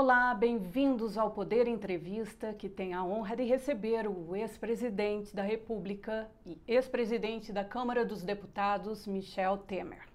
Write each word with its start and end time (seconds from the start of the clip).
Olá, 0.00 0.32
bem-vindos 0.32 1.18
ao 1.18 1.32
Poder 1.32 1.66
Entrevista, 1.66 2.54
que 2.54 2.68
tem 2.68 2.94
a 2.94 3.02
honra 3.02 3.34
de 3.34 3.42
receber 3.42 4.06
o 4.06 4.36
ex-presidente 4.36 5.34
da 5.34 5.42
República 5.42 6.30
e 6.46 6.56
ex-presidente 6.68 7.52
da 7.52 7.64
Câmara 7.64 8.04
dos 8.04 8.22
Deputados, 8.22 9.08
Michel 9.08 9.58
Temer. 9.58 10.06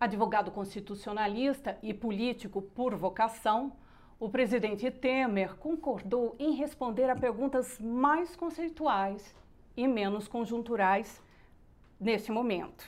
Advogado 0.00 0.50
constitucionalista 0.50 1.78
e 1.80 1.94
político 1.94 2.60
por 2.60 2.96
vocação, 2.96 3.72
o 4.18 4.28
presidente 4.28 4.90
Temer 4.90 5.54
concordou 5.54 6.34
em 6.36 6.56
responder 6.56 7.08
a 7.08 7.14
perguntas 7.14 7.78
mais 7.78 8.34
conceituais 8.34 9.32
e 9.76 9.86
menos 9.86 10.26
conjunturais 10.26 11.22
neste 12.00 12.32
momento. 12.32 12.84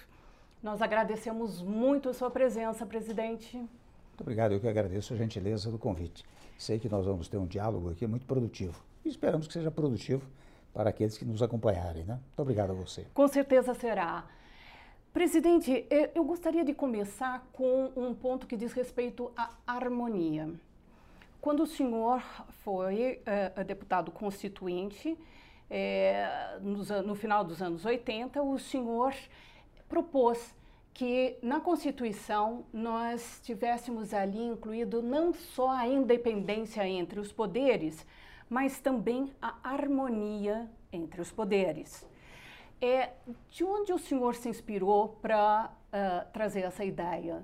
Nós 0.60 0.82
agradecemos 0.82 1.62
muito 1.62 2.08
a 2.08 2.12
sua 2.12 2.32
presença, 2.32 2.84
presidente. 2.84 3.64
Muito 4.12 4.20
obrigado, 4.20 4.52
eu 4.52 4.60
que 4.60 4.68
agradeço 4.68 5.14
a 5.14 5.16
gentileza 5.16 5.70
do 5.70 5.78
convite. 5.78 6.22
Sei 6.58 6.78
que 6.78 6.88
nós 6.88 7.06
vamos 7.06 7.28
ter 7.28 7.38
um 7.38 7.46
diálogo 7.46 7.90
aqui 7.90 8.06
muito 8.06 8.26
produtivo 8.26 8.78
e 9.04 9.08
esperamos 9.08 9.46
que 9.46 9.54
seja 9.54 9.70
produtivo 9.70 10.22
para 10.74 10.90
aqueles 10.90 11.16
que 11.16 11.24
nos 11.24 11.42
acompanharem. 11.42 12.04
Né? 12.04 12.14
Muito 12.14 12.40
obrigado 12.40 12.70
a 12.70 12.74
você. 12.74 13.06
Com 13.14 13.26
certeza 13.26 13.74
será. 13.74 14.24
Presidente, 15.12 15.86
eu 16.14 16.24
gostaria 16.24 16.64
de 16.64 16.74
começar 16.74 17.46
com 17.52 17.90
um 17.96 18.14
ponto 18.14 18.46
que 18.46 18.56
diz 18.56 18.72
respeito 18.72 19.32
à 19.36 19.50
harmonia. 19.66 20.48
Quando 21.40 21.62
o 21.62 21.66
senhor 21.66 22.22
foi 22.64 23.20
uh, 23.58 23.64
deputado 23.64 24.10
constituinte, 24.10 25.18
é, 25.68 26.58
no 26.60 27.14
final 27.14 27.42
dos 27.42 27.62
anos 27.62 27.84
80, 27.84 28.42
o 28.42 28.58
senhor 28.58 29.14
propôs 29.88 30.54
que 30.94 31.38
na 31.42 31.60
Constituição 31.60 32.64
nós 32.72 33.40
tivéssemos 33.42 34.12
ali 34.12 34.42
incluído 34.42 35.02
não 35.02 35.32
só 35.32 35.70
a 35.70 35.88
independência 35.88 36.86
entre 36.86 37.18
os 37.18 37.32
poderes, 37.32 38.06
mas 38.48 38.80
também 38.80 39.32
a 39.40 39.56
harmonia 39.62 40.68
entre 40.92 41.20
os 41.20 41.32
poderes. 41.32 42.06
É, 42.80 43.10
de 43.50 43.64
onde 43.64 43.92
o 43.92 43.98
senhor 43.98 44.34
se 44.34 44.48
inspirou 44.48 45.16
para 45.22 45.72
uh, 45.92 46.32
trazer 46.32 46.62
essa 46.62 46.84
ideia? 46.84 47.42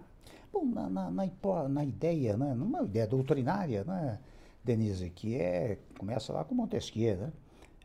Bom, 0.52 0.66
na, 0.66 0.90
na, 0.90 1.10
na, 1.10 1.68
na 1.68 1.84
ideia, 1.84 2.36
né, 2.36 2.54
numa 2.54 2.82
ideia 2.82 3.06
doutrinária, 3.06 3.84
né, 3.84 4.18
Denise, 4.64 5.08
que 5.10 5.36
é, 5.36 5.78
começa 5.96 6.32
lá 6.32 6.44
com 6.44 6.54
Montesquieu, 6.54 7.16
né? 7.16 7.32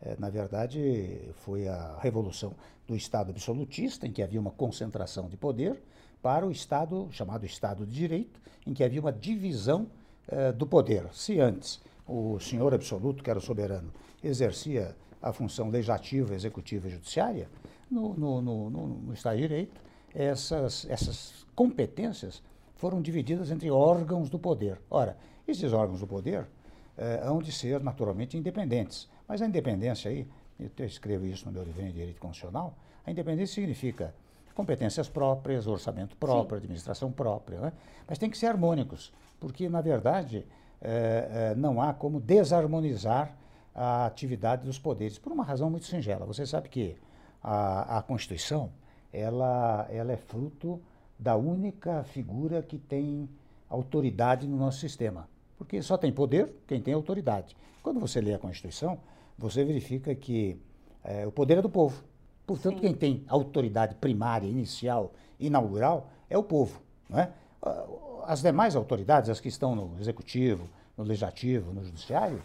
É, 0.04 0.16
na 0.18 0.28
verdade, 0.28 1.32
foi 1.36 1.66
a 1.66 1.98
revolução 2.00 2.52
do 2.86 2.94
Estado 2.94 3.30
absolutista, 3.30 4.06
em 4.06 4.12
que 4.12 4.22
havia 4.22 4.38
uma 4.38 4.50
concentração 4.50 5.28
de 5.28 5.36
poder, 5.36 5.82
para 6.20 6.46
o 6.46 6.50
Estado 6.50 7.08
chamado 7.10 7.46
Estado 7.46 7.86
de 7.86 7.92
Direito, 7.92 8.40
em 8.66 8.74
que 8.74 8.84
havia 8.84 9.00
uma 9.00 9.12
divisão 9.12 9.86
é, 10.28 10.52
do 10.52 10.66
poder. 10.66 11.06
Se 11.12 11.40
antes 11.40 11.80
o 12.06 12.38
senhor 12.38 12.74
absoluto, 12.74 13.22
que 13.22 13.30
era 13.30 13.38
o 13.38 13.42
soberano, 13.42 13.90
exercia 14.22 14.94
a 15.22 15.32
função 15.32 15.70
legislativa, 15.70 16.34
executiva 16.34 16.86
e 16.86 16.90
judiciária, 16.90 17.48
no, 17.90 18.14
no, 18.14 18.42
no, 18.42 18.70
no, 18.70 19.14
Estado 19.14 19.36
de 19.36 19.42
Direito, 19.42 19.80
essas, 20.14 20.86
essas 20.90 21.46
competências 21.54 22.42
foram 22.76 23.00
divididas 23.00 23.50
entre 23.50 23.70
órgãos 23.70 24.28
do 24.28 24.38
poder. 24.38 24.80
Ora, 24.90 25.16
esses 25.48 25.72
órgãos 25.72 26.00
do 26.00 26.06
poder 26.06 26.46
eh, 26.96 27.22
hão 27.24 27.40
de 27.40 27.52
ser 27.52 27.82
naturalmente 27.82 28.36
independentes. 28.36 29.08
Mas 29.26 29.42
a 29.42 29.46
independência 29.46 30.10
aí, 30.10 30.26
eu 30.58 30.84
escrevo 30.84 31.26
isso 31.26 31.46
no 31.46 31.52
meu 31.52 31.62
livro 31.62 31.82
de 31.82 31.92
Direito 31.92 32.20
Constitucional, 32.20 32.76
a 33.06 33.10
independência 33.10 33.54
significa 33.54 34.14
competências 34.54 35.08
próprias, 35.08 35.66
orçamento 35.66 36.16
próprio, 36.16 36.58
Sim. 36.58 36.64
administração 36.64 37.10
própria, 37.10 37.60
né? 37.60 37.72
mas 38.06 38.18
tem 38.18 38.30
que 38.30 38.38
ser 38.38 38.46
harmônicos, 38.46 39.12
porque, 39.40 39.68
na 39.68 39.80
verdade, 39.80 40.46
eh, 40.80 41.28
eh, 41.30 41.54
não 41.56 41.82
há 41.82 41.92
como 41.92 42.20
desarmonizar 42.20 43.36
a 43.74 44.06
atividade 44.06 44.64
dos 44.64 44.78
poderes, 44.78 45.18
por 45.18 45.32
uma 45.32 45.42
razão 45.42 45.68
muito 45.68 45.86
singela. 45.86 46.24
Você 46.24 46.46
sabe 46.46 46.68
que 46.68 46.96
a, 47.42 47.98
a 47.98 48.02
Constituição 48.02 48.70
ela, 49.12 49.86
ela 49.90 50.12
é 50.12 50.16
fruto 50.16 50.80
da 51.18 51.36
única 51.36 52.04
figura 52.04 52.62
que 52.62 52.78
tem 52.78 53.28
autoridade 53.68 54.46
no 54.46 54.56
nosso 54.56 54.78
sistema. 54.78 55.28
Porque 55.56 55.80
só 55.82 55.96
tem 55.96 56.12
poder 56.12 56.52
quem 56.66 56.80
tem 56.80 56.94
autoridade. 56.94 57.56
Quando 57.82 58.00
você 58.00 58.20
lê 58.20 58.34
a 58.34 58.38
Constituição, 58.38 58.98
você 59.36 59.64
verifica 59.64 60.14
que 60.14 60.60
é, 61.02 61.26
o 61.26 61.32
poder 61.32 61.58
é 61.58 61.62
do 61.62 61.68
povo. 61.68 62.02
Portanto, 62.46 62.76
Sim. 62.76 62.80
quem 62.80 62.94
tem 62.94 63.24
autoridade 63.28 63.94
primária, 63.96 64.46
inicial, 64.46 65.12
inaugural, 65.38 66.10
é 66.28 66.36
o 66.36 66.42
povo. 66.42 66.80
Não 67.08 67.18
é? 67.18 67.30
As 68.26 68.42
demais 68.42 68.76
autoridades, 68.76 69.30
as 69.30 69.40
que 69.40 69.48
estão 69.48 69.74
no 69.74 69.98
executivo, 70.00 70.68
no 70.96 71.04
legislativo, 71.04 71.72
no 71.72 71.84
judiciário, 71.84 72.42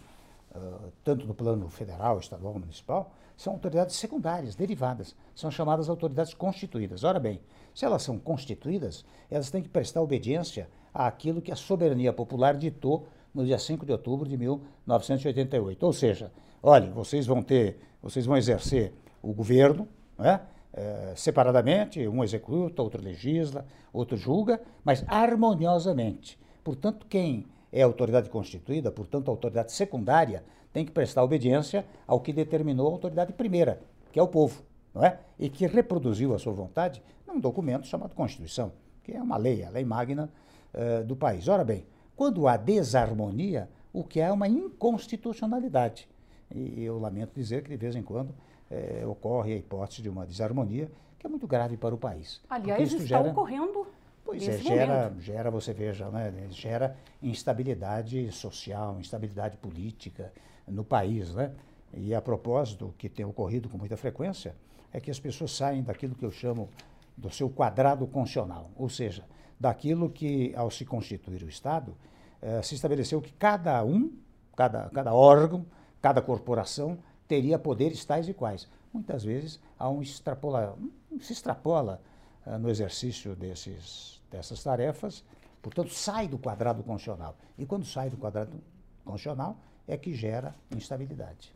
uh, 0.54 0.92
tanto 1.04 1.26
no 1.26 1.34
plano 1.34 1.68
federal, 1.68 2.18
estadual, 2.18 2.54
municipal, 2.54 3.12
são 3.36 3.54
autoridades 3.54 3.96
secundárias, 3.96 4.54
derivadas. 4.54 5.14
São 5.34 5.50
chamadas 5.50 5.88
autoridades 5.88 6.34
constituídas. 6.34 7.04
Ora 7.04 7.18
bem, 7.18 7.40
se 7.74 7.84
elas 7.84 8.02
são 8.02 8.18
constituídas, 8.18 9.04
elas 9.30 9.50
têm 9.50 9.62
que 9.62 9.68
prestar 9.68 10.02
obediência 10.02 10.68
àquilo 10.92 11.40
que 11.40 11.52
a 11.52 11.56
soberania 11.56 12.12
popular 12.12 12.54
ditou 12.54 13.06
no 13.32 13.44
dia 13.44 13.58
5 13.58 13.86
de 13.86 13.92
outubro 13.92 14.28
de 14.28 14.36
1988. 14.36 15.86
Ou 15.86 15.92
seja, 15.92 16.30
olhem, 16.62 16.90
vocês 16.90 17.26
vão 17.26 17.42
ter, 17.42 17.78
vocês 18.02 18.26
vão 18.26 18.36
exercer 18.36 18.92
o 19.22 19.32
governo, 19.32 19.88
né? 20.18 20.40
É, 20.72 21.14
separadamente, 21.16 22.06
um 22.06 22.22
executa, 22.22 22.80
outro 22.80 23.02
legisla, 23.02 23.66
outro 23.92 24.16
julga, 24.16 24.60
mas 24.84 25.04
harmoniosamente. 25.08 26.38
Portanto, 26.62 27.06
quem 27.08 27.44
é 27.72 27.82
autoridade 27.82 28.30
constituída, 28.30 28.90
portanto, 28.90 29.28
a 29.28 29.32
autoridade 29.32 29.72
secundária, 29.72 30.44
tem 30.72 30.84
que 30.84 30.92
prestar 30.92 31.24
obediência 31.24 31.84
ao 32.06 32.20
que 32.20 32.32
determinou 32.32 32.88
a 32.88 32.92
autoridade 32.92 33.32
primeira, 33.32 33.80
que 34.12 34.18
é 34.18 34.22
o 34.22 34.28
povo, 34.28 34.62
não 34.94 35.04
é? 35.04 35.18
E 35.38 35.48
que 35.48 35.66
reproduziu 35.66 36.34
a 36.34 36.38
sua 36.38 36.52
vontade 36.52 37.02
num 37.26 37.40
documento 37.40 37.86
chamado 37.86 38.14
Constituição, 38.14 38.72
que 39.02 39.12
é 39.12 39.22
uma 39.22 39.36
lei, 39.36 39.64
a 39.64 39.70
lei 39.70 39.84
magna 39.84 40.30
uh, 40.74 41.04
do 41.04 41.16
país. 41.16 41.48
Ora 41.48 41.64
bem, 41.64 41.84
quando 42.14 42.46
há 42.46 42.56
desarmonia, 42.56 43.68
o 43.92 44.04
que 44.04 44.20
é 44.20 44.30
uma 44.30 44.46
inconstitucionalidade. 44.46 46.08
E 46.52 46.82
eu 46.82 46.98
lamento 46.98 47.32
dizer 47.34 47.62
que 47.62 47.70
de 47.70 47.76
vez 47.76 47.94
em 47.94 48.02
quando 48.02 48.34
é, 48.70 49.04
ocorre 49.06 49.52
a 49.52 49.56
hipótese 49.56 50.02
de 50.02 50.08
uma 50.08 50.26
desarmonia 50.26 50.90
que 51.18 51.26
é 51.26 51.30
muito 51.30 51.46
grave 51.46 51.76
para 51.76 51.94
o 51.94 51.98
país. 51.98 52.40
Aliás, 52.48 52.92
está 52.92 53.04
gera, 53.04 53.30
ocorrendo. 53.30 53.86
Pois 54.24 54.46
é, 54.48 54.58
gera, 54.58 55.14
gera, 55.18 55.50
você 55.50 55.72
veja, 55.72 56.08
né, 56.08 56.32
gera 56.50 56.96
instabilidade 57.22 58.30
social, 58.32 58.98
instabilidade 58.98 59.56
política 59.58 60.32
no 60.66 60.82
país. 60.82 61.34
Né? 61.34 61.52
E 61.94 62.14
a 62.14 62.22
propósito, 62.22 62.86
o 62.86 62.92
que 62.92 63.08
tem 63.08 63.24
ocorrido 63.24 63.68
com 63.68 63.76
muita 63.76 63.96
frequência 63.96 64.54
é 64.92 65.00
que 65.00 65.10
as 65.10 65.20
pessoas 65.20 65.52
saem 65.52 65.82
daquilo 65.82 66.14
que 66.14 66.24
eu 66.24 66.30
chamo 66.30 66.68
do 67.16 67.30
seu 67.30 67.50
quadrado 67.50 68.06
constitucional, 68.06 68.70
ou 68.76 68.88
seja, 68.88 69.24
daquilo 69.58 70.08
que, 70.08 70.54
ao 70.56 70.70
se 70.70 70.86
constituir 70.86 71.42
o 71.42 71.48
Estado, 71.48 71.94
eh, 72.40 72.62
se 72.62 72.74
estabeleceu 72.74 73.20
que 73.20 73.32
cada 73.32 73.84
um, 73.84 74.10
cada, 74.56 74.88
cada 74.88 75.12
órgão, 75.12 75.66
cada 76.00 76.22
corporação 76.22 76.98
teria 77.28 77.58
poderes 77.58 78.04
tais 78.04 78.28
e 78.28 78.34
quais. 78.34 78.68
Muitas 78.92 79.22
vezes 79.22 79.60
há 79.78 79.88
um 79.88 80.02
extrapola, 80.02 80.76
se 81.20 81.32
extrapola 81.32 82.00
uh, 82.46 82.58
no 82.58 82.68
exercício 82.68 83.36
desses, 83.36 84.20
dessas 84.30 84.62
tarefas, 84.62 85.24
portanto, 85.62 85.92
sai 85.92 86.26
do 86.26 86.38
quadrado 86.38 86.82
constitucional. 86.82 87.36
E 87.56 87.64
quando 87.64 87.84
sai 87.84 88.10
do 88.10 88.16
quadrado 88.16 88.60
constitucional, 89.04 89.56
é 89.86 89.96
que 89.96 90.12
gera 90.12 90.54
instabilidade. 90.74 91.52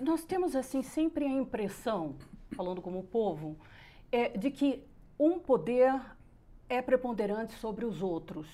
Nós 0.00 0.24
temos, 0.24 0.54
assim, 0.54 0.82
sempre 0.82 1.24
a 1.24 1.28
impressão, 1.28 2.14
falando 2.52 2.80
como 2.80 3.02
povo, 3.02 3.56
é, 4.12 4.36
de 4.36 4.50
que 4.50 4.84
um 5.18 5.38
poder 5.38 6.00
é 6.68 6.80
preponderante 6.82 7.54
sobre 7.54 7.84
os 7.84 8.02
outros. 8.02 8.46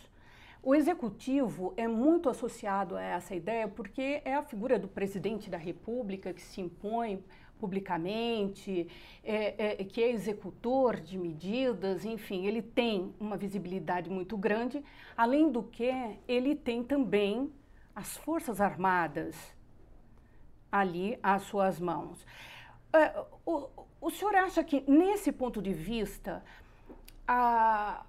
O 0.67 0.75
executivo 0.75 1.75
é 1.77 1.87
muito 1.87 2.31
associado 2.31 2.97
a 2.97 3.03
essa 3.03 3.35
ideia 3.35 3.69
porque 3.69 4.23
é 4.25 4.35
a 4.35 4.43
figura 4.43 4.79
do 4.79 4.89
presidente 4.89 5.51
da 5.51 5.59
República 5.59 6.33
que 6.33 6.41
se 6.41 6.59
impõe 6.59 7.23
publicamente, 7.59 8.89
é, 9.23 9.83
é, 9.83 9.85
que 9.85 10.03
é 10.03 10.11
executor 10.11 10.99
de 11.01 11.19
medidas, 11.19 12.07
enfim, 12.07 12.47
ele 12.47 12.63
tem 12.63 13.15
uma 13.21 13.37
visibilidade 13.37 14.09
muito 14.09 14.39
grande. 14.39 14.83
Além 15.15 15.53
do 15.53 15.63
que, 15.63 15.93
ele 16.27 16.55
tem 16.55 16.83
também 16.83 17.53
as 17.95 18.17
Forças 18.17 18.59
Armadas 18.59 19.37
ali 20.73 21.19
às 21.23 21.43
suas 21.43 21.79
mãos. 21.79 22.27
É, 22.91 23.23
o, 23.45 23.69
o 24.01 24.11
senhor 24.11 24.35
acha 24.35 24.65
que, 24.65 24.83
nesse 24.91 25.31
ponto 25.31 25.61
de 25.61 25.75
vista, 25.75 26.43
a 27.29 28.07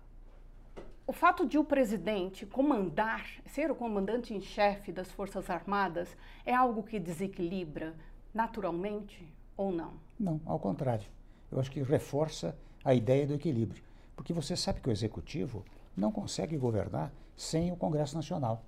o 1.07 1.13
fato 1.13 1.45
de 1.45 1.57
o 1.57 1.63
presidente 1.63 2.45
comandar, 2.45 3.25
ser 3.45 3.69
o 3.69 3.75
comandante 3.75 4.33
em 4.33 4.41
chefe 4.41 4.91
das 4.91 5.11
Forças 5.11 5.49
Armadas, 5.49 6.15
é 6.45 6.53
algo 6.53 6.81
que 6.81 6.99
desequilibra 6.99 7.93
naturalmente 8.33 9.31
ou 9.55 9.71
não? 9.71 9.93
Não, 10.19 10.41
ao 10.45 10.59
contrário. 10.59 11.05
Eu 11.51 11.59
acho 11.59 11.69
que 11.69 11.81
reforça 11.81 12.57
a 12.83 12.93
ideia 12.93 13.27
do 13.27 13.35
equilíbrio. 13.35 13.83
Porque 14.15 14.33
você 14.33 14.55
sabe 14.55 14.81
que 14.81 14.89
o 14.89 14.91
executivo 14.91 15.63
não 15.95 16.11
consegue 16.11 16.57
governar 16.57 17.13
sem 17.35 17.71
o 17.71 17.75
Congresso 17.75 18.15
Nacional. 18.15 18.63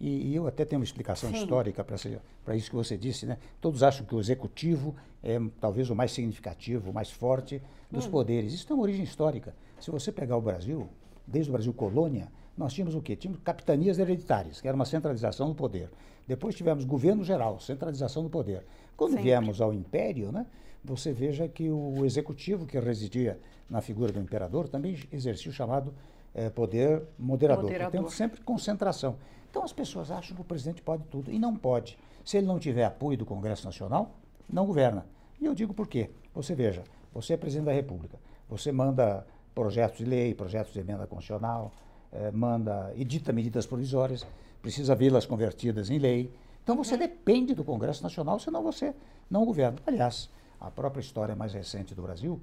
E, 0.00 0.30
e 0.30 0.34
eu 0.34 0.46
até 0.46 0.64
tenho 0.64 0.80
uma 0.80 0.84
explicação 0.84 1.30
Sim. 1.30 1.36
histórica 1.36 1.84
para 1.84 2.56
isso 2.56 2.70
que 2.70 2.76
você 2.76 2.96
disse, 2.96 3.26
né? 3.26 3.38
Todos 3.60 3.82
acham 3.82 4.04
que 4.04 4.14
o 4.14 4.20
executivo 4.20 4.96
é 5.22 5.38
talvez 5.60 5.90
o 5.90 5.94
mais 5.94 6.10
significativo, 6.10 6.90
o 6.90 6.94
mais 6.94 7.10
forte 7.10 7.62
dos 7.90 8.06
hum. 8.06 8.10
poderes. 8.10 8.52
Isso 8.52 8.66
tem 8.66 8.74
uma 8.74 8.82
origem 8.82 9.04
histórica. 9.04 9.54
Se 9.78 9.90
você 9.90 10.10
pegar 10.10 10.36
o 10.36 10.40
Brasil, 10.40 10.88
desde 11.26 11.50
o 11.50 11.52
Brasil 11.52 11.72
colônia, 11.72 12.28
nós 12.56 12.72
tínhamos 12.72 12.94
o 12.94 13.00
quê? 13.00 13.16
Tínhamos 13.16 13.42
capitanias 13.42 13.98
hereditárias, 13.98 14.60
que 14.60 14.68
era 14.68 14.74
uma 14.74 14.84
centralização 14.84 15.48
do 15.48 15.54
poder. 15.54 15.90
Depois 16.26 16.54
tivemos 16.54 16.84
governo 16.84 17.24
geral, 17.24 17.58
centralização 17.58 18.22
do 18.22 18.30
poder. 18.30 18.64
Quando 18.96 19.10
Sempre. 19.10 19.24
viemos 19.24 19.60
ao 19.60 19.72
império, 19.72 20.30
né, 20.30 20.46
você 20.84 21.12
veja 21.12 21.48
que 21.48 21.70
o 21.70 22.04
executivo, 22.04 22.66
que 22.66 22.78
residia 22.78 23.38
na 23.68 23.80
figura 23.80 24.12
do 24.12 24.20
imperador, 24.20 24.68
também 24.68 24.98
exercia 25.10 25.50
o 25.50 25.54
chamado 25.54 25.94
é, 26.34 26.50
poder 26.50 27.02
moderador. 27.18 27.64
moderador. 27.64 28.00
Portanto, 28.00 28.16
sempre 28.16 28.40
concentração. 28.42 29.16
Então 29.50 29.62
as 29.62 29.72
pessoas 29.72 30.10
acham 30.10 30.34
que 30.34 30.42
o 30.42 30.44
presidente 30.44 30.82
pode 30.82 31.04
tudo, 31.04 31.30
e 31.30 31.38
não 31.38 31.56
pode. 31.56 31.98
Se 32.24 32.36
ele 32.36 32.46
não 32.46 32.58
tiver 32.58 32.84
apoio 32.84 33.18
do 33.18 33.26
Congresso 33.26 33.64
Nacional, 33.64 34.14
não 34.50 34.66
governa. 34.66 35.06
E 35.40 35.44
eu 35.44 35.54
digo 35.54 35.74
por 35.74 35.88
quê. 35.88 36.10
Você 36.34 36.54
veja, 36.54 36.84
você 37.12 37.34
é 37.34 37.36
presidente 37.36 37.66
da 37.66 37.72
República, 37.72 38.18
você 38.48 38.72
manda 38.72 39.26
projetos 39.54 39.98
de 39.98 40.04
lei, 40.04 40.34
projetos 40.34 40.72
de 40.72 40.80
emenda 40.80 41.06
constitucional, 41.06 41.72
eh, 42.12 42.30
manda, 42.30 42.92
edita 42.96 43.32
medidas 43.32 43.66
provisórias, 43.66 44.26
precisa 44.60 44.94
vê-las 44.94 45.26
convertidas 45.26 45.90
em 45.90 45.98
lei. 45.98 46.32
Então 46.62 46.76
você 46.76 46.94
uhum. 46.94 47.00
depende 47.00 47.54
do 47.54 47.64
Congresso 47.64 48.02
Nacional, 48.02 48.38
senão 48.38 48.62
você 48.62 48.94
não 49.30 49.44
governa. 49.44 49.78
Aliás, 49.86 50.30
a 50.60 50.70
própria 50.70 51.00
história 51.00 51.34
mais 51.34 51.52
recente 51.52 51.94
do 51.94 52.02
Brasil 52.02 52.40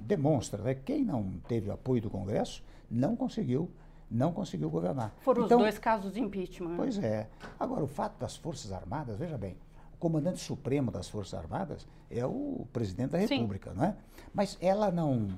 demonstra 0.00 0.62
né, 0.62 0.74
que 0.74 0.82
quem 0.82 1.04
não 1.04 1.34
teve 1.46 1.70
apoio 1.70 2.00
do 2.02 2.10
Congresso 2.10 2.62
não 2.90 3.14
conseguiu 3.14 3.70
não 4.10 4.32
conseguiu 4.32 4.68
governar. 4.68 5.14
Foram 5.20 5.44
então, 5.44 5.58
os 5.58 5.62
dois 5.62 5.78
casos 5.78 6.12
de 6.12 6.20
impeachment. 6.20 6.74
Pois 6.76 6.98
é. 6.98 7.28
Agora, 7.58 7.84
o 7.84 7.86
fato 7.86 8.18
das 8.18 8.36
Forças 8.36 8.72
Armadas, 8.72 9.16
veja 9.16 9.38
bem, 9.38 9.56
o 9.94 9.96
comandante 9.98 10.40
supremo 10.40 10.90
das 10.90 11.08
Forças 11.08 11.38
Armadas 11.38 11.86
é 12.10 12.26
o 12.26 12.66
presidente 12.72 13.10
da 13.10 13.18
República, 13.18 13.70
Sim. 13.70 13.76
não 13.76 13.84
é? 13.84 13.96
Mas 14.34 14.58
ela 14.60 14.90
não 14.90 15.28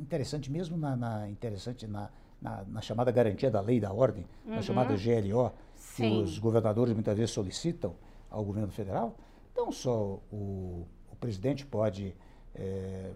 interessante 0.00 0.50
mesmo 0.50 0.76
na, 0.76 0.96
na 0.96 1.28
interessante 1.28 1.86
na, 1.86 2.10
na, 2.40 2.64
na, 2.64 2.80
chamada 2.80 3.10
garantia 3.10 3.50
da 3.50 3.60
lei 3.60 3.78
e 3.78 3.80
da 3.80 3.92
ordem, 3.92 4.24
uhum. 4.46 4.54
na 4.54 4.62
chamada 4.62 4.94
GLO, 4.96 5.52
Sim. 5.74 6.02
que 6.02 6.22
os 6.22 6.38
governadores 6.38 6.94
muitas 6.94 7.16
vezes 7.16 7.32
solicitam 7.32 7.94
ao 8.30 8.44
governo 8.44 8.70
federal, 8.70 9.14
não 9.56 9.72
só 9.72 10.20
o, 10.32 10.86
o 11.10 11.16
presidente 11.18 11.66
pode 11.66 12.14
é, 12.54 13.10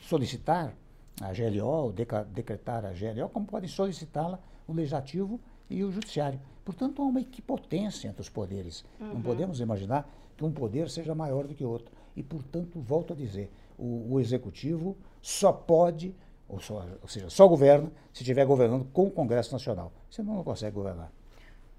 solicitar 0.00 0.74
a 1.20 1.32
GLO, 1.32 1.92
decretar 2.32 2.84
a 2.84 2.90
GLO, 2.90 3.28
como 3.28 3.46
podem 3.46 3.68
solicitá-la 3.68 4.38
o 4.66 4.72
legislativo 4.72 5.40
e 5.68 5.84
o 5.84 5.90
judiciário. 5.90 6.40
Portanto, 6.64 7.02
há 7.02 7.04
uma 7.04 7.20
equipotência 7.20 8.08
entre 8.08 8.20
os 8.20 8.28
poderes. 8.28 8.84
Uhum. 9.00 9.14
Não 9.14 9.22
podemos 9.22 9.60
imaginar 9.60 10.08
que 10.36 10.44
um 10.44 10.52
poder 10.52 10.88
seja 10.88 11.14
maior 11.14 11.46
do 11.46 11.54
que 11.54 11.64
outro. 11.64 11.92
E, 12.16 12.22
portanto, 12.22 12.80
volto 12.80 13.12
a 13.12 13.16
dizer, 13.16 13.50
o, 13.78 14.14
o 14.14 14.20
executivo 14.20 14.96
só 15.20 15.52
pode, 15.52 16.14
ou, 16.48 16.60
só, 16.60 16.84
ou 17.02 17.08
seja, 17.08 17.30
só 17.30 17.46
governa 17.46 17.90
se 18.12 18.22
estiver 18.22 18.44
governando 18.44 18.84
com 18.92 19.06
o 19.06 19.10
Congresso 19.10 19.52
Nacional. 19.52 19.92
Senão 20.10 20.34
não 20.34 20.44
consegue 20.44 20.74
governar. 20.74 21.12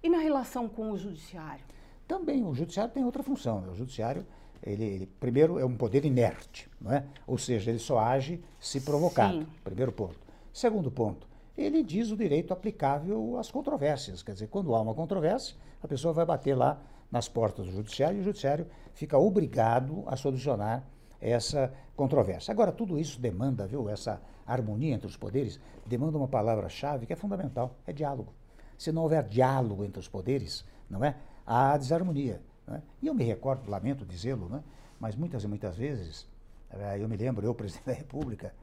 E 0.04 0.10
na 0.10 0.18
relação 0.18 0.68
com 0.68 0.92
o 0.92 0.98
Judiciário? 0.98 1.64
Também, 2.08 2.44
o 2.44 2.54
Judiciário 2.54 2.94
tem 2.94 3.06
outra 3.06 3.24
função. 3.24 3.62
Né? 3.62 3.70
O 3.70 3.76
Judiciário, 3.76 4.26
ele, 4.64 4.84
ele, 4.84 5.06
primeiro, 5.20 5.60
é 5.60 5.66
um 5.66 5.76
poder 5.76 6.06
inerte, 6.06 6.70
não 6.80 6.92
é? 6.92 7.06
ou 7.28 7.38
seja, 7.38 7.70
ele 7.70 7.80
só 7.80 8.00
age 8.00 8.44
se 8.60 8.82
provocado. 8.82 9.40
Sim. 9.40 9.48
Primeiro 9.64 9.92
ponto. 9.92 10.20
Segundo 10.52 10.92
ponto, 10.92 11.28
ele 11.58 11.84
diz 11.84 12.12
o 12.12 12.18
direito 12.18 12.52
aplicável 12.52 13.38
às 13.38 13.52
controvérsias. 13.52 14.24
Quer 14.24 14.34
dizer, 14.34 14.48
quando 14.48 14.74
há 14.76 14.82
uma 14.82 14.94
controvérsia, 14.94 15.56
a 15.82 15.88
pessoa 15.88 16.14
vai 16.14 16.26
bater 16.26 16.56
lá 16.56 16.82
nas 17.12 17.28
portas 17.28 17.66
do 17.66 17.72
Judiciário 17.72 18.18
e 18.18 18.22
o 18.22 18.24
Judiciário 18.24 18.68
fica 18.94 19.18
obrigado 19.18 20.04
a 20.08 20.16
solucionar 20.16 20.86
essa 21.22 21.72
controvérsia. 21.96 22.52
Agora, 22.52 22.72
tudo 22.72 22.98
isso 22.98 23.20
demanda, 23.20 23.68
viu, 23.68 23.88
essa 23.90 24.22
harmonia 24.46 24.96
entre 24.96 25.08
os 25.08 25.16
poderes, 25.16 25.60
demanda 25.86 26.18
uma 26.18 26.28
palavra-chave 26.28 27.06
que 27.06 27.14
é 27.14 27.16
fundamental, 27.16 27.76
é 27.86 27.94
diálogo. 27.94 28.34
Se 28.78 28.92
não 28.92 29.04
houver 29.04 29.24
diálogo 29.28 29.86
entre 29.86 30.00
os 30.00 30.08
poderes, 30.08 30.66
não 30.90 31.06
é? 31.06 31.16
Há 31.46 31.78
desarmonia. 31.78 32.42
É? 32.68 32.82
E 33.02 33.08
eu 33.08 33.14
me 33.14 33.24
recordo, 33.24 33.70
lamento 33.70 34.06
dizê-lo, 34.06 34.50
né? 34.50 34.64
mas 35.00 35.16
muitas 35.16 35.44
e 35.44 35.48
muitas 35.48 35.78
vezes, 35.78 36.28
eh, 36.70 36.98
eu 37.00 37.08
me 37.08 37.18
lembro, 37.18 37.46
eu, 37.46 37.54
presidente 37.56 37.86
da 37.86 37.94
República, 37.94 38.54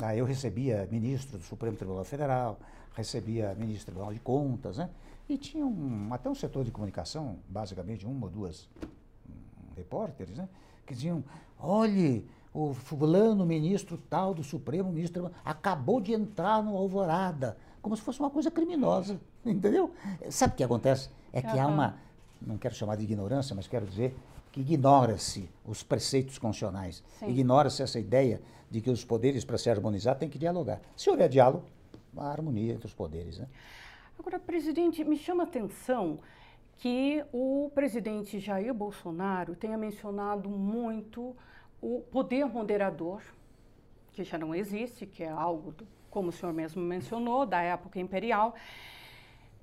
ah, 0.00 0.14
eu 0.14 0.24
recebia 0.24 0.86
ministro 0.90 1.38
do 1.38 1.44
Supremo 1.44 1.76
Tribunal 1.76 2.04
Federal, 2.04 2.58
recebia 2.94 3.54
ministro 3.54 3.86
do 3.86 3.86
Tribunal 3.86 4.12
de 4.12 4.20
Contas, 4.20 4.78
né? 4.78 4.90
e 5.28 5.36
tinha 5.36 5.66
um, 5.66 6.12
até 6.12 6.30
um 6.30 6.34
setor 6.34 6.64
de 6.64 6.70
comunicação, 6.70 7.38
basicamente 7.48 8.06
uma 8.06 8.26
ou 8.26 8.30
duas 8.30 8.68
um, 9.28 9.74
repórteres, 9.76 10.38
né? 10.38 10.48
que 10.86 10.94
diziam, 10.94 11.22
olhe, 11.60 12.28
o 12.52 12.74
fulano, 12.74 13.44
ministro 13.44 13.98
tal 14.08 14.34
do 14.34 14.42
Supremo, 14.42 14.92
ministro, 14.92 15.30
acabou 15.44 16.00
de 16.00 16.12
entrar 16.12 16.62
no 16.62 16.76
Alvorada, 16.76 17.56
como 17.80 17.96
se 17.96 18.02
fosse 18.02 18.20
uma 18.20 18.30
coisa 18.30 18.50
criminosa, 18.50 19.20
entendeu? 19.44 19.92
Sabe 20.30 20.54
o 20.54 20.56
que 20.56 20.64
acontece? 20.64 21.10
É 21.32 21.40
que 21.42 21.48
uhum. 21.48 21.62
há 21.62 21.66
uma, 21.66 21.98
não 22.40 22.58
quero 22.58 22.74
chamar 22.74 22.96
de 22.96 23.04
ignorância, 23.04 23.54
mas 23.54 23.66
quero 23.66 23.86
dizer 23.86 24.16
que 24.50 24.60
ignora-se 24.60 25.48
os 25.64 25.82
preceitos 25.82 26.38
constitucionais, 26.38 27.02
ignora-se 27.26 27.82
essa 27.82 27.98
ideia 27.98 28.40
de 28.70 28.80
que 28.80 28.90
os 28.90 29.04
poderes, 29.04 29.44
para 29.44 29.58
se 29.58 29.70
harmonizar, 29.70 30.16
têm 30.16 30.28
que 30.28 30.38
dialogar. 30.38 30.80
Se 30.96 31.08
houver 31.08 31.28
diálogo, 31.28 31.64
há 32.16 32.30
harmonia 32.30 32.74
entre 32.74 32.86
os 32.86 32.94
poderes. 32.94 33.38
Né? 33.38 33.46
Agora, 34.18 34.38
presidente, 34.38 35.04
me 35.04 35.16
chama 35.16 35.44
a 35.44 35.46
atenção 35.46 36.18
que 36.78 37.24
o 37.32 37.70
presidente 37.74 38.38
Jair 38.38 38.72
Bolsonaro 38.72 39.56
tenha 39.56 39.76
mencionado 39.76 40.48
muito 40.48 41.36
o 41.80 42.00
poder 42.10 42.46
moderador, 42.46 43.20
que 44.12 44.22
já 44.22 44.38
não 44.38 44.54
existe, 44.54 45.04
que 45.04 45.24
é 45.24 45.28
algo, 45.28 45.72
do, 45.72 45.86
como 46.08 46.28
o 46.28 46.32
senhor 46.32 46.52
mesmo 46.52 46.80
mencionou, 46.80 47.44
da 47.44 47.60
época 47.60 47.98
imperial, 47.98 48.54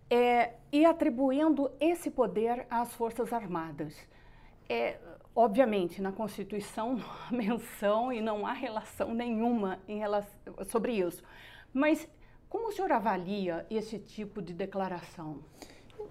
é, 0.10 0.54
e 0.72 0.86
atribuindo 0.86 1.72
esse 1.80 2.12
poder 2.12 2.68
às 2.70 2.94
Forças 2.94 3.32
Armadas. 3.32 3.96
É, 4.68 4.98
obviamente, 5.34 6.02
na 6.02 6.12
Constituição 6.12 6.96
não 6.96 7.06
há 7.06 7.32
menção 7.32 8.12
e 8.12 8.20
não 8.22 8.46
há 8.46 8.52
relação 8.52 9.14
nenhuma 9.14 9.80
relação, 9.88 10.34
sobre 10.66 10.94
isso. 10.94 11.24
Mas 11.74 12.08
como 12.50 12.68
o 12.70 12.72
senhor 12.74 12.92
avalia 12.92 13.66
esse 13.70 14.00
tipo 14.00 14.42
de 14.42 14.54
declaração? 14.54 15.40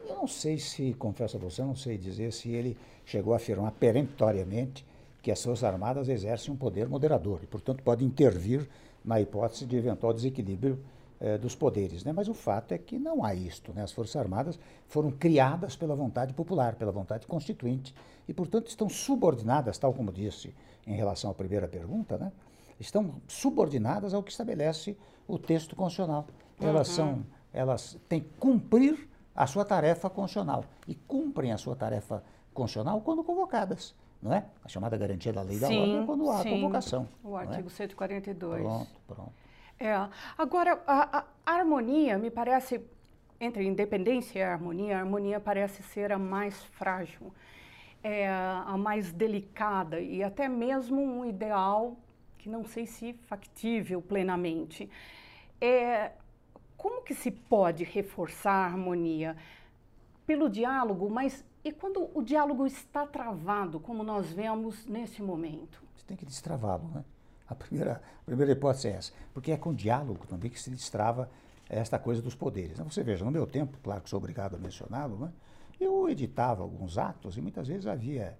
Eu 0.06 0.16
não 0.16 0.26
sei 0.26 0.58
se, 0.58 0.94
confesso 0.94 1.36
a 1.36 1.40
você, 1.40 1.62
não 1.62 1.76
sei 1.76 1.96
dizer 1.96 2.32
se 2.32 2.50
ele 2.50 2.76
chegou 3.04 3.32
a 3.32 3.36
afirmar 3.36 3.72
peremptoriamente 3.72 4.84
que 5.22 5.30
as 5.30 5.42
Forças 5.42 5.64
Armadas 5.64 6.08
exercem 6.08 6.52
um 6.52 6.56
poder 6.56 6.88
moderador 6.88 7.40
e, 7.42 7.46
portanto, 7.46 7.82
pode 7.82 8.04
intervir 8.04 8.68
na 9.04 9.20
hipótese 9.20 9.64
de 9.64 9.76
eventual 9.76 10.12
desequilíbrio 10.12 10.78
eh, 11.20 11.38
dos 11.38 11.54
poderes. 11.54 12.04
Né? 12.04 12.12
Mas 12.12 12.28
o 12.28 12.34
fato 12.34 12.72
é 12.72 12.78
que 12.78 12.98
não 12.98 13.24
há 13.24 13.34
isto. 13.34 13.72
Né? 13.72 13.82
As 13.82 13.92
Forças 13.92 14.16
Armadas 14.16 14.58
foram 14.86 15.10
criadas 15.10 15.74
pela 15.76 15.94
vontade 15.94 16.34
popular, 16.34 16.74
pela 16.74 16.92
vontade 16.92 17.26
constituinte 17.26 17.94
e, 18.28 18.34
portanto, 18.34 18.68
estão 18.68 18.88
subordinadas, 18.90 19.78
tal 19.78 19.94
como 19.94 20.12
disse 20.12 20.54
em 20.86 20.94
relação 20.94 21.30
à 21.30 21.34
primeira 21.34 21.66
pergunta, 21.66 22.18
né? 22.18 22.30
estão 22.78 23.14
subordinadas 23.26 24.12
ao 24.12 24.22
que 24.22 24.30
estabelece 24.30 24.96
o 25.26 25.38
texto 25.38 25.74
constitucional. 25.74 26.26
Elas 26.60 26.88
uhum. 26.90 26.94
são, 26.94 27.26
elas 27.52 27.96
têm 28.08 28.20
que 28.20 28.28
cumprir 28.38 29.08
a 29.34 29.46
sua 29.46 29.64
tarefa 29.64 30.08
constitucional. 30.08 30.64
E 30.86 30.94
cumprem 30.94 31.52
a 31.52 31.58
sua 31.58 31.74
tarefa 31.74 32.22
constitucional 32.52 33.00
quando 33.00 33.24
convocadas. 33.24 33.94
Não 34.22 34.32
é? 34.32 34.44
A 34.64 34.68
chamada 34.68 34.96
garantia 34.96 35.32
da 35.32 35.42
lei 35.42 35.58
da 35.58 35.66
sim, 35.66 35.78
ordem 35.78 36.02
é 36.02 36.06
quando 36.06 36.30
há 36.30 36.42
sim. 36.42 36.50
convocação. 36.50 37.08
O 37.22 37.36
artigo 37.36 37.66
é? 37.66 37.70
142. 37.70 38.62
Pronto, 38.62 38.90
pronto. 39.06 39.32
É. 39.78 39.92
Agora, 40.38 40.80
a, 40.86 41.18
a, 41.44 41.52
harmonia 41.52 42.16
me 42.16 42.30
parece, 42.30 42.80
entre 43.38 43.64
independência 43.64 44.38
e 44.38 44.42
harmonia, 44.42 44.96
a 44.96 45.00
harmonia 45.00 45.40
parece 45.40 45.82
ser 45.82 46.10
a 46.10 46.18
mais 46.18 46.56
frágil, 46.64 47.34
é, 48.02 48.28
a 48.28 48.76
mais 48.78 49.12
delicada 49.12 50.00
e 50.00 50.22
até 50.22 50.48
mesmo 50.48 51.02
um 51.02 51.24
ideal 51.26 51.96
que 52.38 52.48
não 52.48 52.64
sei 52.64 52.86
se 52.86 53.12
factível 53.12 54.00
plenamente. 54.00 54.88
É, 55.60 56.12
como 56.84 57.00
que 57.00 57.14
se 57.14 57.30
pode 57.30 57.82
reforçar 57.82 58.52
a 58.52 58.66
harmonia? 58.66 59.34
Pelo 60.26 60.50
diálogo, 60.50 61.08
mas 61.08 61.42
e 61.64 61.72
quando 61.72 62.10
o 62.12 62.22
diálogo 62.22 62.66
está 62.66 63.06
travado, 63.06 63.80
como 63.80 64.04
nós 64.04 64.30
vemos 64.30 64.84
nesse 64.84 65.22
momento? 65.22 65.82
Você 65.96 66.04
tem 66.06 66.14
que 66.14 66.26
destravá-lo, 66.26 66.86
né? 66.88 67.02
A 67.48 67.54
primeira, 67.54 68.02
a 68.20 68.24
primeira 68.26 68.52
hipótese 68.52 68.88
é 68.88 68.90
essa, 68.90 69.12
porque 69.32 69.50
é 69.50 69.56
com 69.56 69.72
diálogo 69.72 70.26
também 70.26 70.50
que 70.50 70.60
se 70.60 70.68
destrava 70.68 71.30
esta 71.70 71.98
coisa 71.98 72.20
dos 72.20 72.34
poderes. 72.34 72.78
Você 72.80 73.02
veja, 73.02 73.24
no 73.24 73.30
meu 73.30 73.46
tempo, 73.46 73.78
claro 73.82 74.02
que 74.02 74.10
sou 74.10 74.18
obrigado 74.18 74.54
a 74.56 74.58
mencioná-lo, 74.58 75.16
né? 75.16 75.32
eu 75.80 76.06
editava 76.10 76.62
alguns 76.62 76.98
atos 76.98 77.38
e 77.38 77.40
muitas 77.40 77.66
vezes 77.66 77.86
havia 77.86 78.38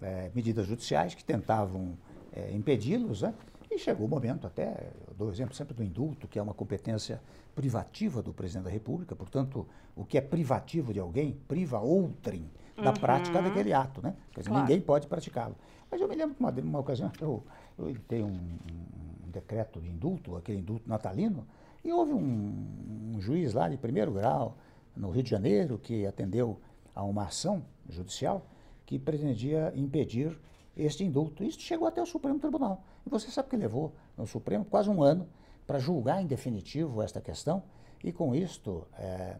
é, 0.00 0.30
medidas 0.32 0.64
judiciais 0.64 1.12
que 1.12 1.24
tentavam 1.24 1.98
é, 2.32 2.52
impedi-los, 2.52 3.22
né? 3.22 3.34
E 3.70 3.78
chegou 3.78 4.06
o 4.06 4.10
momento, 4.10 4.48
até, 4.48 4.90
eu 5.06 5.14
dou 5.14 5.28
o 5.28 5.30
exemplo 5.30 5.54
sempre 5.54 5.74
do 5.74 5.84
indulto, 5.84 6.26
que 6.26 6.38
é 6.38 6.42
uma 6.42 6.52
competência 6.52 7.22
privativa 7.54 8.20
do 8.20 8.32
presidente 8.32 8.64
da 8.64 8.70
República, 8.70 9.14
portanto, 9.14 9.64
o 9.94 10.04
que 10.04 10.18
é 10.18 10.20
privativo 10.20 10.92
de 10.92 10.98
alguém, 10.98 11.38
priva 11.46 11.78
outrem 11.78 12.50
da 12.76 12.90
uhum. 12.90 12.96
prática 12.96 13.40
daquele 13.40 13.72
ato, 13.72 14.02
né? 14.02 14.16
Quer 14.32 14.40
dizer, 14.40 14.50
claro. 14.50 14.66
ninguém 14.66 14.80
pode 14.80 15.06
praticá-lo. 15.06 15.54
Mas 15.88 16.00
eu 16.00 16.08
me 16.08 16.16
lembro 16.16 16.34
que 16.34 16.40
uma, 16.40 16.50
uma 16.50 16.78
ocasião, 16.80 17.12
eu, 17.20 17.44
eu 17.78 17.90
editei 17.90 18.22
um, 18.22 18.28
um, 18.28 19.30
decreto 19.30 19.80
de 19.80 19.88
indulto, 19.88 20.36
aquele 20.36 20.58
indulto 20.58 20.88
natalino, 20.88 21.46
e 21.84 21.92
houve 21.92 22.12
um, 22.12 23.14
um 23.14 23.20
juiz 23.20 23.54
lá 23.54 23.68
de 23.68 23.76
primeiro 23.76 24.12
grau, 24.12 24.56
no 24.96 25.10
Rio 25.10 25.22
de 25.22 25.30
Janeiro, 25.30 25.78
que 25.78 26.04
atendeu 26.06 26.60
a 26.92 27.04
uma 27.04 27.26
ação 27.26 27.64
judicial 27.88 28.44
que 28.84 28.98
pretendia 28.98 29.72
impedir 29.76 30.36
este 30.84 31.04
indulto. 31.04 31.44
Isso 31.44 31.60
chegou 31.60 31.86
até 31.86 32.02
o 32.02 32.06
Supremo 32.06 32.38
Tribunal. 32.38 32.82
E 33.06 33.10
você 33.10 33.30
sabe 33.30 33.48
que 33.48 33.56
levou 33.56 33.94
no 34.16 34.26
Supremo 34.26 34.64
quase 34.64 34.88
um 34.88 35.02
ano 35.02 35.28
para 35.66 35.78
julgar 35.78 36.22
em 36.22 36.26
definitivo 36.26 37.02
esta 37.02 37.20
questão. 37.20 37.62
E 38.02 38.12
com 38.12 38.34
isto, 38.34 38.86
é, 38.98 39.36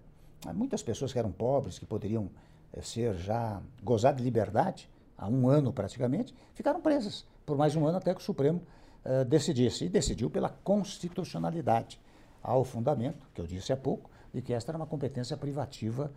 muitas 0.54 0.82
pessoas 0.82 1.12
que 1.12 1.18
eram 1.18 1.32
pobres, 1.32 1.78
que 1.78 1.87
poderiam 1.87 2.30
é, 2.73 2.82
ser 2.82 3.14
já 3.14 3.61
gozar 3.82 4.14
de 4.14 4.23
liberdade, 4.23 4.88
há 5.16 5.28
um 5.28 5.49
ano 5.49 5.73
praticamente, 5.73 6.35
ficaram 6.54 6.80
presas 6.80 7.26
por 7.44 7.56
mais 7.56 7.75
um 7.75 7.87
ano 7.87 7.99
até 7.99 8.14
que 8.14 8.20
o 8.20 8.25
Supremo 8.25 8.62
é, 9.04 9.25
decidisse. 9.25 9.87
E 9.87 9.88
decidiu 9.88 10.30
pela 10.30 10.50
constitucionalidade, 10.50 12.00
ao 12.42 12.64
fundamento, 12.64 13.28
que 13.35 13.40
eu 13.40 13.47
disse 13.47 13.73
há 13.73 13.76
pouco, 13.76 14.11
de 14.32 14.40
que 14.40 14.52
esta 14.54 14.70
era 14.70 14.78
uma 14.78 14.87
competência 14.87 15.37
privativa 15.37 16.11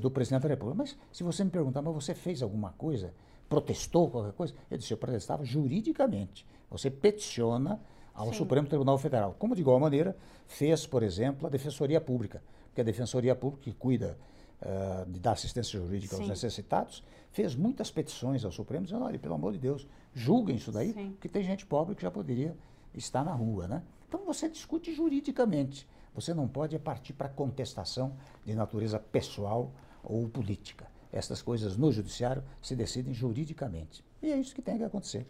do 0.00 0.10
presidente 0.10 0.42
da 0.42 0.48
República. 0.48 0.78
Mas 0.78 0.96
se 1.12 1.22
você 1.22 1.44
me 1.44 1.50
perguntar, 1.50 1.82
mas 1.82 1.94
você 1.94 2.14
fez 2.14 2.42
alguma 2.42 2.72
coisa? 2.72 3.12
Protestou 3.48 4.10
qualquer 4.10 4.32
coisa? 4.32 4.54
Eu 4.70 4.78
disse, 4.78 4.92
eu 4.92 4.98
protestava 4.98 5.44
juridicamente. 5.44 6.46
Você 6.70 6.90
peticiona 6.90 7.80
ao 8.14 8.28
Sim. 8.28 8.38
Supremo 8.38 8.68
Tribunal 8.68 8.98
Federal. 8.98 9.34
Como 9.38 9.54
de 9.54 9.60
igual 9.60 9.78
maneira 9.78 10.16
fez, 10.46 10.86
por 10.86 11.02
exemplo, 11.02 11.46
a 11.46 11.50
Defensoria 11.50 12.00
Pública, 12.00 12.42
porque 12.66 12.80
a 12.80 12.84
Defensoria 12.84 13.34
Pública 13.34 13.64
que 13.64 13.72
cuida 13.72 14.18
uh, 14.60 15.10
de 15.10 15.20
dar 15.20 15.32
assistência 15.32 15.78
jurídica 15.78 16.16
Sim. 16.16 16.22
aos 16.22 16.28
necessitados, 16.28 17.02
fez 17.30 17.54
muitas 17.54 17.90
petições 17.90 18.44
ao 18.44 18.50
Supremo 18.50 18.84
dizendo, 18.84 19.04
olha, 19.04 19.18
pelo 19.18 19.34
amor 19.34 19.52
de 19.52 19.58
Deus, 19.58 19.86
julguem 20.14 20.56
isso 20.56 20.72
daí, 20.72 20.92
Sim. 20.92 21.10
porque 21.12 21.28
tem 21.28 21.42
gente 21.42 21.64
pobre 21.64 21.94
que 21.94 22.02
já 22.02 22.10
poderia 22.10 22.56
estar 22.94 23.24
na 23.24 23.32
rua, 23.32 23.68
né? 23.68 23.82
Então 24.08 24.24
você 24.24 24.48
discute 24.48 24.92
juridicamente. 24.92 25.86
Você 26.14 26.34
não 26.34 26.48
pode 26.48 26.76
partir 26.78 27.12
para 27.12 27.28
contestação 27.28 28.16
de 28.44 28.54
natureza 28.54 28.98
pessoal 28.98 29.70
ou 30.02 30.28
política. 30.28 30.86
Essas 31.12 31.40
coisas 31.42 31.76
no 31.76 31.90
judiciário 31.90 32.42
se 32.60 32.76
decidem 32.76 33.14
juridicamente. 33.14 34.04
E 34.22 34.30
é 34.30 34.36
isso 34.36 34.54
que 34.54 34.62
tem 34.62 34.76
que 34.76 34.84
acontecer. 34.84 35.26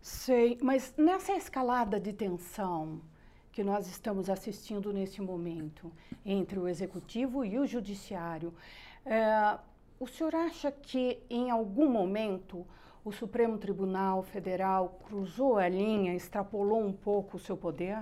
Sei, 0.00 0.58
mas 0.62 0.94
nessa 0.96 1.32
escalada 1.32 1.98
de 1.98 2.12
tensão 2.12 3.00
que 3.50 3.64
nós 3.64 3.88
estamos 3.88 4.30
assistindo 4.30 4.92
nesse 4.92 5.20
momento 5.20 5.92
entre 6.24 6.58
o 6.58 6.68
executivo 6.68 7.44
e 7.44 7.58
o 7.58 7.66
judiciário, 7.66 8.54
é, 9.04 9.58
o 9.98 10.06
senhor 10.06 10.34
acha 10.34 10.70
que 10.70 11.18
em 11.28 11.50
algum 11.50 11.90
momento 11.90 12.64
o 13.04 13.10
Supremo 13.10 13.58
Tribunal 13.58 14.22
Federal 14.22 15.00
cruzou 15.08 15.56
a 15.56 15.68
linha, 15.68 16.14
extrapolou 16.14 16.84
um 16.84 16.92
pouco 16.92 17.36
o 17.36 17.40
seu 17.40 17.56
poder? 17.56 17.98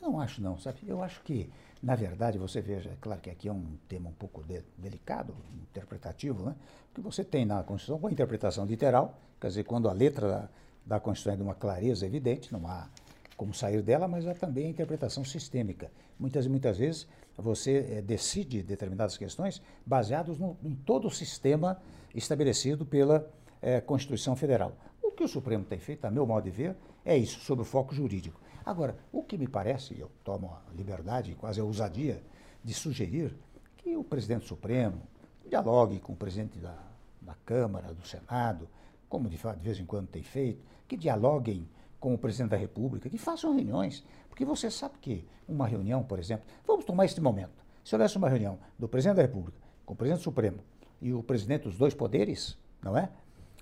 Não 0.00 0.20
acho 0.20 0.42
não, 0.42 0.58
sabe? 0.58 0.80
Eu 0.86 1.02
acho 1.02 1.22
que 1.22 1.48
na 1.82 1.94
verdade, 1.94 2.38
você 2.38 2.60
veja, 2.60 2.90
é 2.90 2.96
claro 3.00 3.20
que 3.20 3.30
aqui 3.30 3.48
é 3.48 3.52
um 3.52 3.76
tema 3.88 4.08
um 4.08 4.14
pouco 4.14 4.42
de, 4.42 4.62
delicado, 4.78 5.34
interpretativo, 5.70 6.44
né? 6.44 6.54
porque 6.88 7.00
você 7.00 7.22
tem 7.22 7.44
na 7.44 7.62
Constituição 7.62 7.96
uma 7.98 8.10
interpretação 8.10 8.64
literal, 8.64 9.18
quer 9.40 9.48
dizer, 9.48 9.64
quando 9.64 9.88
a 9.88 9.92
letra 9.92 10.28
da, 10.28 10.48
da 10.86 11.00
Constituição 11.00 11.34
é 11.34 11.36
de 11.36 11.42
uma 11.42 11.54
clareza 11.54 12.06
evidente, 12.06 12.52
não 12.52 12.66
há 12.66 12.88
como 13.36 13.52
sair 13.52 13.82
dela, 13.82 14.08
mas 14.08 14.26
há 14.26 14.34
também 14.34 14.66
a 14.66 14.70
interpretação 14.70 15.24
sistêmica. 15.24 15.90
Muitas 16.18 16.46
e 16.46 16.48
muitas 16.48 16.78
vezes 16.78 17.06
você 17.36 17.98
é, 17.98 18.02
decide 18.02 18.62
determinadas 18.62 19.16
questões 19.18 19.60
baseados 19.84 20.38
no, 20.38 20.56
em 20.64 20.74
todo 20.74 21.06
o 21.06 21.10
sistema 21.10 21.80
estabelecido 22.14 22.86
pela 22.86 23.28
é, 23.60 23.80
Constituição 23.80 24.34
Federal. 24.34 24.74
O 25.02 25.10
que 25.10 25.22
o 25.22 25.28
Supremo 25.28 25.64
tem 25.64 25.78
feito, 25.78 26.06
a 26.06 26.10
meu 26.10 26.26
modo 26.26 26.44
de 26.44 26.50
ver, 26.50 26.74
é 27.04 27.16
isso, 27.16 27.40
sob 27.40 27.60
o 27.60 27.64
foco 27.64 27.94
jurídico. 27.94 28.40
Agora, 28.66 28.96
o 29.12 29.22
que 29.22 29.38
me 29.38 29.46
parece, 29.46 29.96
eu 29.96 30.10
tomo 30.24 30.48
a 30.48 30.74
liberdade, 30.74 31.36
quase 31.36 31.60
a 31.60 31.64
ousadia, 31.64 32.20
de 32.64 32.74
sugerir 32.74 33.32
que 33.76 33.96
o 33.96 34.02
presidente 34.02 34.44
Supremo 34.44 35.02
dialogue 35.48 36.00
com 36.00 36.14
o 36.14 36.16
presidente 36.16 36.58
da, 36.58 36.76
da 37.22 37.34
Câmara, 37.44 37.94
do 37.94 38.04
Senado, 38.04 38.68
como 39.08 39.28
de, 39.28 39.36
de 39.36 39.62
vez 39.62 39.78
em 39.78 39.86
quando 39.86 40.08
tem 40.08 40.24
feito, 40.24 40.64
que 40.88 40.96
dialoguem 40.96 41.68
com 42.00 42.12
o 42.12 42.18
presidente 42.18 42.50
da 42.50 42.56
República, 42.56 43.08
que 43.08 43.16
façam 43.16 43.54
reuniões. 43.54 44.04
Porque 44.28 44.44
você 44.44 44.68
sabe 44.68 44.94
que 45.00 45.24
uma 45.48 45.68
reunião, 45.68 46.02
por 46.02 46.18
exemplo, 46.18 46.44
vamos 46.66 46.84
tomar 46.84 47.04
este 47.04 47.20
momento. 47.20 47.64
Se 47.84 47.94
houvesse 47.94 48.16
uma 48.16 48.28
reunião 48.28 48.58
do 48.76 48.88
presidente 48.88 49.18
da 49.18 49.22
República 49.22 49.56
com 49.84 49.94
o 49.94 49.96
presidente 49.96 50.24
Supremo 50.24 50.58
e 51.00 51.12
o 51.12 51.22
presidente 51.22 51.62
dos 51.62 51.78
dois 51.78 51.94
poderes, 51.94 52.58
não 52.82 52.98
é? 52.98 53.04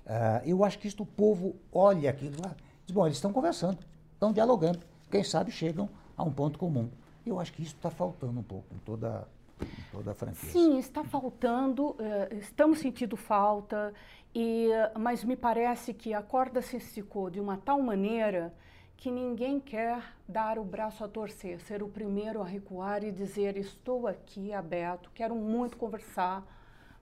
Uh, 0.03 0.49
eu 0.49 0.63
acho 0.63 0.79
que 0.79 0.87
isto 0.87 1.03
o 1.03 1.05
povo 1.05 1.55
olha 1.71 2.09
aquilo 2.09 2.41
lá, 2.43 2.55
diz, 2.83 2.93
bom, 2.93 3.05
eles 3.05 3.17
estão 3.17 3.31
conversando, 3.31 3.77
estão 4.15 4.33
dialogando 4.33 4.79
quem 5.09 5.23
sabe 5.23 5.51
chegam 5.51 5.89
a 6.17 6.23
um 6.23 6.31
ponto 6.31 6.57
comum. 6.57 6.89
Eu 7.25 7.39
acho 7.39 7.53
que 7.53 7.61
isso 7.63 7.75
está 7.75 7.89
faltando 7.89 8.39
um 8.39 8.43
pouco 8.43 8.73
em 8.73 8.77
toda, 8.79 9.27
em 9.61 9.91
toda 9.91 10.11
a 10.11 10.13
franqueza. 10.13 10.51
Sim, 10.51 10.77
está 10.77 11.03
faltando, 11.03 11.91
uh, 11.91 11.97
estamos 12.39 12.79
sentindo 12.79 13.17
falta, 13.17 13.93
e, 14.33 14.69
mas 14.99 15.23
me 15.23 15.35
parece 15.35 15.93
que 15.93 16.13
a 16.13 16.21
corda 16.21 16.61
se 16.61 16.77
esticou 16.77 17.29
de 17.29 17.39
uma 17.39 17.57
tal 17.57 17.81
maneira 17.81 18.53
que 18.97 19.09
ninguém 19.09 19.59
quer 19.59 20.01
dar 20.27 20.57
o 20.57 20.63
braço 20.63 21.03
a 21.03 21.07
torcer, 21.07 21.59
ser 21.61 21.81
o 21.81 21.87
primeiro 21.87 22.41
a 22.41 22.45
recuar 22.45 23.03
e 23.03 23.11
dizer: 23.11 23.57
Estou 23.57 24.07
aqui 24.07 24.53
aberto, 24.53 25.09
quero 25.13 25.35
muito 25.35 25.77
conversar 25.77 26.45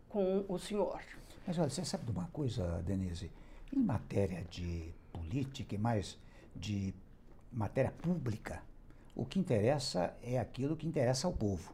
com 0.10 0.46
o 0.48 0.60
senhor. 0.60 1.02
Mas 1.46 1.58
olha, 1.58 1.70
você 1.70 1.84
sabe 1.84 2.06
de 2.06 2.12
uma 2.12 2.28
coisa, 2.28 2.82
Denise? 2.84 3.32
Em 3.76 3.80
matéria 3.80 4.46
de 4.50 4.94
política 5.12 5.76
e 5.76 5.78
mais 5.78 6.18
de 6.56 6.94
matéria 7.54 7.92
pública, 7.92 8.62
o 9.16 9.26
que 9.26 9.40
interessa 9.40 10.14
é 10.24 10.40
aquilo 10.40 10.76
que 10.76 10.88
interessa 10.88 11.28
ao 11.28 11.34
povo. 11.34 11.74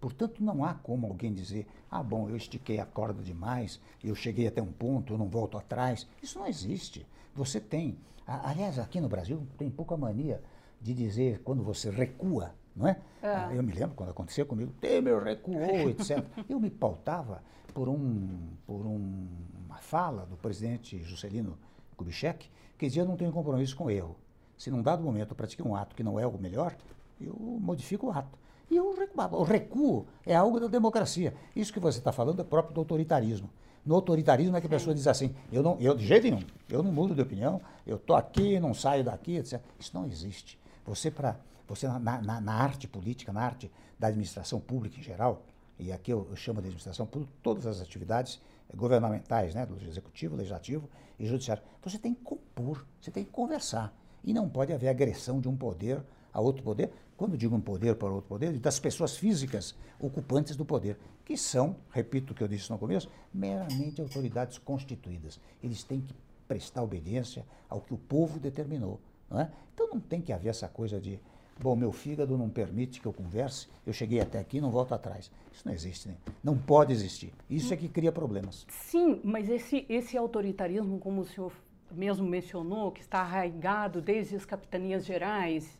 Portanto, 0.00 0.42
não 0.42 0.64
há 0.64 0.74
como 0.74 1.06
alguém 1.06 1.32
dizer, 1.32 1.66
ah, 1.90 2.02
bom, 2.02 2.28
eu 2.28 2.36
estiquei 2.36 2.78
a 2.78 2.86
corda 2.86 3.22
demais, 3.22 3.80
eu 4.04 4.14
cheguei 4.14 4.46
até 4.46 4.62
um 4.62 4.70
ponto, 4.70 5.12
eu 5.12 5.18
não 5.18 5.28
volto 5.28 5.56
atrás. 5.56 6.06
Isso 6.22 6.38
não 6.38 6.46
existe. 6.46 7.06
Você 7.34 7.60
tem, 7.60 7.98
aliás, 8.26 8.78
aqui 8.78 9.00
no 9.00 9.08
Brasil 9.08 9.46
tem 9.58 9.70
pouca 9.70 9.96
mania 9.96 10.40
de 10.80 10.94
dizer 10.94 11.40
quando 11.42 11.62
você 11.62 11.90
recua, 11.90 12.54
não 12.74 12.86
é? 12.86 13.00
é. 13.22 13.56
Eu 13.56 13.62
me 13.62 13.72
lembro 13.72 13.96
quando 13.96 14.10
aconteceu 14.10 14.46
comigo, 14.46 14.72
Temer 14.80 15.22
recuou, 15.22 15.88
etc. 15.90 16.24
eu 16.48 16.60
me 16.60 16.70
pautava 16.70 17.42
por, 17.72 17.88
um, 17.88 18.50
por 18.66 18.86
um, 18.86 19.26
uma 19.64 19.78
fala 19.78 20.26
do 20.26 20.36
presidente 20.36 21.02
Juscelino 21.02 21.58
Kubitschek, 21.96 22.48
que 22.78 22.86
dizia, 22.86 23.02
eu 23.02 23.06
não 23.06 23.16
tenho 23.16 23.32
compromisso 23.32 23.74
com 23.74 23.90
erro. 23.90 24.16
Se 24.56 24.70
num 24.70 24.82
dado 24.82 25.02
momento 25.02 25.30
eu 25.32 25.36
pratiquei 25.36 25.64
um 25.64 25.74
ato 25.74 25.94
que 25.94 26.02
não 26.02 26.18
é 26.18 26.26
o 26.26 26.38
melhor, 26.38 26.76
eu 27.20 27.34
modifico 27.34 28.06
o 28.06 28.10
ato. 28.10 28.38
E 28.70 28.76
eu 28.76 28.94
recuo. 28.94 29.38
O 29.38 29.42
recuo 29.42 30.06
é 30.24 30.34
algo 30.34 30.58
da 30.58 30.66
democracia. 30.66 31.34
Isso 31.54 31.72
que 31.72 31.80
você 31.80 31.98
está 31.98 32.12
falando 32.12 32.40
é 32.40 32.44
próprio 32.44 32.74
do 32.74 32.80
autoritarismo. 32.80 33.48
No 33.84 33.94
autoritarismo 33.94 34.56
é 34.56 34.60
que 34.60 34.66
a 34.66 34.70
pessoa 34.70 34.92
diz 34.92 35.06
assim, 35.06 35.32
eu 35.52 35.62
não, 35.62 35.78
eu 35.78 35.94
de 35.94 36.04
jeito 36.04 36.24
nenhum, 36.24 36.42
eu 36.68 36.82
não 36.82 36.90
mudo 36.90 37.14
de 37.14 37.22
opinião, 37.22 37.60
eu 37.86 37.96
estou 37.96 38.16
aqui, 38.16 38.58
não 38.58 38.74
saio 38.74 39.04
daqui, 39.04 39.36
etc. 39.36 39.62
Isso 39.78 39.92
não 39.94 40.06
existe. 40.06 40.58
Você, 40.84 41.08
para 41.08 41.36
você 41.68 41.86
na, 41.86 42.00
na, 42.00 42.40
na, 42.40 42.52
arte 42.52 42.88
política, 42.88 43.32
na 43.32 43.42
arte 43.42 43.70
da 43.96 44.08
administração 44.08 44.58
pública 44.58 44.98
em 44.98 45.02
geral, 45.02 45.44
e 45.78 45.92
aqui 45.92 46.12
eu, 46.12 46.26
eu 46.28 46.34
chamo 46.34 46.60
de 46.60 46.66
administração 46.66 47.06
pública 47.06 47.32
todas 47.42 47.64
as 47.64 47.80
atividades 47.80 48.40
governamentais, 48.74 49.54
né, 49.54 49.64
do 49.64 49.76
executivo, 49.86 50.34
legislativo 50.34 50.88
e 51.16 51.24
judiciário, 51.24 51.62
você 51.80 51.96
tem 51.96 52.12
que 52.12 52.22
compor, 52.22 52.84
você 53.00 53.12
tem 53.12 53.24
que 53.24 53.30
conversar. 53.30 53.94
E 54.26 54.34
não 54.34 54.48
pode 54.48 54.72
haver 54.72 54.88
agressão 54.88 55.40
de 55.40 55.48
um 55.48 55.56
poder 55.56 56.02
a 56.32 56.40
outro 56.40 56.62
poder, 56.62 56.90
quando 57.16 57.38
digo 57.38 57.56
um 57.56 57.60
poder 57.60 57.94
para 57.94 58.12
outro 58.12 58.28
poder, 58.28 58.58
das 58.58 58.78
pessoas 58.78 59.16
físicas 59.16 59.74
ocupantes 59.98 60.54
do 60.54 60.66
poder, 60.66 60.98
que 61.24 61.36
são, 61.36 61.76
repito 61.90 62.32
o 62.32 62.36
que 62.36 62.42
eu 62.42 62.48
disse 62.48 62.70
no 62.70 62.78
começo, 62.78 63.08
meramente 63.32 64.02
autoridades 64.02 64.58
constituídas. 64.58 65.40
Eles 65.62 65.82
têm 65.82 66.00
que 66.02 66.14
prestar 66.46 66.82
obediência 66.82 67.44
ao 67.68 67.80
que 67.80 67.94
o 67.94 67.96
povo 67.96 68.38
determinou. 68.38 69.00
Não 69.30 69.40
é? 69.40 69.50
Então 69.74 69.88
não 69.88 70.00
tem 70.00 70.20
que 70.20 70.32
haver 70.32 70.50
essa 70.50 70.68
coisa 70.68 71.00
de, 71.00 71.18
bom, 71.58 71.74
meu 71.74 71.90
fígado 71.90 72.36
não 72.36 72.50
permite 72.50 73.00
que 73.00 73.06
eu 73.06 73.12
converse, 73.12 73.66
eu 73.86 73.92
cheguei 73.92 74.20
até 74.20 74.38
aqui 74.38 74.60
não 74.60 74.70
volto 74.70 74.92
atrás. 74.92 75.30
Isso 75.52 75.62
não 75.64 75.72
existe, 75.72 76.08
né? 76.08 76.16
não 76.44 76.56
pode 76.56 76.92
existir. 76.92 77.32
Isso 77.48 77.72
é 77.72 77.76
que 77.76 77.88
cria 77.88 78.12
problemas. 78.12 78.66
Sim, 78.68 79.20
mas 79.24 79.48
esse, 79.48 79.86
esse 79.88 80.18
autoritarismo, 80.18 80.98
como 80.98 81.22
o 81.22 81.24
senhor 81.24 81.52
mesmo 81.90 82.26
mencionou, 82.26 82.90
que 82.90 83.00
está 83.00 83.20
arraigado 83.20 84.00
desde 84.00 84.36
as 84.36 84.44
capitanias 84.44 85.04
gerais, 85.04 85.78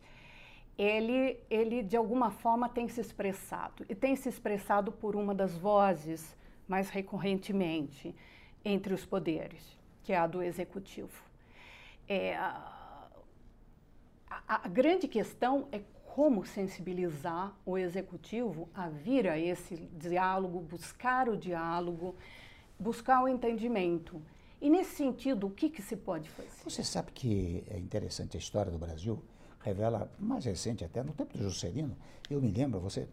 ele, 0.79 1.39
ele 1.49 1.83
de 1.83 1.97
alguma 1.97 2.31
forma 2.31 2.69
tem 2.69 2.89
se 2.89 3.01
expressado. 3.01 3.85
E 3.89 3.95
tem 3.95 4.15
se 4.17 4.29
expressado 4.29 4.93
por 4.93 5.17
uma 5.17 5.35
das 5.35 5.57
vozes 5.57 6.37
mais 6.69 6.91
recorrentemente 6.91 8.15
entre 8.65 8.93
os 8.93 9.05
poderes, 9.07 9.79
que 10.03 10.13
é 10.13 10.19
a 10.19 10.27
do 10.27 10.43
executivo. 10.43 11.23
É, 12.09 12.37
A 14.49 14.69
grande 14.69 15.09
questão 15.09 15.67
é 15.73 15.81
como 16.15 16.47
sensibilizar 16.47 17.55
o 17.65 17.77
executivo 17.77 18.69
a 18.75 18.89
vir 18.89 19.29
a 19.29 19.39
esse 19.39 19.77
diálogo, 19.99 20.61
buscar 20.61 21.29
o 21.29 21.37
diálogo, 21.37 22.15
buscar 22.79 23.23
o 23.23 23.29
entendimento. 23.29 24.21
E 24.67 24.69
nesse 24.69 24.97
sentido, 24.97 25.47
o 25.47 25.51
que, 25.51 25.71
que 25.71 25.81
se 25.81 25.95
pode 25.95 26.29
fazer? 26.29 26.51
Você 26.65 26.83
sabe 26.83 27.13
que 27.13 27.63
é 27.71 27.79
interessante 27.79 28.37
a 28.37 28.41
história 28.41 28.73
do 28.73 28.77
Brasil, 28.77 29.23
revela, 29.61 30.11
mais 30.19 30.45
recente 30.45 30.85
até, 30.85 31.05
no 31.05 31.13
tempo 31.13 31.39
do 31.39 31.45
Juscelino, 31.45 31.97
eu 32.29 32.43
me 32.43 32.51
lembro, 32.51 32.81
você, 32.81 33.09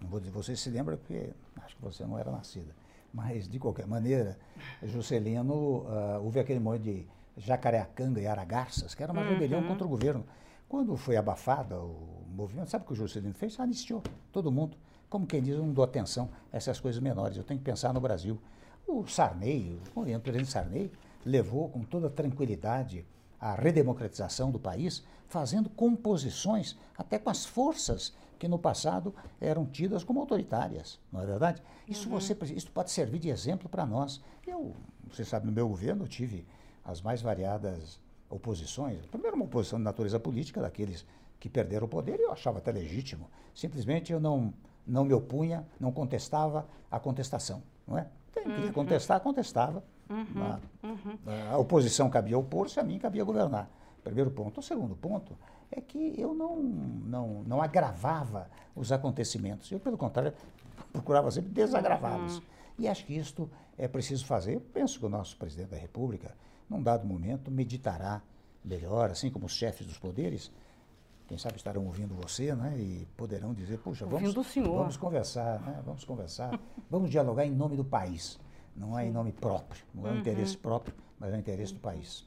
não 0.00 0.08
vou 0.08 0.18
dizer, 0.18 0.32
você 0.32 0.56
se 0.56 0.70
lembra 0.70 0.96
porque 0.96 1.28
acho 1.62 1.76
que 1.76 1.82
você 1.82 2.06
não 2.06 2.18
era 2.18 2.30
nascida, 2.30 2.74
mas 3.12 3.46
de 3.46 3.58
qualquer 3.58 3.86
maneira, 3.86 4.38
Juscelino, 4.82 5.52
uh, 5.52 6.24
houve 6.24 6.40
aquele 6.40 6.58
momento 6.58 6.84
de 6.84 7.06
Jacareacanga 7.36 8.22
e 8.22 8.26
Aragarças, 8.26 8.94
que 8.94 9.02
era 9.02 9.12
uma 9.12 9.20
uhum. 9.20 9.28
rebelião 9.28 9.62
contra 9.64 9.84
o 9.84 9.90
governo. 9.90 10.24
Quando 10.66 10.96
foi 10.96 11.18
abafada 11.18 11.78
o 11.78 12.24
movimento, 12.30 12.70
sabe 12.70 12.84
o 12.84 12.86
que 12.86 12.94
o 12.94 12.96
Juscelino 12.96 13.34
fez? 13.34 13.60
Anistiou 13.60 14.02
todo 14.32 14.50
mundo. 14.50 14.74
Como 15.10 15.26
quem 15.26 15.42
diz, 15.42 15.54
eu 15.54 15.62
não 15.62 15.74
dou 15.74 15.84
atenção 15.84 16.30
a 16.50 16.56
essas 16.56 16.80
coisas 16.80 16.98
menores, 16.98 17.36
eu 17.36 17.44
tenho 17.44 17.60
que 17.60 17.66
pensar 17.66 17.92
no 17.92 18.00
Brasil. 18.00 18.40
O 18.90 19.06
Sarney, 19.06 19.78
o 19.94 20.02
presidente 20.18 20.50
Sarney, 20.50 20.90
levou 21.22 21.68
com 21.68 21.84
toda 21.84 22.08
tranquilidade 22.08 23.04
a 23.38 23.54
redemocratização 23.54 24.50
do 24.50 24.58
país, 24.58 25.04
fazendo 25.28 25.68
composições 25.68 26.74
até 26.96 27.18
com 27.18 27.28
as 27.28 27.44
forças 27.44 28.14
que 28.38 28.48
no 28.48 28.58
passado 28.58 29.14
eram 29.38 29.66
tidas 29.66 30.02
como 30.02 30.20
autoritárias, 30.20 30.98
não 31.12 31.20
é 31.20 31.26
verdade? 31.26 31.62
Isso, 31.86 32.08
uhum. 32.08 32.18
você, 32.18 32.34
isso 32.56 32.70
pode 32.70 32.90
servir 32.90 33.18
de 33.18 33.28
exemplo 33.28 33.68
para 33.68 33.84
nós. 33.84 34.22
Eu, 34.46 34.74
você 35.12 35.22
sabe, 35.22 35.44
no 35.44 35.52
meu 35.52 35.68
governo 35.68 36.04
eu 36.04 36.08
tive 36.08 36.46
as 36.82 37.02
mais 37.02 37.20
variadas 37.20 38.00
oposições. 38.30 39.04
Primeiro, 39.04 39.36
uma 39.36 39.44
oposição 39.44 39.78
de 39.78 39.84
natureza 39.84 40.18
política, 40.18 40.62
daqueles 40.62 41.04
que 41.38 41.50
perderam 41.50 41.84
o 41.84 41.90
poder, 41.90 42.18
e 42.18 42.22
eu 42.22 42.32
achava 42.32 42.56
até 42.56 42.72
legítimo. 42.72 43.28
Simplesmente 43.54 44.14
eu 44.14 44.18
não, 44.18 44.54
não 44.86 45.04
me 45.04 45.12
opunha, 45.12 45.66
não 45.78 45.92
contestava 45.92 46.66
a 46.90 46.98
contestação. 46.98 47.62
Não 47.86 47.98
é? 47.98 48.06
Quem 48.42 48.52
queria 48.52 48.66
uhum. 48.66 48.72
contestar, 48.72 49.20
contestava. 49.20 49.84
Uhum. 50.08 50.42
A, 50.42 50.86
uhum. 50.86 51.52
a, 51.52 51.58
oposição 51.58 52.08
cabia 52.08 52.38
opor-se, 52.38 52.80
a 52.80 52.82
mim 52.82 52.98
cabia 52.98 53.24
governar. 53.24 53.68
Primeiro 54.02 54.30
ponto. 54.30 54.60
O 54.60 54.62
segundo 54.62 54.96
ponto 54.96 55.36
é 55.70 55.80
que 55.80 56.14
eu 56.18 56.34
não, 56.34 56.56
não, 56.56 57.42
não 57.44 57.62
agravava 57.62 58.50
os 58.74 58.90
acontecimentos. 58.90 59.70
Eu, 59.70 59.80
pelo 59.80 59.98
contrário, 59.98 60.32
procurava 60.92 61.30
sempre 61.30 61.50
desagravá-los. 61.50 62.36
Uhum. 62.36 62.42
E 62.78 62.88
acho 62.88 63.04
que 63.04 63.16
isto 63.16 63.50
é 63.76 63.88
preciso 63.88 64.24
fazer. 64.24 64.54
Eu 64.54 64.60
penso 64.60 64.98
que 64.98 65.06
o 65.06 65.08
nosso 65.08 65.36
presidente 65.36 65.70
da 65.70 65.76
República, 65.76 66.34
num 66.70 66.82
dado 66.82 67.06
momento, 67.06 67.50
meditará 67.50 68.22
melhor, 68.64 69.10
assim 69.10 69.30
como 69.30 69.46
os 69.46 69.52
chefes 69.52 69.86
dos 69.86 69.98
poderes, 69.98 70.50
quem 71.28 71.36
sabe 71.36 71.56
estarão 71.56 71.84
ouvindo 71.84 72.14
você, 72.14 72.54
né? 72.54 72.74
E 72.78 73.06
poderão 73.14 73.52
dizer, 73.52 73.78
puxa, 73.78 74.06
vamos, 74.06 74.34
vamos 74.34 74.96
conversar, 74.96 75.60
né? 75.60 75.82
Vamos 75.84 76.02
conversar, 76.02 76.58
vamos 76.90 77.10
dialogar 77.10 77.44
em 77.44 77.50
nome 77.50 77.76
do 77.76 77.84
país. 77.84 78.40
Não 78.74 78.98
é 78.98 79.06
em 79.06 79.10
nome 79.10 79.30
próprio, 79.30 79.84
não 79.94 80.06
é 80.06 80.10
um 80.10 80.14
uhum. 80.14 80.20
interesse 80.20 80.56
próprio, 80.56 80.94
mas 81.18 81.32
é 81.32 81.36
um 81.36 81.40
interesse 81.40 81.74
do 81.74 81.80
país. 81.80 82.26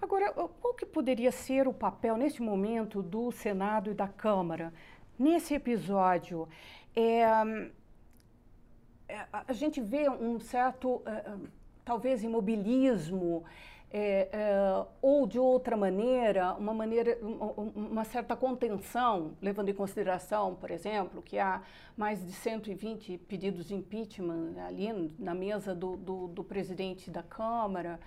Agora, 0.00 0.32
qual 0.32 0.72
que 0.74 0.86
poderia 0.86 1.32
ser 1.32 1.66
o 1.66 1.72
papel, 1.72 2.16
neste 2.16 2.40
momento, 2.40 3.02
do 3.02 3.32
Senado 3.32 3.90
e 3.90 3.94
da 3.94 4.06
Câmara? 4.06 4.72
Nesse 5.18 5.54
episódio, 5.54 6.48
é, 6.94 7.22
é, 9.08 9.26
a 9.32 9.52
gente 9.52 9.80
vê 9.80 10.08
um 10.08 10.38
certo, 10.38 11.02
é, 11.04 11.34
talvez, 11.84 12.22
imobilismo, 12.22 13.42
é, 13.90 14.28
é, 14.30 14.86
ou 15.00 15.26
de 15.26 15.38
outra 15.38 15.76
maneira, 15.76 16.52
uma 16.54 16.74
maneira, 16.74 17.18
uma 17.74 18.04
certa 18.04 18.36
contenção, 18.36 19.32
levando 19.40 19.70
em 19.70 19.74
consideração, 19.74 20.54
por 20.54 20.70
exemplo, 20.70 21.22
que 21.22 21.38
há 21.38 21.62
mais 21.96 22.24
de 22.24 22.32
120 22.32 23.16
pedidos 23.18 23.66
de 23.66 23.74
impeachment 23.74 24.54
ali 24.66 25.14
na 25.18 25.34
mesa 25.34 25.74
do, 25.74 25.96
do, 25.96 26.28
do 26.28 26.44
presidente 26.44 27.10
da 27.10 27.22
Câmara, 27.22 27.98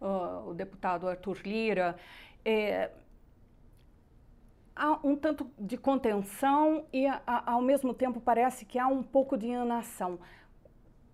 uh, 0.00 0.50
o 0.50 0.54
deputado 0.54 1.08
Arthur 1.08 1.38
Lira. 1.44 1.96
É, 2.44 2.90
há 4.74 4.98
um 5.04 5.14
tanto 5.14 5.48
de 5.56 5.76
contenção 5.76 6.84
e, 6.92 7.06
a, 7.06 7.22
ao 7.46 7.62
mesmo 7.62 7.94
tempo, 7.94 8.20
parece 8.20 8.64
que 8.64 8.80
há 8.80 8.88
um 8.88 9.02
pouco 9.02 9.38
de 9.38 9.46
inação. 9.46 10.18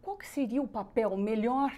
Qual 0.00 0.16
que 0.16 0.26
seria 0.26 0.62
o 0.62 0.68
papel 0.68 1.14
melhor 1.18 1.72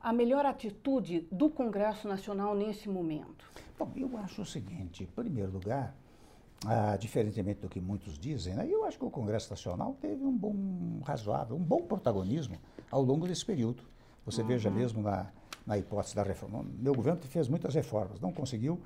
a 0.00 0.12
melhor 0.12 0.46
atitude 0.46 1.26
do 1.30 1.50
Congresso 1.50 2.08
Nacional 2.08 2.54
nesse 2.54 2.88
momento? 2.88 3.44
Bom, 3.78 3.90
eu 3.96 4.16
acho 4.18 4.42
o 4.42 4.46
seguinte: 4.46 5.04
em 5.04 5.06
primeiro 5.06 5.52
lugar, 5.52 5.94
ah, 6.66 6.96
diferentemente 6.96 7.60
do 7.60 7.68
que 7.68 7.80
muitos 7.80 8.18
dizem, 8.18 8.54
né, 8.54 8.66
eu 8.68 8.84
acho 8.84 8.98
que 8.98 9.04
o 9.04 9.10
Congresso 9.10 9.50
Nacional 9.50 9.96
teve 10.00 10.24
um 10.24 10.36
bom, 10.36 11.00
razoável, 11.04 11.56
um 11.56 11.62
bom 11.62 11.82
protagonismo 11.82 12.56
ao 12.90 13.02
longo 13.02 13.26
desse 13.26 13.44
período. 13.44 13.82
Você 14.24 14.42
uhum. 14.42 14.48
veja 14.48 14.70
mesmo 14.70 15.02
na, 15.02 15.30
na 15.66 15.78
hipótese 15.78 16.16
da 16.16 16.22
reforma. 16.22 16.64
Meu 16.78 16.94
governo 16.94 17.20
fez 17.22 17.48
muitas 17.48 17.74
reformas, 17.74 18.20
não 18.20 18.32
conseguiu 18.32 18.80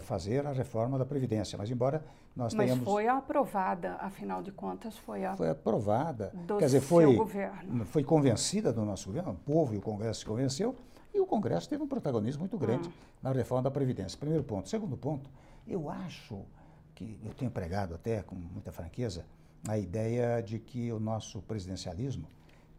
fazer 0.00 0.46
a 0.46 0.52
reforma 0.52 0.98
da 0.98 1.04
Previdência. 1.04 1.58
Mas 1.58 1.70
embora 1.70 2.02
nós 2.34 2.54
mas 2.54 2.64
tenhamos... 2.64 2.84
Mas 2.84 2.94
foi 2.94 3.08
aprovada, 3.08 3.96
afinal 3.96 4.42
de 4.42 4.52
contas, 4.52 4.96
foi 4.96 5.24
a... 5.24 5.36
Foi 5.36 5.50
aprovada. 5.50 6.32
Do 6.46 6.58
Quer 6.58 6.66
dizer, 6.66 6.80
foi, 6.80 7.16
governo. 7.16 7.84
foi 7.84 8.02
convencida 8.02 8.72
do 8.72 8.84
nosso 8.84 9.06
governo, 9.06 9.32
o 9.32 9.34
povo 9.34 9.74
e 9.74 9.78
o 9.78 9.80
Congresso 9.80 10.20
se 10.20 10.26
convenceu, 10.26 10.74
e 11.12 11.20
o 11.20 11.26
Congresso 11.26 11.68
teve 11.68 11.82
um 11.82 11.88
protagonismo 11.88 12.40
muito 12.40 12.56
grande 12.56 12.88
hum. 12.88 12.92
na 13.22 13.32
reforma 13.32 13.64
da 13.64 13.70
Previdência. 13.70 14.18
Primeiro 14.18 14.44
ponto. 14.44 14.68
Segundo 14.68 14.96
ponto, 14.96 15.28
eu 15.66 15.90
acho 15.90 16.40
que, 16.94 17.18
eu 17.24 17.34
tenho 17.34 17.50
pregado 17.50 17.94
até 17.94 18.22
com 18.22 18.34
muita 18.34 18.72
franqueza, 18.72 19.24
a 19.66 19.76
ideia 19.76 20.40
de 20.40 20.58
que 20.58 20.92
o 20.92 21.00
nosso 21.00 21.42
presidencialismo 21.42 22.28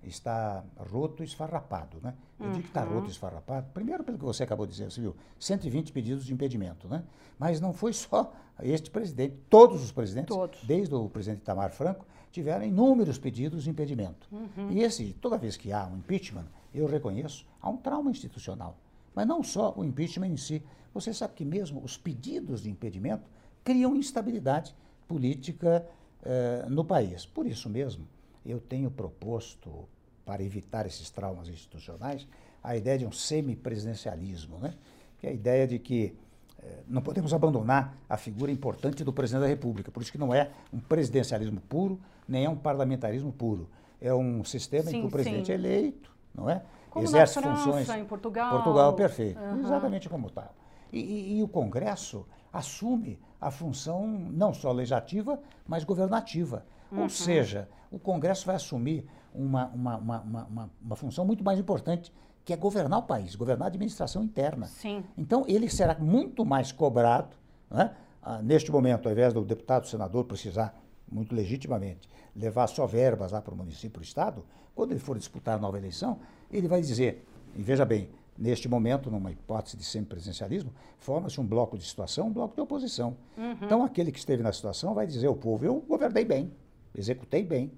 está 0.03 0.63
roto 0.77 1.23
esfarrapado. 1.23 1.97
Né? 2.01 2.13
Eu 2.39 2.45
uhum. 2.45 2.51
digo 2.53 2.63
que 2.63 2.69
está 2.69 2.83
roto 2.83 3.07
e 3.07 3.11
esfarrapado, 3.11 3.67
primeiro 3.73 4.03
pelo 4.03 4.17
que 4.17 4.23
você 4.23 4.43
acabou 4.43 4.65
de 4.65 4.71
dizer, 4.71 4.89
você 4.89 5.01
viu, 5.01 5.15
120 5.39 5.91
pedidos 5.91 6.25
de 6.25 6.33
impedimento. 6.33 6.87
Né? 6.87 7.03
Mas 7.37 7.59
não 7.59 7.73
foi 7.73 7.93
só 7.93 8.33
este 8.61 8.89
presidente, 8.89 9.35
todos 9.49 9.83
os 9.83 9.91
presidentes, 9.91 10.35
todos. 10.35 10.63
desde 10.63 10.93
o 10.95 11.09
presidente 11.09 11.41
Itamar 11.41 11.71
Franco, 11.71 12.05
tiveram 12.31 12.63
inúmeros 12.65 13.17
pedidos 13.17 13.63
de 13.63 13.69
impedimento. 13.69 14.27
Uhum. 14.31 14.71
E 14.71 14.81
esse, 14.81 15.13
toda 15.13 15.37
vez 15.37 15.57
que 15.57 15.71
há 15.71 15.85
um 15.87 15.97
impeachment, 15.97 16.45
eu 16.73 16.85
reconheço, 16.85 17.45
há 17.61 17.69
um 17.69 17.77
trauma 17.77 18.11
institucional. 18.11 18.77
Mas 19.15 19.27
não 19.27 19.43
só 19.43 19.73
o 19.75 19.83
impeachment 19.83 20.27
em 20.27 20.37
si. 20.37 20.63
Você 20.93 21.13
sabe 21.13 21.33
que 21.33 21.45
mesmo 21.45 21.83
os 21.83 21.97
pedidos 21.97 22.61
de 22.61 22.69
impedimento 22.69 23.29
criam 23.63 23.95
instabilidade 23.95 24.75
política 25.07 25.85
eh, 26.23 26.65
no 26.69 26.85
país. 26.85 27.25
Por 27.25 27.45
isso 27.47 27.69
mesmo, 27.69 28.07
eu 28.51 28.59
tenho 28.59 28.89
proposto, 28.89 29.87
para 30.25 30.43
evitar 30.43 30.85
esses 30.85 31.09
traumas 31.09 31.47
institucionais, 31.47 32.27
a 32.63 32.75
ideia 32.75 32.99
de 32.99 33.05
um 33.05 33.11
semipresidencialismo, 33.11 34.59
né? 34.59 34.75
que 35.17 35.25
é 35.25 35.31
a 35.31 35.33
ideia 35.33 35.67
de 35.67 35.79
que 35.79 36.15
eh, 36.61 36.83
não 36.87 37.01
podemos 37.01 37.33
abandonar 37.33 37.97
a 38.07 38.15
figura 38.15 38.51
importante 38.51 39.03
do 39.03 39.11
presidente 39.11 39.41
da 39.41 39.47
República. 39.47 39.91
Por 39.91 40.03
isso 40.03 40.11
que 40.11 40.17
não 40.17 40.33
é 40.33 40.51
um 40.71 40.79
presidencialismo 40.79 41.59
puro, 41.61 41.99
nem 42.27 42.45
é 42.45 42.49
um 42.49 42.55
parlamentarismo 42.55 43.31
puro. 43.31 43.69
É 43.99 44.13
um 44.13 44.43
sistema 44.43 44.83
sim, 44.83 44.97
em 44.97 45.01
que 45.01 45.07
o 45.07 45.09
presidente 45.09 45.47
sim. 45.47 45.51
é 45.51 45.55
eleito, 45.55 46.11
não 46.33 46.49
é? 46.49 46.61
Como 46.89 47.05
Exerce 47.05 47.35
na 47.37 47.41
França, 47.41 47.63
funções. 47.63 47.89
em 47.89 48.05
Portugal. 48.05 48.51
Portugal, 48.51 48.93
perfeito. 48.93 49.39
Uhum. 49.39 49.61
Exatamente 49.61 50.09
como 50.09 50.29
tal. 50.29 50.53
E, 50.91 50.99
e, 50.99 51.37
e 51.39 51.43
o 51.43 51.47
Congresso 51.47 52.25
assume 52.51 53.19
a 53.39 53.51
função 53.51 54.07
não 54.07 54.53
só 54.53 54.71
legislativa, 54.71 55.39
mas 55.67 55.83
governativa. 55.83 56.65
Uhum. 56.91 57.03
Ou 57.03 57.09
seja, 57.09 57.69
o 57.91 57.99
Congresso 57.99 58.45
vai 58.45 58.55
assumir 58.55 59.05
uma, 59.33 59.67
uma, 59.67 59.97
uma, 59.97 60.21
uma, 60.21 60.71
uma 60.81 60.95
função 60.95 61.25
muito 61.25 61.43
mais 61.43 61.59
importante, 61.59 62.13
que 62.43 62.53
é 62.53 62.57
governar 62.57 62.99
o 62.99 63.03
país, 63.03 63.35
governar 63.35 63.65
a 63.65 63.69
administração 63.69 64.23
interna. 64.23 64.65
Sim. 64.65 65.03
Então, 65.17 65.45
ele 65.47 65.69
será 65.69 65.95
muito 65.99 66.43
mais 66.43 66.71
cobrado, 66.71 67.35
né? 67.69 67.95
ah, 68.21 68.41
neste 68.41 68.71
momento, 68.71 69.07
ao 69.07 69.11
invés 69.11 69.33
do 69.33 69.43
deputado, 69.43 69.87
senador 69.87 70.25
precisar, 70.25 70.79
muito 71.11 71.33
legitimamente, 71.33 72.09
levar 72.35 72.67
só 72.67 72.85
verbas 72.85 73.31
lá 73.31 73.41
para 73.41 73.53
o 73.53 73.57
município, 73.57 73.91
para 73.91 73.99
o 73.99 74.03
Estado, 74.03 74.45
quando 74.75 74.91
ele 74.91 74.99
for 74.99 75.17
disputar 75.17 75.55
a 75.55 75.61
nova 75.61 75.77
eleição, 75.77 76.19
ele 76.51 76.67
vai 76.67 76.81
dizer, 76.81 77.25
e 77.55 77.61
veja 77.61 77.85
bem, 77.85 78.09
neste 78.37 78.69
momento, 78.69 79.11
numa 79.11 79.31
hipótese 79.31 79.75
de 79.75 79.83
semipresidencialismo, 79.83 80.71
forma-se 80.97 81.41
um 81.41 81.45
bloco 81.45 81.77
de 81.77 81.85
situação, 81.85 82.27
um 82.27 82.31
bloco 82.31 82.55
de 82.55 82.61
oposição. 82.61 83.17
Uhum. 83.37 83.57
Então, 83.61 83.83
aquele 83.83 84.11
que 84.11 84.19
esteve 84.19 84.41
na 84.41 84.53
situação 84.53 84.93
vai 84.93 85.05
dizer 85.05 85.27
ao 85.27 85.35
povo, 85.35 85.65
eu 85.65 85.83
governei 85.87 86.23
bem, 86.23 86.51
executei 86.95 87.43
bem, 87.43 87.71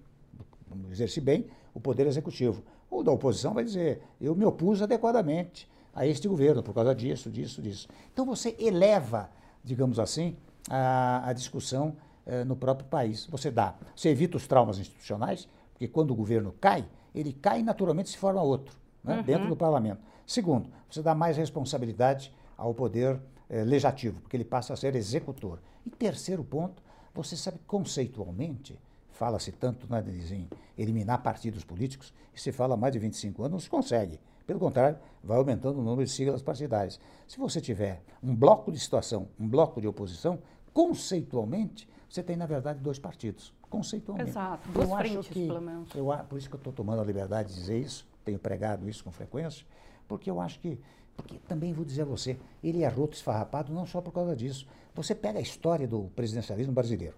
exerci 0.92 1.22
bem 1.22 1.48
o 1.74 1.80
poder 1.80 2.08
executivo. 2.08 2.64
O 2.90 3.04
da 3.04 3.12
oposição 3.12 3.54
vai 3.54 3.64
dizer, 3.64 4.02
eu 4.20 4.36
me 4.36 4.46
opus 4.46 4.82
adequadamente 4.82 5.70
a 5.94 6.06
este 6.06 6.28
governo 6.28 6.64
por 6.64 6.74
causa 6.74 6.94
disso, 6.96 7.30
disso, 7.30 7.62
disso. 7.62 7.88
Então 8.14 8.26
você 8.26 8.56
eleva, 8.60 9.30
digamos 9.64 10.00
assim, 10.00 10.36
a, 10.70 11.30
a 11.30 11.34
discussão 11.34 11.96
eh, 12.26 12.44
no 12.44 12.56
próprio 12.56 12.88
país. 12.88 13.26
Você 13.28 13.50
dá, 13.50 13.76
você 13.96 14.10
evita 14.10 14.38
os 14.38 14.48
traumas 14.48 14.78
institucionais, 14.78 15.48
porque 15.72 15.88
quando 15.88 16.12
o 16.12 16.16
governo 16.16 16.54
cai, 16.60 16.86
ele 17.14 17.34
cai 17.34 17.62
e 17.62 17.64
naturalmente 17.64 18.10
se 18.10 18.18
forma 18.18 18.42
outro, 18.42 18.76
né, 19.04 19.18
uhum. 19.18 19.24
dentro 19.24 19.48
do 19.48 19.56
parlamento. 19.56 20.02
Segundo, 20.26 20.70
você 20.90 21.02
dá 21.02 21.16
mais 21.16 21.36
responsabilidade 21.38 22.34
ao 22.58 22.74
poder 22.74 23.20
é, 23.50 23.64
legislativo, 23.64 24.22
porque 24.22 24.38
ele 24.38 24.46
passa 24.46 24.74
a 24.74 24.78
ser 24.78 24.96
executor. 24.96 25.60
E 25.86 25.90
terceiro 25.90 26.44
ponto, 26.44 26.82
você 27.14 27.36
sabe 27.36 27.60
conceitualmente, 27.68 28.80
fala-se 29.22 29.52
tanto 29.52 29.86
né, 29.88 30.04
em 30.32 30.50
eliminar 30.76 31.22
partidos 31.22 31.64
políticos, 31.64 32.12
e 32.34 32.42
se 32.42 32.52
fala 32.52 32.74
há 32.74 32.78
mais 32.78 32.92
de 32.92 32.98
25 32.98 33.44
anos, 33.44 33.52
não 33.52 33.60
se 33.60 33.70
consegue. 33.70 34.20
Pelo 34.48 34.60
contrário, 34.60 34.98
vai 35.24 35.38
aumentando 35.38 35.78
o 35.80 35.84
número 35.84 36.04
de 36.04 36.12
siglas 36.12 36.42
partidárias. 36.42 37.00
Se 37.28 37.38
você 37.38 37.62
tiver 37.62 38.02
um 38.24 38.36
bloco 38.36 38.72
de 38.72 38.80
situação, 38.80 39.28
um 39.40 39.48
bloco 39.48 39.80
de 39.80 39.88
oposição, 39.88 40.40
conceitualmente, 40.74 41.88
você 42.10 42.24
tem, 42.24 42.36
na 42.36 42.48
verdade, 42.48 42.80
dois 42.80 42.98
partidos. 42.98 43.54
Conceitualmente. 43.70 44.32
Exato, 44.32 44.68
duas 44.70 44.90
eu 44.90 44.98
frentes, 44.98 45.28
que, 45.28 45.46
pelo 45.46 45.62
menos. 45.62 45.94
Eu, 45.94 46.08
por 46.28 46.40
isso 46.40 46.50
que 46.50 46.56
eu 46.56 46.58
estou 46.58 46.74
tomando 46.74 47.04
a 47.04 47.06
liberdade 47.06 47.50
de 47.50 47.60
dizer 47.60 47.78
isso, 47.78 48.08
tenho 48.26 48.40
pregado 48.40 48.90
isso 48.90 49.04
com 49.04 49.12
frequência, 49.12 49.64
porque 50.08 50.32
eu 50.32 50.42
acho 50.42 50.60
que 50.60 50.80
porque 51.16 51.38
também 51.48 51.74
vou 51.74 51.86
dizer 51.86 52.02
a 52.02 52.06
você, 52.06 52.40
ele 52.64 52.84
é 52.84 52.88
roto, 52.88 53.16
esfarrapado, 53.16 53.72
não 53.72 53.86
só 53.86 54.02
por 54.02 54.12
causa 54.12 54.36
disso. 54.36 54.66
Você 54.96 55.14
pega 55.14 55.38
a 55.38 55.42
história 55.42 55.88
do 55.88 56.10
presidencialismo 56.16 56.74
brasileiro. 56.74 57.16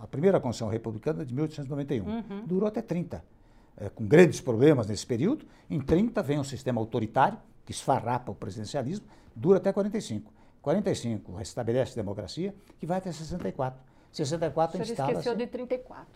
A 0.00 0.06
primeira 0.06 0.40
Constituição 0.40 0.68
Republicana 0.68 1.22
é 1.22 1.24
de 1.24 1.34
1891. 1.34 2.04
Uhum. 2.06 2.46
Durou 2.46 2.68
até 2.68 2.82
30. 2.82 3.22
É, 3.76 3.88
com 3.88 4.06
grandes 4.06 4.40
problemas 4.40 4.88
nesse 4.88 5.06
período. 5.06 5.46
Em 5.70 5.80
30 5.80 6.22
vem 6.22 6.38
um 6.38 6.44
sistema 6.44 6.80
autoritário, 6.80 7.38
que 7.64 7.72
esfarrapa 7.72 8.32
o 8.32 8.34
presidencialismo, 8.34 9.06
dura 9.34 9.58
até 9.58 9.72
45. 9.72 10.32
45 10.62 11.34
restabelece 11.34 11.92
a 11.92 12.02
democracia, 12.02 12.54
que 12.78 12.86
vai 12.86 12.98
até 12.98 13.12
64. 13.12 13.80
64 14.12 14.82
instala. 14.82 15.12
esqueceu 15.12 15.36
de 15.36 15.46
34. 15.46 16.06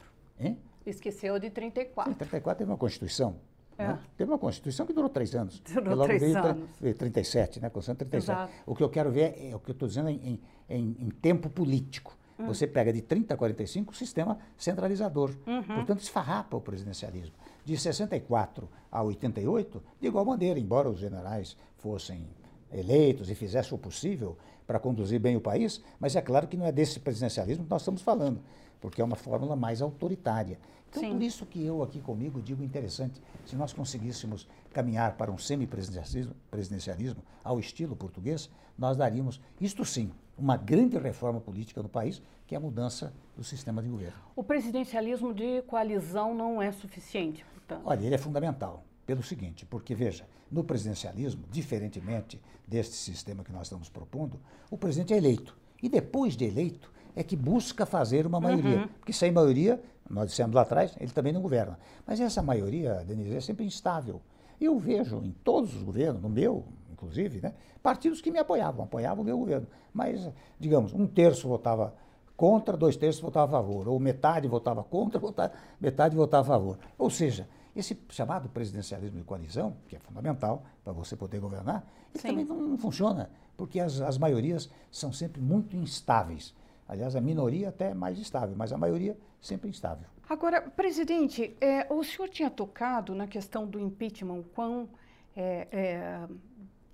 Hein? 0.41 0.59
Esqueceu 0.85 1.39
de 1.39 1.51
34. 1.51 2.13
Sim, 2.13 2.19
34 2.19 2.59
teve 2.59 2.71
uma 2.71 2.79
Constituição. 2.79 3.37
É. 3.79 3.89
Né? 3.89 3.99
Teve 4.17 4.31
uma 4.31 4.39
Constituição 4.39 4.85
que 4.85 4.93
durou 4.93 5.09
três 5.09 5.35
anos. 5.35 5.61
Durou 5.73 5.95
logo 5.95 6.05
três 6.05 6.21
veio 6.21 6.37
anos. 6.39 6.69
37, 6.99 7.61
né? 7.61 7.71
Constituição 7.71 7.95
37. 7.95 8.31
Exato. 8.31 8.53
O 8.67 8.75
que 8.75 8.83
eu 8.83 8.89
quero 8.89 9.11
ver 9.11 9.35
é 9.39 9.55
o 9.55 9.61
que 9.61 9.71
eu 9.71 9.73
estou 9.73 9.89
dizendo 9.89 10.09
em, 10.09 10.41
em, 10.69 10.97
em, 10.99 11.11
tempo 11.11 11.49
político. 11.49 12.17
Hum. 12.39 12.47
Você 12.47 12.67
pega 12.67 12.93
de 12.93 13.03
30 13.03 13.35
a 13.35 13.37
45 13.37 13.93
o 13.93 13.97
sistema 13.97 14.39
centralizador. 14.57 15.31
Uhum. 15.47 15.63
Portanto, 15.63 16.01
esfarrapa 16.01 16.57
o 16.57 16.61
presidencialismo. 16.61 17.35
De 17.65 17.77
64 17.77 18.69
a 18.91 19.03
88, 19.03 19.83
de 20.01 20.07
igual 20.09 20.25
maneira, 20.25 20.59
embora 20.59 20.89
os 20.89 20.99
generais 20.99 21.57
fossem 21.79 22.27
eleitos 22.73 23.31
e 23.31 23.35
fizessem 23.35 23.75
o 23.75 23.79
possível 23.79 24.37
para 24.67 24.79
conduzir 24.79 25.21
bem 25.21 25.37
o 25.37 25.41
país, 25.41 25.83
mas 26.01 26.17
é 26.17 26.23
claro 26.23 26.49
que 26.49 26.57
não 26.57 26.67
é 26.67 26.73
desse 26.73 26.99
presidencialismo 26.99 27.65
que 27.65 27.71
nós 27.71 27.83
estamos 27.83 28.03
falando, 28.03 28.41
porque 28.81 29.01
é 29.01 29.05
uma 29.05 29.17
fórmula 29.17 29.55
mais 29.55 29.83
autoritária. 29.83 30.59
Então, 30.89 31.03
Sim. 31.03 31.13
por 31.13 31.23
isso 31.23 31.47
que 31.47 31.65
eu 31.65 31.83
aqui 31.83 32.01
comigo 32.01 32.41
digo 32.41 32.63
interessante, 32.63 33.21
se 33.47 33.57
nós 33.57 33.73
conseguíssemos 33.73 34.47
caminhar 34.73 35.17
para 35.17 35.31
um 35.31 35.39
semipresidencialismo 35.39 36.35
presidencialismo 36.51 37.23
ao 37.43 37.59
estilo 37.59 37.97
português, 37.97 38.51
nós 38.77 38.97
daríamos, 38.97 39.41
isto 39.61 39.85
sim, 39.85 40.11
uma 40.37 40.57
grande 40.57 40.99
reforma 40.99 41.41
política 41.41 41.83
no 41.83 41.89
país, 41.89 42.23
que 42.47 42.55
é 42.55 42.59
a 42.59 42.61
mudança 42.61 43.13
do 43.37 43.45
sistema 43.45 43.83
de 43.83 43.89
governo. 43.89 44.19
O 44.35 44.43
presidencialismo 44.43 45.33
de 45.33 45.63
coalizão 45.63 46.35
não 46.35 46.61
é 46.61 46.71
suficiente, 46.73 47.45
portanto? 47.55 47.83
Olha, 47.85 48.05
ele 48.05 48.15
é 48.15 48.19
fundamental, 48.19 48.85
pelo 49.07 49.23
seguinte, 49.23 49.65
porque, 49.67 49.95
veja, 49.95 50.27
no 50.51 50.63
presidencialismo, 50.63 51.45
diferentemente 51.51 52.41
deste 52.67 52.95
sistema 52.95 53.43
que 53.43 53.53
nós 53.53 53.63
estamos 53.63 53.89
propondo, 53.89 54.39
o 54.71 54.77
presidente 54.77 55.15
é 55.15 55.17
eleito. 55.17 55.57
E 55.83 55.89
depois 55.89 56.37
de 56.37 56.45
eleito, 56.45 56.93
é 57.15 57.23
que 57.23 57.37
busca 57.37 57.85
fazer 57.85 58.27
uma 58.27 58.41
maioria. 58.41 58.83
Uhum. 58.83 58.89
Porque 58.89 59.13
sem 59.13 59.31
maioria, 59.31 59.83
nós 60.09 60.29
dissemos 60.29 60.55
lá 60.55 60.63
atrás, 60.63 60.95
ele 60.99 61.11
também 61.11 61.33
não 61.33 61.41
governa. 61.41 61.79
Mas 62.07 62.21
essa 62.21 62.43
maioria, 62.43 63.05
Denise, 63.05 63.37
é 63.37 63.41
sempre 63.41 63.65
instável. 63.65 64.21
Eu 64.61 64.79
vejo 64.79 65.23
em 65.25 65.33
todos 65.45 65.75
os 65.75 65.83
governos, 65.83 66.23
no 66.23 66.29
meu, 66.29 66.65
inclusive, 67.03 67.41
né, 67.41 67.53
partidos 67.83 68.21
que 68.21 68.31
me 68.31 68.39
apoiavam, 68.39 68.85
apoiavam 68.85 69.23
o 69.23 69.25
meu 69.25 69.37
governo. 69.37 69.67
Mas, 69.93 70.31
digamos, 70.59 70.93
um 70.93 71.07
terço 71.07 71.49
votava 71.49 71.95
contra, 72.37 72.77
dois 72.77 72.97
terços 72.97 73.21
votavam 73.21 73.59
a 73.59 73.63
favor, 73.63 73.89
ou 73.89 73.99
metade 73.99 74.47
votava 74.47 74.83
contra, 74.85 75.21
metade 75.81 76.17
votava 76.17 76.43
a 76.43 76.59
favor. 76.59 76.79
Ou 76.97 77.11
seja, 77.11 77.49
esse 77.75 77.99
chamado 78.11 78.49
presidencialismo 78.49 79.19
de 79.19 79.25
coalizão, 79.25 79.77
que 79.89 79.97
é 79.97 79.99
fundamental 79.99 80.63
para 80.85 80.93
você 80.93 81.17
poder 81.17 81.41
governar, 81.41 81.85
ele 82.15 82.21
Sim. 82.21 82.29
também 82.29 82.45
não, 82.45 82.57
não, 82.57 82.79
funciona, 82.79 83.31
porque 83.57 83.81
as, 83.81 84.01
as 84.01 84.17
maiorias 84.17 84.71
são 84.91 85.13
sempre 85.13 85.41
muito 85.41 85.77
instáveis. 85.77 86.55
Aliás, 86.89 87.17
a 87.17 87.21
minoria 87.21 87.71
até 87.71 87.91
é 87.91 87.95
mais 87.95 88.19
estável, 88.19 88.55
mas 88.57 88.73
a 88.73 88.79
maioria 88.79 89.17
sempre 89.41 89.69
instável. 89.69 90.07
Agora, 90.29 90.61
presidente, 90.63 91.57
é, 91.61 91.87
o 91.93 92.03
senhor 92.05 92.29
tinha 92.29 92.51
tocado 92.51 93.15
na 93.15 93.27
questão 93.27 93.67
do 93.67 93.79
impeachment, 93.79 94.43
quão, 94.55 94.89
é, 95.35 95.69
é, 95.71 96.29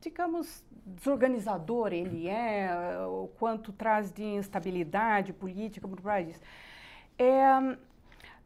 digamos, 0.00 0.64
desorganizador 0.84 1.92
ele 1.92 2.28
é, 2.28 2.70
o 3.06 3.28
quanto 3.38 3.72
traz 3.72 4.12
de 4.12 4.22
instabilidade 4.22 5.32
política 5.32 5.87
para 5.87 5.98
o 5.98 6.02
país. 6.02 6.40
É, 7.18 7.76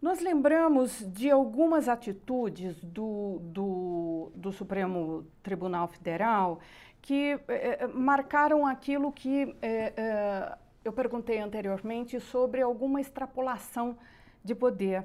nós 0.00 0.20
lembramos 0.20 1.04
de 1.12 1.30
algumas 1.30 1.88
atitudes 1.88 2.82
do, 2.82 3.38
do, 3.40 4.32
do 4.34 4.52
Supremo 4.52 5.24
Tribunal 5.42 5.86
Federal 5.86 6.58
que 7.00 7.38
é, 7.48 7.84
é 7.84 7.86
marcaram 7.86 8.66
aquilo 8.66 9.12
que 9.12 9.54
é, 9.60 9.92
é, 9.96 10.58
eu 10.84 10.92
perguntei 10.92 11.38
anteriormente 11.38 12.18
sobre 12.18 12.62
alguma 12.62 13.00
extrapolação 13.00 13.96
de 14.44 14.54
poder. 14.54 15.04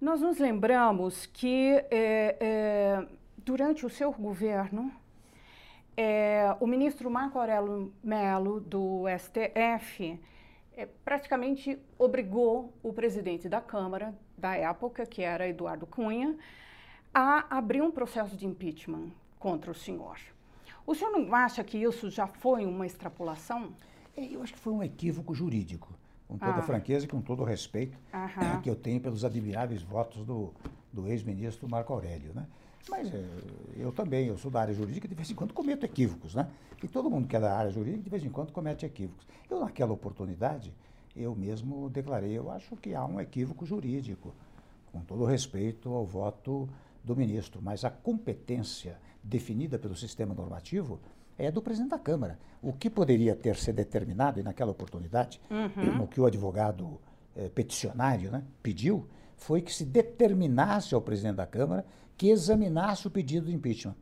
Nós 0.00 0.20
nos 0.20 0.38
lembramos 0.38 1.26
que 1.26 1.84
é, 1.90 3.06
durante 3.38 3.84
o 3.84 3.90
seu 3.90 4.12
governo, 4.12 4.90
é, 5.96 6.56
o 6.60 6.66
ministro 6.66 7.10
Marco 7.10 7.38
Aurélio 7.38 7.92
Melo, 8.02 8.60
do 8.60 9.04
STF, 9.18 10.20
é, 10.76 10.86
praticamente 11.04 11.78
obrigou 11.98 12.72
o 12.82 12.92
presidente 12.92 13.48
da 13.48 13.60
Câmara, 13.60 14.14
da 14.36 14.56
época, 14.56 15.06
que 15.06 15.22
era 15.22 15.48
Eduardo 15.48 15.86
Cunha, 15.86 16.36
a 17.12 17.56
abrir 17.56 17.80
um 17.80 17.90
processo 17.90 18.36
de 18.36 18.46
impeachment 18.46 19.10
contra 19.38 19.70
o 19.70 19.74
senhor. 19.74 20.18
O 20.86 20.94
senhor 20.94 21.12
não 21.12 21.34
acha 21.34 21.62
que 21.62 21.78
isso 21.78 22.10
já 22.10 22.26
foi 22.26 22.66
uma 22.66 22.84
extrapolação? 22.84 23.72
É, 24.16 24.24
eu 24.24 24.42
acho 24.42 24.52
que 24.52 24.58
foi 24.58 24.72
um 24.72 24.82
equívoco 24.82 25.34
jurídico, 25.34 25.92
com 26.26 26.36
toda 26.36 26.58
ah. 26.58 26.62
franqueza 26.62 27.04
e 27.04 27.08
com 27.08 27.20
todo 27.20 27.42
o 27.42 27.44
respeito 27.44 27.96
Aham. 28.12 28.60
que 28.60 28.68
eu 28.68 28.74
tenho 28.74 29.00
pelos 29.00 29.24
admiráveis 29.24 29.82
votos 29.82 30.24
do, 30.26 30.52
do 30.92 31.06
ex-ministro 31.06 31.68
Marco 31.68 31.92
Aurélio. 31.92 32.32
Né? 32.34 32.46
Mas 32.88 33.12
é, 33.12 33.24
eu 33.76 33.92
também, 33.92 34.26
eu 34.26 34.36
sou 34.36 34.50
da 34.50 34.60
área 34.60 34.74
jurídica, 34.74 35.08
de 35.08 35.14
vez 35.14 35.30
em 35.30 35.34
quando 35.34 35.52
cometo 35.52 35.84
equívocos. 35.84 36.34
Né? 36.34 36.48
E 36.82 36.88
todo 36.88 37.10
mundo 37.10 37.26
que 37.26 37.36
é 37.36 37.40
da 37.40 37.56
área 37.56 37.70
jurídica, 37.70 38.02
de 38.04 38.10
vez 38.10 38.24
em 38.24 38.30
quando 38.30 38.52
comete 38.52 38.84
equívocos. 38.84 39.26
Eu, 39.50 39.60
naquela 39.60 39.92
oportunidade, 39.92 40.72
eu 41.16 41.34
mesmo 41.34 41.88
declarei, 41.88 42.36
eu 42.36 42.50
acho 42.50 42.76
que 42.76 42.94
há 42.94 43.04
um 43.04 43.20
equívoco 43.20 43.64
jurídico, 43.64 44.34
com 44.92 45.00
todo 45.00 45.22
o 45.22 45.26
respeito 45.26 45.90
ao 45.90 46.04
voto 46.04 46.68
do 47.02 47.16
ministro, 47.16 47.60
mas 47.62 47.84
a 47.84 47.90
competência 47.90 48.98
definida 49.22 49.78
pelo 49.78 49.96
sistema 49.96 50.34
normativo 50.34 51.00
é 51.38 51.50
do 51.50 51.60
presidente 51.62 51.90
da 51.90 51.98
Câmara. 51.98 52.38
O 52.62 52.72
que 52.72 52.88
poderia 52.88 53.34
ter 53.34 53.56
sido 53.56 53.76
determinado, 53.76 54.40
e 54.40 54.42
naquela 54.42 54.70
oportunidade, 54.70 55.40
uhum. 55.50 56.04
o 56.04 56.06
que 56.06 56.20
o 56.20 56.26
advogado 56.26 57.00
eh, 57.36 57.48
peticionário 57.48 58.30
né, 58.30 58.44
pediu, 58.62 59.06
foi 59.36 59.60
que 59.60 59.72
se 59.72 59.84
determinasse 59.84 60.94
ao 60.94 61.00
presidente 61.00 61.36
da 61.36 61.46
Câmara 61.46 61.84
que 62.16 62.28
examinasse 62.28 63.06
o 63.06 63.10
pedido 63.10 63.46
de 63.46 63.54
impeachment. 63.54 63.96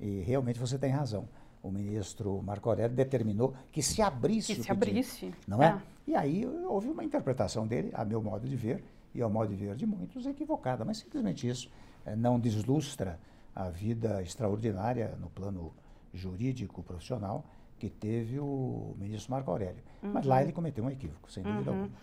E 0.00 0.20
realmente 0.20 0.58
você 0.58 0.78
tem 0.78 0.90
razão. 0.90 1.28
O 1.62 1.70
ministro 1.70 2.40
Marco 2.42 2.68
Aurélio 2.68 2.94
determinou 2.94 3.54
que 3.72 3.82
se 3.82 4.00
abrisse 4.00 4.54
que 4.54 4.60
o 4.60 4.62
se 4.62 4.68
pedido, 4.68 4.88
abrisse. 4.90 5.34
Não 5.46 5.62
é? 5.62 5.66
é? 5.66 5.82
E 6.06 6.14
aí 6.14 6.46
houve 6.66 6.88
uma 6.88 7.04
interpretação 7.04 7.66
dele, 7.66 7.90
a 7.92 8.04
meu 8.04 8.22
modo 8.22 8.46
de 8.48 8.54
ver, 8.54 8.82
e 9.14 9.20
ao 9.20 9.28
modo 9.28 9.54
de 9.54 9.56
ver 9.56 9.74
de 9.74 9.86
muitos, 9.86 10.26
equivocada. 10.26 10.84
Mas 10.84 10.98
simplesmente 10.98 11.48
isso 11.48 11.70
eh, 12.06 12.14
não 12.14 12.38
deslustra 12.38 13.18
a 13.54 13.68
vida 13.68 14.22
extraordinária 14.22 15.16
no 15.20 15.28
plano 15.28 15.72
jurídico 16.14 16.82
profissional 16.82 17.44
que 17.78 17.88
teve 17.88 18.38
o 18.38 18.94
ministro 18.98 19.30
Marco 19.30 19.50
Aurélio. 19.50 19.82
Uhum. 20.02 20.12
Mas 20.12 20.26
lá 20.26 20.36
uhum. 20.36 20.42
ele 20.42 20.52
cometeu 20.52 20.84
um 20.84 20.90
equívoco, 20.90 21.30
sem 21.30 21.42
dúvida 21.42 21.70
uhum. 21.70 21.78
alguma. 21.78 21.98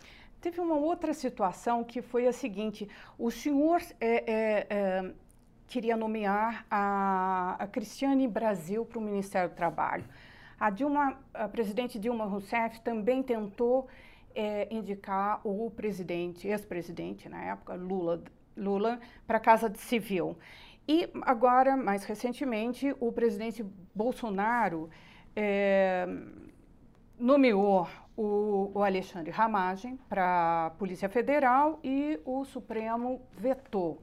Teve 0.46 0.62
uma 0.62 0.76
outra 0.76 1.12
situação 1.12 1.84
que 1.84 2.04
foi 2.04 2.28
a 2.28 2.32
seguinte: 2.32 2.88
o 3.18 3.32
senhor 3.32 3.82
é, 4.00 4.32
é, 4.32 4.68
é, 4.70 5.12
queria 5.68 5.98
nomear 5.98 6.68
a, 6.70 7.56
a 7.58 7.66
Cristiane 7.66 8.28
Brasil 8.28 8.86
para 8.86 9.00
o 9.00 9.02
Ministério 9.02 9.50
do 9.50 9.56
Trabalho. 9.56 10.06
A 10.60 10.70
Dilma, 10.70 11.20
a 11.34 11.48
presidente 11.48 11.98
Dilma 11.98 12.26
Rousseff 12.26 12.80
também 12.82 13.24
tentou 13.24 13.88
é, 14.36 14.68
indicar 14.70 15.42
o 15.44 15.72
presidente, 15.72 16.48
ex-presidente 16.48 17.28
na 17.28 17.44
época, 17.44 17.74
Lula, 17.74 18.24
Lula 18.56 19.00
para 19.26 19.38
a 19.38 19.42
Casa 19.42 19.68
de 19.68 19.80
Civil. 19.80 20.38
E 20.88 21.10
agora, 21.24 21.76
mais 21.76 22.04
recentemente, 22.04 22.96
o 23.00 23.12
presidente 23.12 23.66
Bolsonaro 23.96 24.92
é, 25.36 26.08
nomeou 27.18 27.88
o, 28.16 28.72
o, 28.74 28.84
Alexandre 28.84 29.32
Ramagem 29.32 30.00
para 30.08 30.68
a 30.68 30.70
Polícia 30.72 31.10
Federal 31.10 31.80
e 31.84 32.20
o 32.26 32.46
Supremo 32.46 33.22
vetou. 33.38 34.02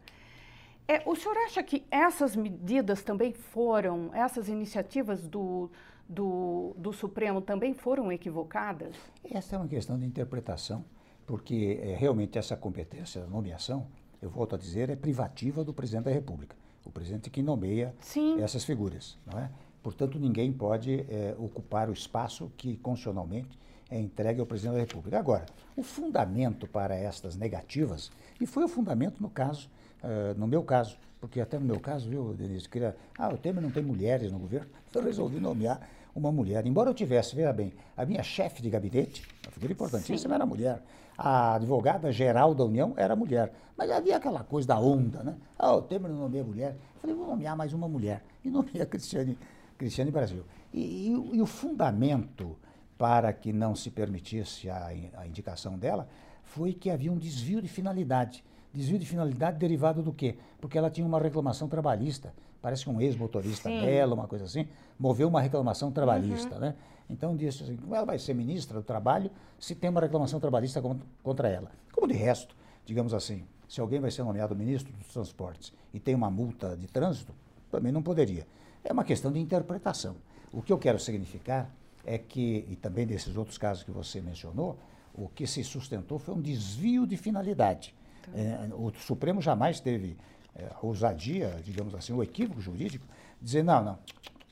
É, 0.86 1.02
o 1.06 1.14
senhor 1.14 1.36
acha 1.38 1.62
que 1.62 1.84
essas 1.90 2.36
medidas 2.36 3.02
também 3.02 3.32
foram, 3.32 4.10
essas 4.12 4.48
iniciativas 4.48 5.26
do, 5.26 5.70
do, 6.08 6.74
do 6.76 6.92
Supremo 6.92 7.40
também 7.40 7.72
foram 7.72 8.12
equivocadas? 8.12 8.96
Essa 9.24 9.56
é 9.56 9.58
uma 9.58 9.68
questão 9.68 9.98
de 9.98 10.04
interpretação, 10.04 10.84
porque 11.26 11.80
é, 11.82 11.94
realmente 11.94 12.38
essa 12.38 12.56
competência 12.56 13.24
nomeação, 13.26 13.86
eu 14.20 14.28
volto 14.28 14.54
a 14.54 14.58
dizer, 14.58 14.90
é 14.90 14.96
privativa 14.96 15.64
do 15.64 15.72
presidente 15.72 16.04
da 16.04 16.10
República. 16.10 16.56
O 16.84 16.90
presidente 16.90 17.30
que 17.30 17.42
nomeia 17.42 17.94
Sim. 18.00 18.42
essas 18.42 18.64
figuras, 18.64 19.16
não 19.24 19.38
é? 19.38 19.50
Portanto, 19.82 20.18
ninguém 20.18 20.52
pode 20.52 21.00
é, 21.08 21.34
ocupar 21.38 21.88
o 21.88 21.92
espaço 21.92 22.52
que 22.56 22.76
constitucionalmente 22.76 23.58
é 23.92 24.00
entregue 24.00 24.40
ao 24.40 24.46
presidente 24.46 24.74
da 24.74 24.80
República. 24.80 25.18
Agora, 25.18 25.44
o 25.76 25.82
fundamento 25.82 26.66
para 26.66 26.96
estas 26.96 27.36
negativas, 27.36 28.10
e 28.40 28.46
foi 28.46 28.64
o 28.64 28.68
fundamento 28.68 29.22
no 29.22 29.28
caso, 29.28 29.68
uh, 30.02 30.38
no 30.38 30.46
meu 30.46 30.62
caso, 30.62 30.96
porque 31.20 31.40
até 31.40 31.58
no 31.58 31.66
meu 31.66 31.78
caso, 31.78 32.08
viu, 32.08 32.32
Denise, 32.32 32.66
queria, 32.68 32.96
ah, 33.18 33.28
o 33.28 33.36
Temer 33.36 33.62
não 33.62 33.70
tem 33.70 33.82
mulheres 33.82 34.32
no 34.32 34.38
governo, 34.38 34.68
eu 34.94 35.02
resolvi 35.02 35.38
nomear 35.38 35.86
uma 36.14 36.32
mulher. 36.32 36.66
Embora 36.66 36.88
eu 36.88 36.94
tivesse, 36.94 37.36
veja 37.36 37.52
bem, 37.52 37.72
a 37.94 38.06
minha 38.06 38.22
chefe 38.22 38.62
de 38.62 38.70
gabinete, 38.70 39.22
uma 39.44 39.52
figura 39.52 39.72
importantíssima, 39.72 40.30
Sim. 40.30 40.34
era 40.34 40.46
mulher. 40.46 40.82
A 41.16 41.54
advogada-geral 41.54 42.54
da 42.54 42.64
União 42.64 42.94
era 42.96 43.14
mulher. 43.14 43.52
Mas 43.76 43.90
havia 43.90 44.16
aquela 44.16 44.42
coisa 44.42 44.68
da 44.68 44.80
onda, 44.80 45.22
né? 45.22 45.36
Ah, 45.58 45.74
o 45.74 45.82
Temer 45.82 46.10
não 46.10 46.18
nomeia 46.18 46.42
mulher. 46.42 46.76
Eu 46.94 47.00
falei, 47.00 47.16
vou 47.16 47.26
nomear 47.26 47.56
mais 47.56 47.72
uma 47.74 47.86
mulher. 47.86 48.24
E 48.42 48.48
nomeei 48.50 48.80
a 48.80 48.86
Cristiane, 48.86 49.38
Cristiane 49.76 50.10
Brasil. 50.10 50.44
E, 50.72 51.08
e, 51.08 51.36
e 51.36 51.42
o 51.42 51.46
fundamento 51.46 52.56
para 53.02 53.32
que 53.32 53.52
não 53.52 53.74
se 53.74 53.90
permitisse 53.90 54.70
a, 54.70 54.92
a 55.16 55.26
indicação 55.26 55.76
dela 55.76 56.06
foi 56.44 56.72
que 56.72 56.88
havia 56.88 57.10
um 57.10 57.18
desvio 57.18 57.60
de 57.60 57.66
finalidade. 57.66 58.44
Desvio 58.72 58.96
de 58.96 59.04
finalidade 59.04 59.58
derivado 59.58 60.04
do 60.04 60.12
quê? 60.12 60.36
Porque 60.60 60.78
ela 60.78 60.88
tinha 60.88 61.04
uma 61.04 61.18
reclamação 61.18 61.68
trabalhista. 61.68 62.32
Parece 62.60 62.84
que 62.84 62.90
um 62.90 63.00
ex-motorista 63.00 63.68
dela, 63.68 64.14
uma 64.14 64.28
coisa 64.28 64.44
assim, 64.44 64.68
moveu 64.96 65.26
uma 65.26 65.40
reclamação 65.40 65.90
trabalhista, 65.90 66.54
uhum. 66.54 66.60
né? 66.60 66.74
Então 67.10 67.36
disse 67.36 67.64
assim, 67.64 67.74
como 67.74 67.92
ela 67.92 68.06
vai 68.06 68.20
ser 68.20 68.34
ministra 68.34 68.78
do 68.78 68.84
trabalho 68.84 69.32
se 69.58 69.74
tem 69.74 69.90
uma 69.90 70.00
reclamação 70.00 70.38
trabalhista 70.38 70.80
contra, 70.80 71.04
contra 71.24 71.48
ela? 71.48 71.72
Como 71.92 72.06
de 72.06 72.14
resto, 72.14 72.54
digamos 72.86 73.12
assim, 73.12 73.42
se 73.68 73.80
alguém 73.80 73.98
vai 73.98 74.12
ser 74.12 74.22
nomeado 74.22 74.54
ministro 74.54 74.92
dos 74.92 75.08
transportes 75.12 75.72
e 75.92 75.98
tem 75.98 76.14
uma 76.14 76.30
multa 76.30 76.76
de 76.76 76.86
trânsito, 76.86 77.34
também 77.68 77.90
não 77.90 78.00
poderia. 78.00 78.46
É 78.84 78.92
uma 78.92 79.02
questão 79.02 79.32
de 79.32 79.40
interpretação. 79.40 80.14
O 80.52 80.62
que 80.62 80.72
eu 80.72 80.78
quero 80.78 81.00
significar 81.00 81.68
é 82.04 82.18
que, 82.18 82.66
e 82.68 82.76
também 82.76 83.06
desses 83.06 83.36
outros 83.36 83.58
casos 83.58 83.82
que 83.82 83.90
você 83.90 84.20
mencionou, 84.20 84.78
o 85.14 85.28
que 85.28 85.46
se 85.46 85.62
sustentou 85.62 86.18
foi 86.18 86.34
um 86.34 86.40
desvio 86.40 87.06
de 87.06 87.16
finalidade. 87.16 87.94
Tá. 88.22 88.30
É, 88.34 88.70
o 88.72 88.92
Supremo 88.94 89.40
jamais 89.40 89.80
teve 89.80 90.16
é, 90.54 90.64
a 90.64 90.86
ousadia, 90.86 91.60
digamos 91.64 91.94
assim, 91.94 92.12
o 92.12 92.22
equívoco 92.22 92.60
jurídico, 92.60 93.06
dizer, 93.40 93.62
não, 93.62 93.84
não, 93.84 93.98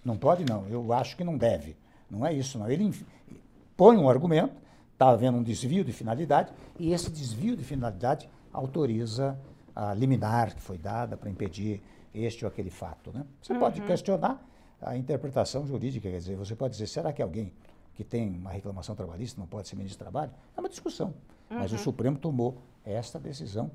não 0.04 0.16
pode 0.16 0.44
não, 0.44 0.66
eu 0.68 0.92
acho 0.92 1.16
que 1.16 1.24
não 1.24 1.36
deve. 1.36 1.76
Não 2.10 2.26
é 2.26 2.32
isso, 2.32 2.58
não. 2.58 2.68
Ele 2.70 2.92
põe 3.76 3.96
um 3.96 4.08
argumento, 4.08 4.54
está 4.92 5.10
havendo 5.10 5.38
um 5.38 5.42
desvio 5.42 5.84
de 5.84 5.92
finalidade, 5.92 6.52
e 6.78 6.92
esse 6.92 7.10
desvio 7.10 7.56
de 7.56 7.64
finalidade 7.64 8.28
autoriza 8.52 9.38
a 9.74 9.94
liminar 9.94 10.54
que 10.54 10.60
foi 10.60 10.76
dada 10.76 11.16
para 11.16 11.30
impedir 11.30 11.82
este 12.14 12.44
ou 12.44 12.50
aquele 12.50 12.70
fato. 12.70 13.12
Né? 13.12 13.24
Você 13.40 13.52
uhum. 13.52 13.60
pode 13.60 13.80
questionar 13.82 14.44
a 14.80 14.96
interpretação 14.96 15.66
jurídica, 15.66 16.10
quer 16.10 16.18
dizer, 16.18 16.36
você 16.36 16.54
pode 16.54 16.72
dizer, 16.72 16.86
será 16.86 17.12
que 17.12 17.22
alguém 17.22 17.52
que 17.94 18.04
tem 18.04 18.30
uma 18.30 18.50
reclamação 18.50 18.94
trabalhista 18.94 19.38
não 19.38 19.46
pode 19.46 19.68
ser 19.68 19.76
ministro 19.76 19.98
do 19.98 20.02
Trabalho? 20.04 20.32
É 20.56 20.60
uma 20.60 20.68
discussão. 20.68 21.08
Uhum. 21.50 21.58
Mas 21.58 21.72
o 21.72 21.74
uhum. 21.74 21.82
Supremo 21.82 22.18
tomou 22.18 22.58
esta 22.84 23.18
decisão, 23.18 23.70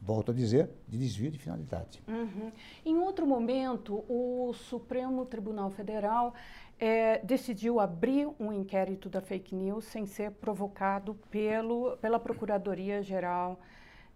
volto 0.00 0.30
a 0.30 0.34
dizer, 0.34 0.70
de 0.86 0.96
desvio 0.98 1.30
de 1.30 1.38
finalidade. 1.38 2.02
Uhum. 2.06 2.52
Em 2.84 2.96
outro 2.98 3.26
momento, 3.26 4.04
o 4.08 4.52
Supremo 4.54 5.26
Tribunal 5.26 5.70
Federal 5.70 6.34
é, 6.78 7.18
decidiu 7.18 7.80
abrir 7.80 8.28
um 8.38 8.52
inquérito 8.52 9.08
da 9.08 9.20
fake 9.20 9.54
news 9.54 9.84
sem 9.86 10.06
ser 10.06 10.30
provocado 10.32 11.14
pelo, 11.30 11.96
pela 11.96 12.20
Procuradoria-Geral 12.20 13.58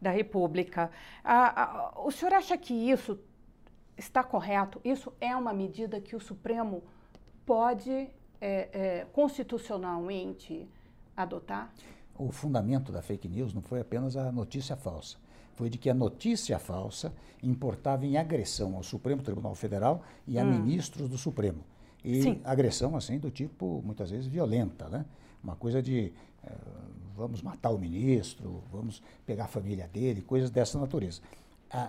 da 0.00 0.11
República. 0.11 0.90
o 1.96 2.11
senhor 2.11 2.35
acha 2.35 2.58
que 2.58 2.74
isso 2.74 3.18
está 3.96 4.22
correto? 4.22 4.81
Isso 4.85 5.12
é 5.20 5.35
uma 5.37 5.52
medida 5.52 6.00
que 6.00 6.16
o 6.16 6.20
Supremo 6.20 6.83
pode 7.44 7.90
é, 7.90 8.11
é, 8.40 9.07
constitucionalmente 9.12 10.68
adotar? 11.16 11.72
O 12.18 12.31
fundamento 12.31 12.92
da 12.92 13.02
fake 13.02 13.28
news 13.28 13.55
não 13.55 13.62
foi 13.62 13.81
apenas 13.81 14.16
a 14.16 14.31
notícia 14.31 14.76
falsa. 14.76 15.16
Foi 15.55 15.68
de 15.68 15.78
que 15.78 15.90
a 15.90 15.94
notícia 15.94 16.59
falsa 16.59 17.12
importava 17.42 18.07
em 18.07 18.16
agressão 18.16 18.76
ao 18.76 18.83
Supremo 18.83 19.22
Tribunal 19.22 19.55
Federal 19.55 20.02
e 20.26 20.38
a 20.38 20.42
hum. 20.42 20.50
ministros 20.50 21.09
do 21.09 21.18
Supremo. 21.18 21.64
E 22.05 22.22
Sim. 22.22 22.40
agressão, 22.44 22.96
assim, 22.96 23.18
do 23.18 23.31
tipo, 23.31 23.81
muitas 23.85 24.11
vezes, 24.11 24.26
violenta, 24.26 24.88
né? 24.88 25.05
Uma 25.42 25.55
coisa 25.55 25.81
de 25.83 26.12
uh, 26.44 26.92
vamos 27.14 27.42
matar 27.42 27.70
o 27.70 27.78
ministro, 27.78 28.62
vamos 28.70 29.02
pegar 29.24 29.44
a 29.44 29.48
família 29.48 29.87
dele, 29.88 30.22
coisas 30.22 30.50
dessa 30.50 30.78
natureza. 30.78 31.20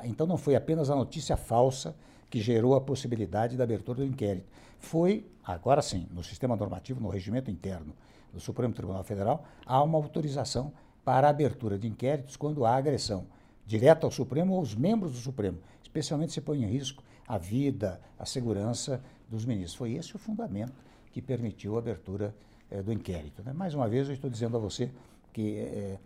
Então 0.03 0.25
não 0.25 0.37
foi 0.37 0.55
apenas 0.55 0.89
a 0.89 0.95
notícia 0.95 1.35
falsa 1.35 1.95
que 2.29 2.41
gerou 2.41 2.75
a 2.75 2.81
possibilidade 2.81 3.57
da 3.57 3.63
abertura 3.63 3.99
do 3.99 4.05
inquérito. 4.05 4.47
Foi, 4.79 5.25
agora 5.43 5.81
sim, 5.81 6.07
no 6.11 6.23
sistema 6.23 6.55
normativo, 6.55 6.99
no 6.99 7.09
regimento 7.09 7.51
interno 7.51 7.93
do 8.33 8.39
Supremo 8.39 8.73
Tribunal 8.73 9.03
Federal, 9.03 9.45
há 9.65 9.81
uma 9.83 9.97
autorização 9.97 10.73
para 11.05 11.27
a 11.27 11.29
abertura 11.29 11.77
de 11.77 11.87
inquéritos 11.87 12.35
quando 12.35 12.65
há 12.65 12.75
agressão 12.75 13.25
direta 13.65 14.07
ao 14.07 14.11
Supremo 14.11 14.53
ou 14.53 14.59
aos 14.59 14.75
membros 14.75 15.13
do 15.13 15.19
Supremo, 15.19 15.59
especialmente 15.81 16.33
se 16.33 16.41
põe 16.41 16.63
em 16.63 16.67
risco 16.67 17.03
a 17.27 17.37
vida, 17.37 18.01
a 18.17 18.25
segurança 18.25 19.01
dos 19.29 19.45
ministros. 19.45 19.75
Foi 19.75 19.93
esse 19.93 20.15
o 20.15 20.19
fundamento 20.19 20.73
que 21.11 21.21
permitiu 21.21 21.75
a 21.75 21.79
abertura 21.79 22.35
eh, 22.69 22.81
do 22.81 22.91
inquérito. 22.91 23.43
Né? 23.43 23.53
Mais 23.53 23.73
uma 23.73 23.87
vez, 23.87 24.07
eu 24.07 24.13
estou 24.13 24.29
dizendo 24.29 24.57
a 24.57 24.59
você 24.59 24.91
que, 25.31 25.57
eh, 25.59 25.97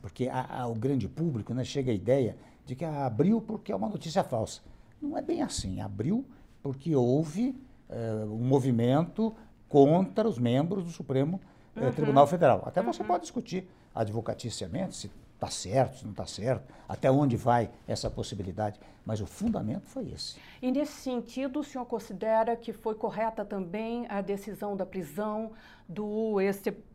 porque 0.00 0.28
ao 0.28 0.74
grande 0.74 1.08
público 1.08 1.52
né, 1.52 1.64
chega 1.64 1.90
a 1.90 1.94
ideia 1.94 2.36
de 2.64 2.74
que 2.74 2.84
abriu 2.84 3.40
porque 3.40 3.72
é 3.72 3.76
uma 3.76 3.88
notícia 3.88 4.22
falsa. 4.22 4.60
Não 5.00 5.16
é 5.16 5.22
bem 5.22 5.42
assim. 5.42 5.80
Abriu 5.80 6.24
porque 6.62 6.94
houve 6.94 7.58
eh, 7.88 8.24
um 8.24 8.44
movimento 8.44 9.34
contra 9.68 10.28
os 10.28 10.38
membros 10.38 10.84
do 10.84 10.90
Supremo 10.90 11.40
eh, 11.74 11.86
uhum. 11.86 11.92
Tribunal 11.92 12.26
Federal. 12.26 12.62
Até 12.66 12.80
uhum. 12.80 12.92
você 12.92 13.02
pode 13.02 13.22
discutir 13.22 13.68
advocaticiamente 13.94 14.96
se 14.96 15.10
está 15.34 15.48
certo, 15.48 15.96
se 15.96 16.04
não 16.04 16.10
está 16.10 16.26
certo, 16.26 16.70
até 16.86 17.10
onde 17.10 17.34
vai 17.34 17.70
essa 17.88 18.10
possibilidade, 18.10 18.78
mas 19.06 19.22
o 19.22 19.26
fundamento 19.26 19.86
foi 19.86 20.10
esse. 20.10 20.36
E 20.60 20.70
nesse 20.70 20.92
sentido, 20.92 21.60
o 21.60 21.64
senhor 21.64 21.86
considera 21.86 22.54
que 22.54 22.74
foi 22.74 22.94
correta 22.94 23.42
também 23.42 24.06
a 24.10 24.20
decisão 24.20 24.76
da 24.76 24.84
prisão 24.84 25.52
do 25.88 26.38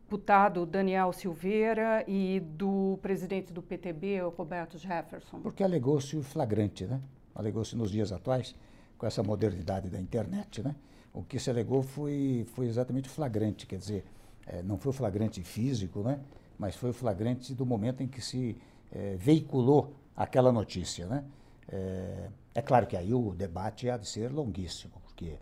ex-deputado 0.06 0.64
Daniel 0.64 1.12
Silveira 1.12 2.04
e 2.06 2.38
do 2.40 2.96
presidente 3.02 3.52
do 3.52 3.60
PTB, 3.60 4.20
Roberto 4.36 4.78
Jefferson? 4.78 5.40
Porque 5.40 5.64
alegou-se 5.64 6.16
o 6.16 6.22
flagrante, 6.22 6.84
né? 6.86 7.00
Alegou-se 7.34 7.74
nos 7.74 7.90
dias 7.90 8.12
atuais, 8.12 8.54
com 8.96 9.04
essa 9.04 9.22
modernidade 9.22 9.90
da 9.90 10.00
internet, 10.00 10.62
né? 10.62 10.76
O 11.12 11.22
que 11.24 11.38
se 11.40 11.50
alegou 11.50 11.82
foi, 11.82 12.46
foi 12.54 12.66
exatamente 12.66 13.08
o 13.08 13.12
flagrante, 13.12 13.66
quer 13.66 13.78
dizer, 13.78 14.04
é, 14.46 14.62
não 14.62 14.78
foi 14.78 14.90
o 14.90 14.92
flagrante 14.92 15.42
físico, 15.42 16.02
né? 16.02 16.20
mas 16.58 16.76
foi 16.76 16.90
o 16.90 16.92
flagrante 16.92 17.52
do 17.54 17.66
momento 17.66 18.02
em 18.02 18.06
que 18.06 18.20
se 18.20 18.56
é, 18.92 19.16
veiculou 19.16 19.94
aquela 20.14 20.52
notícia. 20.52 21.06
Né? 21.06 21.24
É, 21.68 22.28
é, 22.54 22.62
claro 22.62 22.86
que 22.86 22.96
aí 22.96 23.12
o 23.12 23.34
debate 23.34 23.90
há 23.90 23.96
de 23.96 24.06
ser 24.06 24.30
longuíssimo, 24.30 24.92
porque 25.02 25.36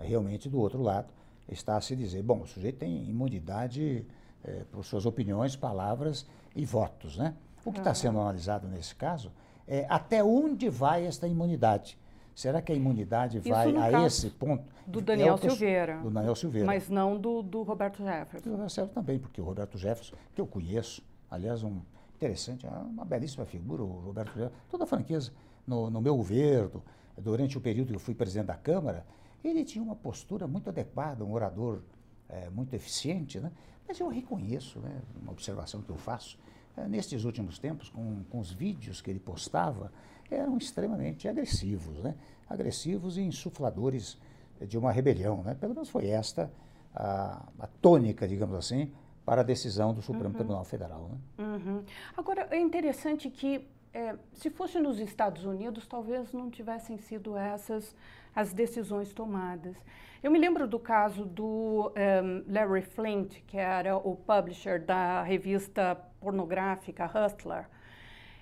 realmente 0.00 0.48
do 0.48 0.58
outro 0.58 0.82
lado 0.82 1.08
está 1.48 1.76
a 1.76 1.80
se 1.80 1.96
dizer, 1.96 2.22
bom, 2.22 2.42
o 2.42 2.46
sujeito 2.46 2.78
tem 2.78 3.08
imunidade 3.08 4.06
é, 4.44 4.64
por 4.70 4.84
suas 4.84 5.06
opiniões, 5.06 5.56
palavras 5.56 6.26
e 6.54 6.64
votos. 6.64 7.16
Né? 7.16 7.34
O 7.64 7.72
que 7.72 7.78
está 7.78 7.94
sendo 7.94 8.20
analisado 8.20 8.68
nesse 8.68 8.94
caso 8.94 9.32
é 9.66 9.86
até 9.88 10.22
onde 10.24 10.68
vai 10.68 11.06
esta 11.06 11.26
imunidade. 11.26 11.98
Será 12.34 12.62
que 12.62 12.70
a 12.70 12.74
imunidade 12.74 13.40
vai 13.40 13.76
a 13.76 14.06
esse 14.06 14.30
ponto? 14.30 14.72
Do 14.86 15.00
Daniel 15.00 15.34
é 15.34 15.38
Silveira. 15.38 15.98
Do 15.98 16.10
Daniel 16.10 16.36
Silveira. 16.36 16.66
Mas 16.66 16.88
não 16.88 17.18
do, 17.18 17.42
do 17.42 17.62
Roberto 17.64 18.02
Jefferson. 18.02 18.48
Do 18.48 18.56
Roberto 18.56 18.94
também, 18.94 19.18
porque 19.18 19.40
o 19.40 19.44
Roberto 19.44 19.76
Jefferson, 19.76 20.14
que 20.34 20.40
eu 20.40 20.46
conheço, 20.46 21.02
aliás, 21.28 21.64
um 21.64 21.80
interessante, 22.14 22.64
é 22.64 22.70
uma 22.70 23.04
belíssima 23.04 23.44
figura, 23.44 23.82
o 23.82 24.00
Roberto 24.00 24.28
Jefferson, 24.28 24.54
toda 24.70 24.84
a 24.84 24.86
franqueza, 24.86 25.32
no, 25.66 25.90
no 25.90 26.00
meu 26.00 26.16
governo, 26.16 26.80
durante 27.16 27.58
o 27.58 27.60
período 27.60 27.88
que 27.88 27.96
eu 27.96 28.00
fui 28.00 28.14
presidente 28.14 28.46
da 28.46 28.56
Câmara, 28.56 29.04
ele 29.44 29.64
tinha 29.64 29.82
uma 29.82 29.96
postura 29.96 30.46
muito 30.46 30.68
adequada, 30.68 31.24
um 31.24 31.32
orador 31.32 31.80
é, 32.28 32.50
muito 32.50 32.74
eficiente, 32.74 33.38
né? 33.40 33.52
Mas 33.86 33.98
eu 34.00 34.08
reconheço, 34.08 34.78
né, 34.80 35.00
uma 35.22 35.32
observação 35.32 35.80
que 35.80 35.88
eu 35.88 35.96
faço, 35.96 36.38
é, 36.76 36.86
nestes 36.86 37.24
últimos 37.24 37.58
tempos, 37.58 37.88
com, 37.88 38.22
com 38.24 38.38
os 38.38 38.52
vídeos 38.52 39.00
que 39.00 39.10
ele 39.10 39.18
postava, 39.18 39.90
eram 40.30 40.58
extremamente 40.58 41.26
agressivos, 41.26 41.98
né? 42.00 42.14
agressivos 42.48 43.16
e 43.16 43.22
insufladores 43.22 44.18
de 44.60 44.76
uma 44.76 44.92
rebelião. 44.92 45.42
Né? 45.42 45.54
Pelo 45.54 45.74
menos 45.74 45.88
foi 45.88 46.08
esta 46.08 46.50
a, 46.94 47.46
a 47.58 47.66
tônica, 47.66 48.26
digamos 48.28 48.56
assim, 48.56 48.92
para 49.24 49.42
a 49.42 49.44
decisão 49.44 49.92
do 49.92 50.02
Supremo 50.02 50.28
uhum. 50.28 50.34
Tribunal 50.34 50.64
Federal. 50.64 51.10
Né? 51.10 51.44
Uhum. 51.44 51.84
Agora, 52.16 52.48
é 52.50 52.58
interessante 52.58 53.30
que, 53.30 53.66
é, 53.92 54.16
se 54.32 54.50
fosse 54.50 54.78
nos 54.78 54.98
Estados 54.98 55.44
Unidos, 55.44 55.86
talvez 55.86 56.32
não 56.32 56.50
tivessem 56.50 56.98
sido 56.98 57.36
essas 57.36 57.94
as 58.38 58.52
decisões 58.52 59.12
tomadas. 59.12 59.76
Eu 60.22 60.30
me 60.30 60.38
lembro 60.38 60.68
do 60.68 60.78
caso 60.78 61.24
do 61.24 61.92
um, 61.96 62.52
Larry 62.52 62.82
Flint, 62.82 63.40
que 63.48 63.58
era 63.58 63.96
o 63.96 64.14
publisher 64.14 64.78
da 64.80 65.24
revista 65.24 65.96
pornográfica 66.20 67.04
Hustler, 67.04 67.68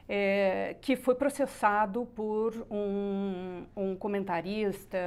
é, 0.06 0.76
que 0.82 0.96
foi 0.96 1.14
processado 1.14 2.04
por 2.14 2.66
um, 2.70 3.64
um 3.74 3.96
comentarista 3.96 4.98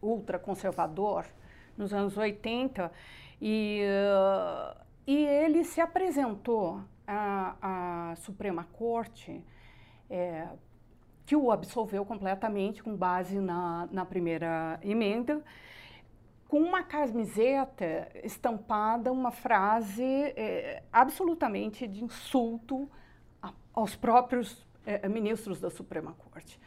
ultraconservador 0.00 1.26
nos 1.76 1.92
anos 1.92 2.16
80 2.16 2.90
e, 3.38 3.82
uh, 3.84 4.80
e 5.06 5.26
ele 5.26 5.62
se 5.64 5.78
apresentou 5.78 6.80
à, 7.06 8.10
à 8.12 8.16
Suprema 8.16 8.64
Corte 8.72 9.44
é, 10.08 10.48
que 11.30 11.36
o 11.36 11.52
absolveu 11.52 12.04
completamente 12.04 12.82
com 12.82 12.96
base 12.96 13.38
na, 13.38 13.88
na 13.92 14.04
primeira 14.04 14.80
emenda 14.82 15.40
com 16.48 16.58
uma 16.58 16.82
camiseta 16.82 18.08
estampada 18.24 19.12
uma 19.12 19.30
frase 19.30 20.02
é, 20.02 20.82
absolutamente 20.92 21.86
de 21.86 22.02
insulto 22.02 22.90
aos 23.72 23.94
próprios 23.94 24.66
é, 24.84 25.08
ministros 25.08 25.60
da 25.60 25.70
Suprema 25.70 26.14
Corte. 26.14 26.60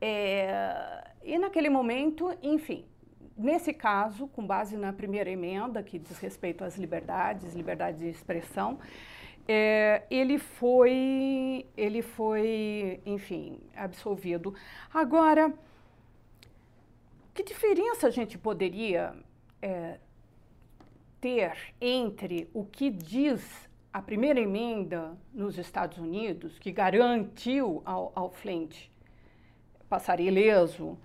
É, 0.00 1.04
e 1.22 1.38
naquele 1.38 1.68
momento, 1.68 2.34
enfim, 2.42 2.86
nesse 3.36 3.74
caso, 3.74 4.26
com 4.28 4.46
base 4.46 4.78
na 4.78 4.94
primeira 4.94 5.28
emenda, 5.28 5.82
que 5.82 5.98
diz 5.98 6.18
respeito 6.18 6.64
às 6.64 6.78
liberdades, 6.78 7.52
liberdade 7.52 7.98
de 7.98 8.08
expressão, 8.08 8.78
é, 9.52 10.04
ele 10.08 10.38
foi, 10.38 11.66
ele 11.76 12.02
foi, 12.02 13.00
enfim, 13.04 13.58
absolvido. 13.74 14.54
Agora, 14.94 15.52
que 17.34 17.42
diferença 17.42 18.06
a 18.06 18.10
gente 18.10 18.38
poderia 18.38 19.12
é, 19.60 19.98
ter 21.20 21.74
entre 21.80 22.48
o 22.54 22.64
que 22.64 22.90
diz 22.90 23.68
a 23.92 24.00
primeira 24.00 24.38
emenda 24.38 25.18
nos 25.34 25.58
Estados 25.58 25.98
Unidos, 25.98 26.56
que 26.60 26.70
garantiu 26.70 27.82
ao, 27.84 28.12
ao 28.14 28.30
Flint 28.30 28.86
passar 29.88 30.20
ileso, 30.20 30.96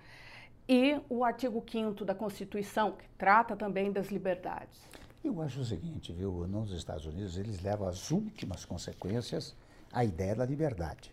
e 0.68 1.00
o 1.08 1.24
artigo 1.24 1.64
5 1.68 2.04
da 2.04 2.14
Constituição, 2.14 2.92
que 2.92 3.08
trata 3.18 3.56
também 3.56 3.90
das 3.90 4.06
liberdades. 4.12 4.80
Eu 5.26 5.42
acho 5.42 5.58
o 5.60 5.64
seguinte, 5.64 6.12
viu? 6.12 6.46
Nos 6.46 6.70
Estados 6.70 7.04
Unidos, 7.04 7.36
eles 7.36 7.60
levam 7.60 7.88
as 7.88 8.12
últimas 8.12 8.64
consequências 8.64 9.56
à 9.92 10.04
ideia 10.04 10.36
da 10.36 10.46
liberdade. 10.46 11.12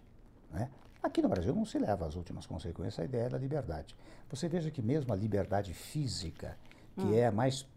Né? 0.52 0.70
Aqui 1.02 1.20
no 1.20 1.28
Brasil 1.28 1.54
não 1.56 1.66
se 1.66 1.80
leva 1.80 2.06
às 2.06 2.16
últimas 2.16 2.46
consequências 2.46 3.00
à 3.00 3.06
ideia 3.06 3.28
da 3.28 3.40
liberdade. 3.40 3.96
Você 4.30 4.48
veja 4.48 4.70
que 4.70 4.84
mesmo 4.84 5.12
a 5.12 5.16
liberdade 5.16 5.74
física, 5.74 6.56
que 6.96 7.08
hum. 7.08 7.14
é 7.16 7.26
a 7.26 7.32
mais 7.32 7.68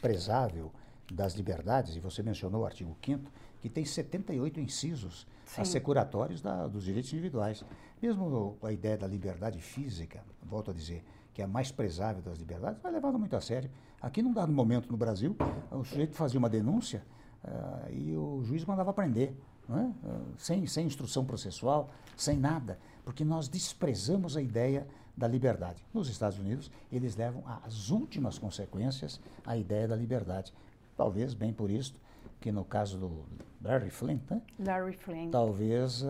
prezável 0.00 0.72
das 1.12 1.34
liberdades, 1.34 1.96
e 1.96 2.00
você 2.00 2.22
mencionou 2.22 2.62
o 2.62 2.64
artigo 2.64 2.96
5 3.04 3.30
que 3.60 3.68
tem 3.68 3.84
78 3.84 4.60
incisos 4.60 5.26
Sim. 5.44 5.60
assecuratórios 5.60 6.40
da, 6.40 6.66
dos 6.66 6.84
direitos 6.84 7.12
individuais. 7.12 7.62
Mesmo 8.00 8.56
a 8.62 8.72
ideia 8.72 8.96
da 8.96 9.06
liberdade 9.06 9.60
física, 9.60 10.24
volto 10.42 10.70
a 10.70 10.74
dizer, 10.74 11.04
que 11.34 11.42
é 11.42 11.44
a 11.44 11.48
mais 11.48 11.70
prezável 11.70 12.22
das 12.22 12.38
liberdades, 12.38 12.80
vai 12.80 12.90
levada 12.90 13.18
muito 13.18 13.36
a 13.36 13.40
sério. 13.40 13.70
Aqui, 14.00 14.22
num 14.22 14.32
dado 14.32 14.52
momento 14.52 14.90
no 14.90 14.96
Brasil, 14.96 15.36
o 15.72 15.84
sujeito 15.84 16.14
fazia 16.14 16.38
uma 16.38 16.48
denúncia 16.48 17.02
uh, 17.44 17.92
e 17.92 18.16
o 18.16 18.42
juiz 18.44 18.64
mandava 18.64 18.92
prender, 18.92 19.34
uh, 19.68 19.92
sem, 20.36 20.66
sem 20.66 20.86
instrução 20.86 21.24
processual, 21.24 21.90
sem 22.16 22.38
nada, 22.38 22.78
porque 23.04 23.24
nós 23.24 23.48
desprezamos 23.48 24.36
a 24.36 24.42
ideia 24.42 24.86
da 25.16 25.26
liberdade. 25.26 25.84
Nos 25.92 26.08
Estados 26.08 26.38
Unidos, 26.38 26.70
eles 26.92 27.16
levam 27.16 27.42
às 27.64 27.90
últimas 27.90 28.38
consequências 28.38 29.20
a 29.44 29.56
ideia 29.56 29.88
da 29.88 29.96
liberdade. 29.96 30.54
Talvez, 30.96 31.34
bem 31.34 31.52
por 31.52 31.68
isso, 31.68 31.94
que 32.40 32.52
no 32.52 32.64
caso 32.64 32.98
do 32.98 33.24
Larry 33.60 33.90
Flint, 33.90 34.22
né? 34.30 34.40
Larry 34.60 34.92
Flint. 34.92 35.32
Talvez 35.32 36.02
uh, 36.02 36.06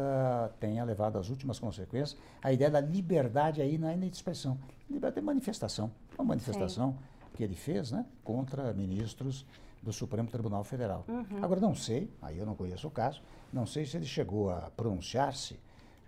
tenha 0.60 0.84
levado 0.84 1.16
às 1.16 1.30
últimas 1.30 1.58
consequências 1.58 2.18
a 2.42 2.52
ideia 2.52 2.70
da 2.70 2.80
liberdade 2.80 3.62
aí 3.62 3.78
não 3.78 3.88
é 3.88 3.96
nem 3.96 4.10
de 4.10 4.16
expressão, 4.16 4.58
liberdade 4.90 5.20
de 5.20 5.26
manifestação. 5.26 5.90
Uma 6.18 6.24
manifestação 6.24 6.92
Sim. 6.92 7.17
Que 7.38 7.44
ele 7.44 7.54
fez 7.54 7.92
né, 7.92 8.04
contra 8.24 8.72
ministros 8.72 9.46
do 9.80 9.92
Supremo 9.92 10.28
Tribunal 10.28 10.64
Federal. 10.64 11.04
Uhum. 11.06 11.38
Agora, 11.40 11.60
não 11.60 11.72
sei, 11.72 12.10
aí 12.20 12.36
eu 12.36 12.44
não 12.44 12.56
conheço 12.56 12.88
o 12.88 12.90
caso, 12.90 13.22
não 13.52 13.64
sei 13.64 13.84
se 13.84 13.96
ele 13.96 14.06
chegou 14.06 14.50
a 14.50 14.72
pronunciar-se 14.76 15.56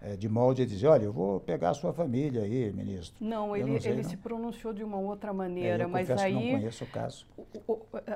é, 0.02 0.16
de 0.16 0.28
molde 0.28 0.62
a 0.62 0.66
dizer, 0.66 0.88
olha, 0.88 1.04
eu 1.04 1.12
vou 1.12 1.38
pegar 1.38 1.70
a 1.70 1.74
sua 1.74 1.92
família 1.92 2.42
aí, 2.42 2.72
ministro. 2.72 3.24
Não, 3.24 3.54
ele, 3.54 3.70
não 3.70 3.80
sei, 3.80 3.92
ele 3.92 4.02
não. 4.02 4.10
se 4.10 4.16
pronunciou 4.16 4.72
de 4.72 4.82
uma 4.82 4.98
outra 4.98 5.32
maneira, 5.32 5.84
é, 5.84 5.86
mas 5.86 6.10
aí... 6.10 6.34
não 6.34 6.58
conheço 6.58 6.82
o 6.82 6.88
caso. 6.88 7.24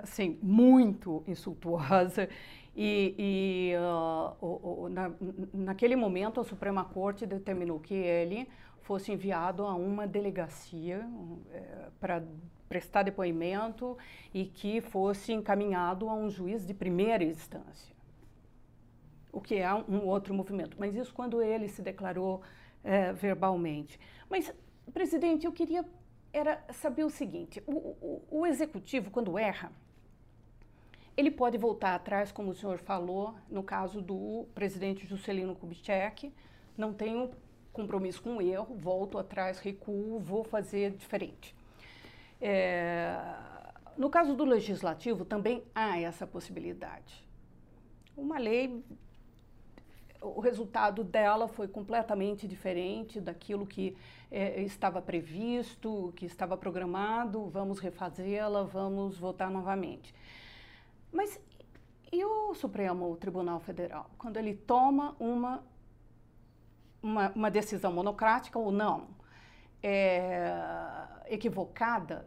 Assim, 0.03 0.37
muito 0.43 1.23
insultuosa. 1.29 2.29
E, 2.77 3.15
e 3.17 3.73
uh, 3.77 4.35
o, 4.45 4.83
o, 4.83 4.89
na, 4.89 5.09
naquele 5.53 5.95
momento 5.95 6.41
a 6.41 6.45
Suprema 6.45 6.85
Corte 6.85 7.25
determinou 7.25 7.79
que 7.79 7.95
ele 7.95 8.49
fosse 8.83 9.13
enviado 9.13 9.65
a 9.65 9.75
uma 9.75 10.09
delegacia 10.09 11.09
é, 11.53 11.89
para 12.01 12.23
prestar 12.69 13.03
depoimento 13.03 13.97
e 14.33 14.45
que 14.45 14.81
fosse 14.81 15.33
encaminhado 15.33 16.09
a 16.09 16.15
um 16.15 16.29
juiz 16.31 16.67
de 16.67 16.75
primeira 16.75 17.23
instância 17.23 17.95
o 19.35 19.41
que 19.41 19.57
é 19.57 19.75
um 19.75 20.07
outro 20.07 20.33
movimento. 20.33 20.77
Mas 20.79 20.95
isso 20.95 21.13
quando 21.13 21.43
ele 21.43 21.69
se 21.69 21.83
declarou 21.83 22.41
é, 22.83 23.13
verbalmente. 23.13 23.99
Mas, 24.31 24.53
presidente, 24.93 25.45
eu 25.45 25.53
queria 25.53 25.85
era 26.33 26.65
saber 26.73 27.05
o 27.05 27.11
seguinte: 27.11 27.63
o, 27.67 27.73
o, 27.73 28.23
o, 28.31 28.47
executivo, 28.47 29.11
quando 29.11 29.39
erra, 29.39 29.73
ele 31.17 31.31
pode 31.31 31.59
voltar 31.59 31.95
atrás, 31.95 32.33
como 32.33 32.51
o 32.51 32.55
senhor 32.55 32.79
falou, 32.79 33.35
no 33.49 33.63
caso 33.63 34.01
do 34.01 34.47
presidente 34.55 35.07
Juscelino 35.07 35.55
Kubitschek, 35.55 36.33
não 36.77 36.93
tenho 36.93 37.31
compromisso 37.73 38.23
com 38.23 38.37
o 38.37 38.43
erro, 38.43 38.77
volto 38.77 39.19
atrás, 39.19 39.59
recuo, 39.59 40.21
vou 40.21 40.45
fazer 40.45 40.93
diferente. 40.93 41.55
É, 42.47 43.17
no 43.97 44.11
caso 44.11 44.35
do 44.35 44.45
legislativo, 44.45 45.25
também 45.25 45.65
há 45.75 45.99
essa 45.99 46.27
possibilidade. 46.27 47.27
Uma 48.15 48.37
lei 48.37 48.85
o 50.21 50.41
resultado 50.41 51.03
dela 51.03 51.49
foi 51.49 51.69
completamente 51.69 52.47
diferente 52.47 53.19
daquilo 53.21 53.67
que 53.67 53.97
é, 54.31 54.63
estava 54.63 55.01
previsto, 55.01 56.13
que 56.17 56.27
estava 56.27 56.55
programado. 56.57 57.49
Vamos 57.49 57.79
refazê-la, 57.79 58.63
vamos 58.63 59.19
votar 59.19 59.51
novamente. 59.51 60.15
Mas 61.11 61.41
e 62.13 62.23
o 62.25 62.55
Supremo 62.55 63.17
Tribunal 63.17 63.59
Federal, 63.61 64.11
quando 64.19 64.37
ele 64.37 64.55
toma 64.55 65.17
uma, 65.19 65.65
uma, 67.03 67.31
uma 67.31 67.51
decisão 67.51 67.91
monocrática 67.93 68.59
ou 68.59 68.71
não, 68.71 69.09
é, 69.83 70.55
equivocada, 71.27 72.27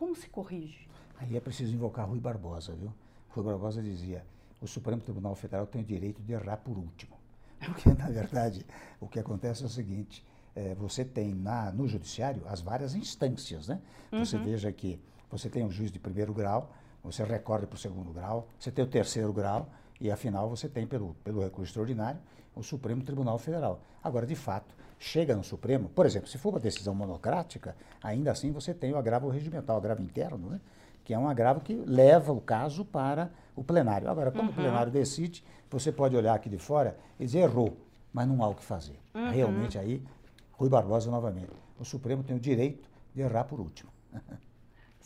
como 0.00 0.16
se 0.16 0.30
corrige? 0.30 0.88
Aí 1.18 1.36
é 1.36 1.40
preciso 1.40 1.74
invocar 1.74 2.08
Rui 2.08 2.18
Barbosa, 2.18 2.72
viu? 2.72 2.90
Rui 3.28 3.44
Barbosa 3.44 3.82
dizia: 3.82 4.24
o 4.58 4.66
Supremo 4.66 5.02
Tribunal 5.02 5.34
Federal 5.34 5.66
tem 5.66 5.82
o 5.82 5.84
direito 5.84 6.22
de 6.22 6.32
errar 6.32 6.56
por 6.56 6.78
último. 6.78 7.18
Porque, 7.60 7.92
na 7.92 8.08
verdade, 8.08 8.64
o 8.98 9.06
que 9.06 9.20
acontece 9.20 9.62
é 9.62 9.66
o 9.66 9.68
seguinte: 9.68 10.24
é, 10.56 10.74
você 10.74 11.04
tem 11.04 11.34
na, 11.34 11.70
no 11.70 11.86
judiciário 11.86 12.42
as 12.46 12.62
várias 12.62 12.94
instâncias, 12.94 13.68
né? 13.68 13.78
Uhum. 14.10 14.24
Você 14.24 14.38
veja 14.38 14.72
que 14.72 14.98
você 15.30 15.50
tem 15.50 15.66
o 15.66 15.70
juiz 15.70 15.92
de 15.92 15.98
primeiro 15.98 16.32
grau, 16.32 16.72
você 17.04 17.22
recorre 17.22 17.66
para 17.66 17.76
o 17.76 17.78
segundo 17.78 18.10
grau, 18.10 18.48
você 18.58 18.70
tem 18.70 18.82
o 18.82 18.88
terceiro 18.88 19.34
grau, 19.34 19.68
e 20.00 20.10
afinal 20.10 20.48
você 20.48 20.66
tem, 20.66 20.86
pelo, 20.86 21.12
pelo 21.22 21.42
recurso 21.42 21.68
extraordinário, 21.72 22.18
o 22.56 22.62
Supremo 22.62 23.02
Tribunal 23.02 23.36
Federal. 23.36 23.82
Agora, 24.02 24.26
de 24.26 24.34
fato, 24.34 24.74
chega 25.00 25.34
no 25.34 25.42
Supremo, 25.42 25.88
por 25.88 26.04
exemplo, 26.04 26.28
se 26.28 26.36
for 26.36 26.50
uma 26.50 26.60
decisão 26.60 26.94
monocrática, 26.94 27.74
ainda 28.02 28.30
assim 28.30 28.52
você 28.52 28.74
tem 28.74 28.92
o 28.92 28.98
agravo 28.98 29.30
regimental, 29.30 29.76
o 29.76 29.78
agravo 29.78 30.02
interno, 30.02 30.50
né? 30.50 30.60
que 31.02 31.14
é 31.14 31.18
um 31.18 31.26
agravo 31.26 31.60
que 31.60 31.74
leva 31.74 32.32
o 32.32 32.40
caso 32.40 32.84
para 32.84 33.30
o 33.56 33.64
plenário. 33.64 34.10
Agora, 34.10 34.30
como 34.30 34.44
uhum. 34.44 34.50
o 34.50 34.52
plenário 34.52 34.92
decide, 34.92 35.42
você 35.70 35.90
pode 35.90 36.14
olhar 36.14 36.34
aqui 36.34 36.50
de 36.50 36.58
fora 36.58 36.98
e 37.18 37.24
dizer 37.24 37.40
errou, 37.40 37.76
mas 38.12 38.28
não 38.28 38.44
há 38.44 38.48
o 38.48 38.54
que 38.54 38.62
fazer. 38.62 38.96
Uhum. 39.14 39.30
Realmente 39.30 39.78
aí, 39.78 40.04
Rui 40.52 40.68
Barbosa 40.68 41.10
novamente. 41.10 41.50
O 41.78 41.84
Supremo 41.84 42.22
tem 42.22 42.36
o 42.36 42.40
direito 42.40 42.86
de 43.14 43.22
errar 43.22 43.44
por 43.44 43.58
último. 43.58 43.90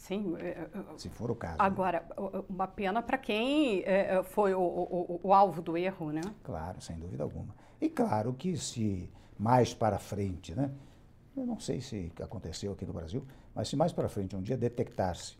Sim. 0.04 0.36
É, 0.38 0.48
é, 0.48 0.68
Se 0.98 1.08
for 1.08 1.30
o 1.30 1.34
caso. 1.34 1.56
Né? 1.56 1.64
Agora, 1.64 2.06
né? 2.10 2.42
uma 2.46 2.66
pena 2.66 3.02
para 3.02 3.16
quem 3.16 3.82
é, 3.84 4.22
foi 4.22 4.52
o, 4.52 4.60
o, 4.60 5.20
o, 5.22 5.32
alvo 5.32 5.62
do 5.62 5.78
erro, 5.78 6.12
né? 6.12 6.20
Claro, 6.42 6.78
sem 6.82 6.98
dúvida 6.98 7.22
alguma. 7.22 7.54
E 7.80 7.88
claro 7.88 8.34
que 8.34 8.54
se 8.54 9.10
mais 9.38 9.72
para 9.72 9.98
frente, 9.98 10.54
né? 10.54 10.70
Eu 11.34 11.46
não 11.46 11.58
sei 11.58 11.80
se 11.80 12.12
aconteceu 12.20 12.72
aqui 12.72 12.84
no 12.84 12.92
Brasil, 12.92 13.26
mas 13.54 13.68
se 13.68 13.76
mais 13.76 13.92
para 13.92 14.06
frente 14.10 14.36
um 14.36 14.42
dia 14.42 14.58
detectar-se 14.58 15.38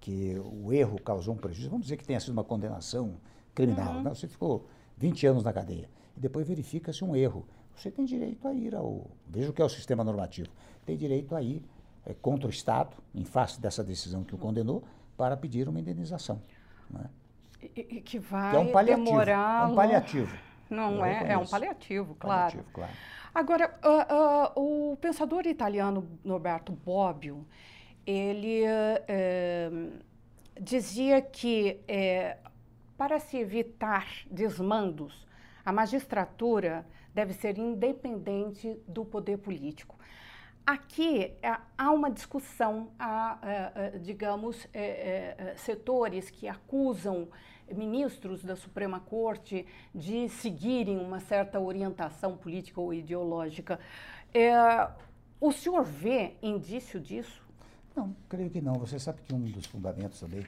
que 0.00 0.34
o 0.38 0.72
erro 0.72 0.98
causou 0.98 1.34
um 1.34 1.36
prejuízo, 1.36 1.68
vamos 1.68 1.84
dizer 1.84 1.98
que 1.98 2.04
tenha 2.04 2.18
sido 2.18 2.32
uma 2.32 2.44
condenação 2.44 3.16
criminal, 3.54 3.96
uhum. 3.96 4.02
né? 4.02 4.14
você 4.14 4.26
ficou 4.26 4.66
20 4.96 5.26
anos 5.26 5.44
na 5.44 5.52
cadeia, 5.52 5.90
e 6.16 6.20
depois 6.20 6.48
verifica-se 6.48 7.04
um 7.04 7.14
erro. 7.14 7.46
você 7.74 7.90
tem 7.90 8.06
direito 8.06 8.48
a 8.48 8.54
ir 8.54 8.74
ao. 8.74 9.10
Veja 9.28 9.50
o 9.50 9.52
que 9.52 9.60
é 9.60 9.64
o 9.64 9.68
sistema 9.68 10.02
normativo. 10.02 10.48
Tem 10.86 10.96
direito 10.96 11.36
a 11.36 11.42
ir 11.42 11.62
é, 12.06 12.14
contra 12.14 12.46
o 12.46 12.50
Estado, 12.50 12.96
em 13.14 13.24
face 13.24 13.60
dessa 13.60 13.82
decisão 13.84 14.24
que 14.24 14.34
o 14.34 14.38
condenou, 14.38 14.84
para 15.16 15.36
pedir 15.36 15.68
uma 15.68 15.80
indenização. 15.80 16.40
Né? 16.88 17.04
E, 17.62 17.80
e 17.96 18.00
que 18.00 18.18
vai 18.18 18.50
que 18.50 18.56
é 18.56 18.60
um 18.60 18.72
paliativo, 18.72 19.04
demorar. 19.06 19.62
É 19.62 19.72
um 19.72 19.74
paliativo. 19.74 20.38
Não 20.70 21.04
é? 21.04 21.32
É 21.32 21.38
um 21.38 21.46
paliativo, 21.46 22.14
claro. 22.14 22.52
Paliativo, 22.52 22.64
claro. 22.72 22.92
Agora, 23.34 23.78
uh, 23.84 24.60
uh, 24.60 24.92
o 24.92 24.96
pensador 24.96 25.46
italiano 25.46 26.08
Norberto 26.24 26.72
Bobbio, 26.72 27.46
ele 28.06 28.62
uh, 28.64 29.92
dizia 30.60 31.20
que 31.20 31.78
eh, 31.86 32.38
para 32.96 33.18
se 33.18 33.36
evitar 33.36 34.06
desmandos, 34.30 35.26
a 35.64 35.72
magistratura 35.72 36.86
deve 37.14 37.34
ser 37.34 37.58
independente 37.58 38.78
do 38.86 39.04
poder 39.04 39.38
político. 39.38 39.98
Aqui 40.66 41.32
é, 41.40 41.56
há 41.78 41.92
uma 41.92 42.10
discussão, 42.10 42.90
há, 42.98 43.38
é, 43.40 43.72
é, 43.74 43.98
digamos, 43.98 44.66
setores 45.56 46.28
que 46.28 46.48
acusam 46.48 47.28
ministros 47.72 48.42
da 48.44 48.56
Suprema 48.56 48.98
Corte 48.98 49.64
de 49.94 50.28
seguirem 50.28 50.98
uma 50.98 51.20
certa 51.20 51.60
orientação 51.60 52.36
política 52.36 52.80
ou 52.80 52.92
ideológica. 52.92 53.78
o 55.40 55.52
senhor 55.52 55.84
vê 55.84 56.34
indício 56.42 57.00
disso? 57.00 57.46
Não, 57.94 58.14
creio 58.28 58.50
que 58.50 58.60
não. 58.60 58.74
Você 58.74 58.98
sabe 58.98 59.22
que 59.22 59.32
um 59.32 59.40
dos 59.40 59.66
fundamentos 59.66 60.18
também 60.18 60.44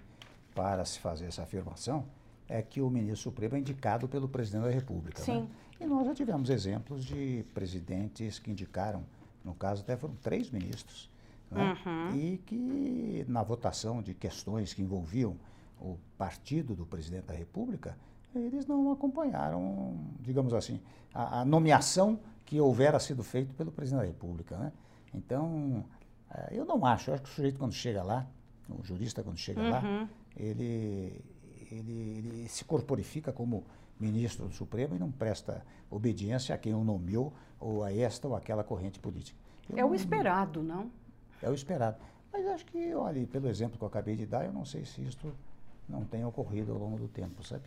para 0.54 0.84
se 0.84 0.98
fazer 0.98 1.26
essa 1.26 1.42
afirmação 1.42 2.04
é 2.48 2.60
que 2.60 2.80
o 2.80 2.90
ministro 2.90 3.30
supremo 3.30 3.54
é 3.54 3.58
indicado 3.58 4.08
pelo 4.08 4.28
presidente 4.28 4.64
da 4.64 4.70
República. 4.70 5.20
Né? 5.20 5.24
Sim. 5.24 5.40
Né? 5.42 5.48
E 5.80 5.86
nós 5.86 6.06
já 6.06 6.14
tivemos 6.14 6.50
exemplos 6.50 7.04
de 7.04 7.44
presidentes 7.54 8.38
que 8.38 8.50
indicaram 8.50 9.04
no 9.44 9.54
caso, 9.54 9.82
até 9.82 9.96
foram 9.96 10.14
três 10.16 10.50
ministros. 10.50 11.10
Né? 11.50 11.76
Uhum. 11.84 12.16
E 12.16 12.38
que, 12.38 13.24
na 13.28 13.42
votação 13.42 14.02
de 14.02 14.14
questões 14.14 14.74
que 14.74 14.82
envolviam 14.82 15.36
o 15.80 15.96
partido 16.16 16.74
do 16.74 16.84
presidente 16.84 17.26
da 17.26 17.34
República, 17.34 17.96
eles 18.34 18.66
não 18.66 18.92
acompanharam, 18.92 19.96
digamos 20.20 20.52
assim, 20.52 20.80
a, 21.14 21.40
a 21.40 21.44
nomeação 21.44 22.20
que 22.44 22.60
houvera 22.60 22.98
sido 22.98 23.22
feita 23.22 23.52
pelo 23.54 23.70
presidente 23.70 24.00
da 24.00 24.06
República. 24.06 24.56
Né? 24.56 24.72
Então, 25.14 25.84
eh, 26.30 26.48
eu 26.52 26.64
não 26.64 26.84
acho, 26.84 27.10
eu 27.10 27.14
acho 27.14 27.22
que 27.22 27.28
o 27.28 27.32
sujeito, 27.32 27.58
quando 27.58 27.72
chega 27.72 28.02
lá, 28.02 28.26
o 28.68 28.82
jurista, 28.82 29.22
quando 29.22 29.38
chega 29.38 29.60
uhum. 29.60 29.70
lá, 29.70 30.08
ele, 30.36 31.24
ele, 31.70 31.92
ele 31.92 32.48
se 32.48 32.64
corporifica 32.64 33.32
como 33.32 33.64
ministro 34.00 34.46
do 34.46 34.54
Supremo 34.54 34.94
e 34.94 34.98
não 34.98 35.10
presta 35.10 35.64
obediência 35.90 36.54
a 36.54 36.58
quem 36.58 36.74
o 36.74 36.84
nomeou 36.84 37.32
ou 37.58 37.82
a 37.82 37.92
esta 37.92 38.28
ou 38.28 38.36
aquela 38.36 38.62
corrente 38.62 38.98
política. 38.98 39.38
Eu 39.68 39.78
é 39.78 39.84
o 39.84 39.94
esperado, 39.94 40.62
não? 40.62 40.90
É 41.42 41.50
o 41.50 41.54
esperado. 41.54 41.98
Mas 42.32 42.46
acho 42.46 42.64
que, 42.66 42.94
olha, 42.94 43.26
pelo 43.26 43.48
exemplo 43.48 43.78
que 43.78 43.84
eu 43.84 43.88
acabei 43.88 44.16
de 44.16 44.26
dar, 44.26 44.44
eu 44.44 44.52
não 44.52 44.64
sei 44.64 44.84
se 44.84 45.02
isto 45.02 45.32
não 45.88 46.04
tem 46.04 46.24
ocorrido 46.24 46.72
ao 46.72 46.78
longo 46.78 46.98
do 46.98 47.08
tempo, 47.08 47.42
sabe? 47.42 47.64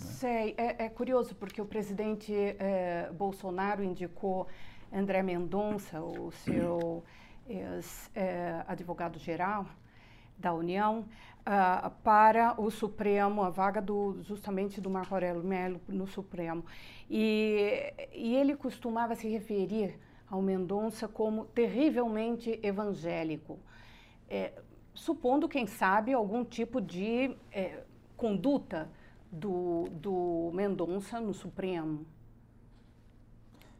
Né? 0.00 0.06
Sei, 0.06 0.54
é, 0.56 0.84
é, 0.84 0.88
curioso 0.88 1.34
porque 1.34 1.60
o 1.60 1.66
presidente 1.66 2.32
é, 2.34 3.10
Bolsonaro 3.12 3.82
indicou 3.82 4.46
André 4.92 5.22
Mendonça, 5.22 6.00
o 6.00 6.30
seu 6.30 7.02
é, 8.14 8.62
advogado-geral 8.66 9.66
da 10.38 10.54
União, 10.54 11.04
uh, 11.40 11.90
para 12.02 12.54
o 12.60 12.70
Supremo, 12.70 13.42
a 13.42 13.50
vaga 13.50 13.80
do, 13.80 14.18
justamente 14.22 14.80
do 14.80 14.88
Marco 14.88 15.14
Aurélio 15.14 15.42
Melo 15.42 15.80
no 15.88 16.06
Supremo. 16.06 16.64
E, 17.10 17.92
e 18.12 18.36
ele 18.36 18.54
costumava 18.54 19.14
se 19.14 19.28
referir 19.28 19.98
ao 20.30 20.42
Mendonça 20.42 21.08
como 21.08 21.46
terrivelmente 21.46 22.60
evangélico, 22.62 23.58
é, 24.28 24.52
supondo, 24.94 25.48
quem 25.48 25.66
sabe, 25.66 26.12
algum 26.12 26.44
tipo 26.44 26.80
de 26.80 27.34
é, 27.50 27.82
conduta 28.16 28.90
do, 29.32 29.84
do 29.92 30.50
Mendonça 30.52 31.20
no 31.20 31.32
Supremo. 31.32 32.04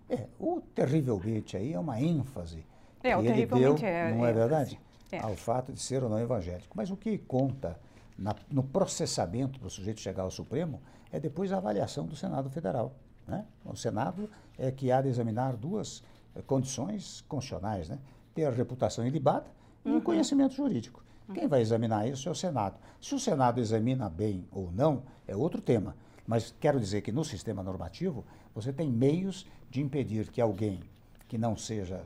É, 0.09 0.27
o 0.39 0.63
terrivelmente 0.75 1.55
aí 1.55 1.75
é 1.75 1.79
uma 1.79 2.01
ênfase 2.01 2.65
é, 3.03 3.15
que 3.15 3.27
ele 3.27 3.47
deu, 3.47 3.77
é, 3.83 4.15
não 4.15 4.25
é, 4.25 4.31
é 4.31 4.33
verdade? 4.33 4.81
É. 5.11 5.19
Ao 5.21 5.35
fato 5.35 5.73
de 5.73 5.81
ser 5.81 6.03
ou 6.03 6.11
não 6.11 6.19
evangélico. 6.19 6.77
Mas 6.77 6.91
o 6.91 6.97
que 6.97 7.17
conta 7.17 7.79
na, 8.19 8.35
no 8.51 8.63
processamento 8.63 9.59
do 9.59 9.71
sujeito 9.71 10.01
chegar 10.01 10.25
ao 10.25 10.31
Supremo 10.31 10.81
é 11.11 11.19
depois 11.19 11.53
a 11.53 11.57
avaliação 11.57 12.05
do 12.05 12.15
Senado 12.15 12.51
Federal. 12.51 12.93
Né? 13.27 13.45
O 13.65 13.77
Senado 13.77 14.29
é 14.59 14.71
que 14.71 14.91
há 14.91 15.01
de 15.01 15.09
examinar 15.09 15.57
duas 15.57 16.03
eh, 16.35 16.43
condições 16.43 17.25
constitucionais, 17.29 17.89
né? 17.89 17.99
ter 18.35 18.45
a 18.45 18.51
reputação 18.51 19.07
ilibada 19.07 19.47
e 19.85 19.91
uhum. 19.91 19.99
o 19.99 20.03
conhecimento 20.03 20.55
jurídico. 20.55 21.03
Uhum. 21.29 21.35
Quem 21.35 21.49
vai 21.49 21.61
examinar 21.61 22.07
isso 22.07 22.29
é 22.29 22.33
o 22.33 22.35
Senado. 22.35 22.77
Se 23.01 23.15
o 23.15 23.21
Senado 23.21 23.61
examina 23.61 24.09
bem 24.11 24.47
ou 24.53 24.71
não, 24.73 25.03
é 25.27 25.35
outro 25.35 25.63
tema. 25.63 25.97
Mas 26.27 26.55
quero 26.61 26.79
dizer 26.79 27.01
que 27.01 27.13
no 27.13 27.25
sistema 27.25 27.63
normativo, 27.63 28.25
você 28.55 28.73
tem 28.73 28.91
meios 28.91 29.47
de 29.71 29.81
impedir 29.81 30.31
que 30.31 30.41
alguém 30.41 30.81
que 31.27 31.39
não 31.39 31.57
seja 31.57 32.03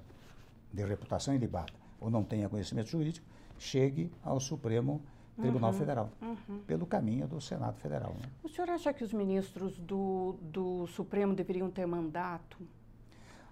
de 0.72 0.84
reputação 0.84 1.34
ilibada 1.34 1.81
ou 2.02 2.10
não 2.10 2.22
tenha 2.24 2.48
conhecimento 2.48 2.88
jurídico 2.88 3.26
chegue 3.58 4.10
ao 4.24 4.40
Supremo 4.40 5.00
Tribunal 5.40 5.72
uhum, 5.72 5.78
Federal, 5.78 6.10
uhum. 6.20 6.58
pelo 6.66 6.84
caminho 6.84 7.26
do 7.26 7.40
Senado 7.40 7.78
Federal. 7.78 8.14
Né? 8.20 8.28
O 8.42 8.48
senhor 8.48 8.68
acha 8.68 8.92
que 8.92 9.02
os 9.02 9.12
ministros 9.12 9.78
do, 9.78 10.36
do 10.42 10.86
Supremo 10.88 11.34
deveriam 11.34 11.70
ter 11.70 11.86
mandato? 11.86 12.58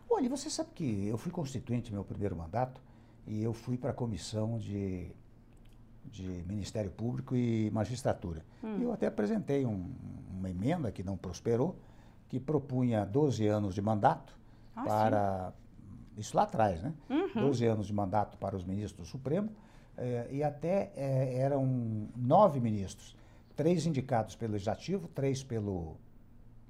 Olha, 0.08 0.28
você 0.28 0.50
sabe 0.50 0.70
que 0.74 1.06
eu 1.06 1.16
fui 1.16 1.32
constituinte 1.32 1.92
meu 1.92 2.04
primeiro 2.04 2.36
mandato 2.36 2.80
e 3.26 3.42
eu 3.42 3.52
fui 3.52 3.78
para 3.78 3.90
a 3.90 3.94
comissão 3.94 4.58
de, 4.58 5.10
de 6.04 6.44
Ministério 6.46 6.90
Público 6.90 7.34
e 7.34 7.70
Magistratura. 7.70 8.44
Hum. 8.62 8.82
Eu 8.82 8.92
até 8.92 9.06
apresentei 9.06 9.64
um, 9.64 9.90
uma 10.30 10.50
emenda 10.50 10.92
que 10.92 11.02
não 11.02 11.16
prosperou, 11.16 11.76
que 12.28 12.38
propunha 12.38 13.06
12 13.06 13.46
anos 13.46 13.74
de 13.74 13.80
mandato 13.80 14.36
ah, 14.76 14.84
para. 14.84 15.46
Sim. 15.50 15.69
Isso 16.16 16.36
lá 16.36 16.42
atrás, 16.42 16.82
né? 16.82 16.92
Uhum. 17.08 17.42
12 17.42 17.66
anos 17.66 17.86
de 17.86 17.92
mandato 17.92 18.36
para 18.38 18.56
os 18.56 18.64
ministros 18.64 19.06
do 19.06 19.10
Supremo 19.10 19.50
eh, 19.96 20.28
e 20.30 20.42
até 20.42 20.92
eh, 20.96 21.36
eram 21.38 22.08
nove 22.16 22.60
ministros, 22.60 23.16
três 23.56 23.86
indicados 23.86 24.34
pelo 24.34 24.52
Legislativo, 24.52 25.08
três 25.08 25.42
pelo, 25.42 25.96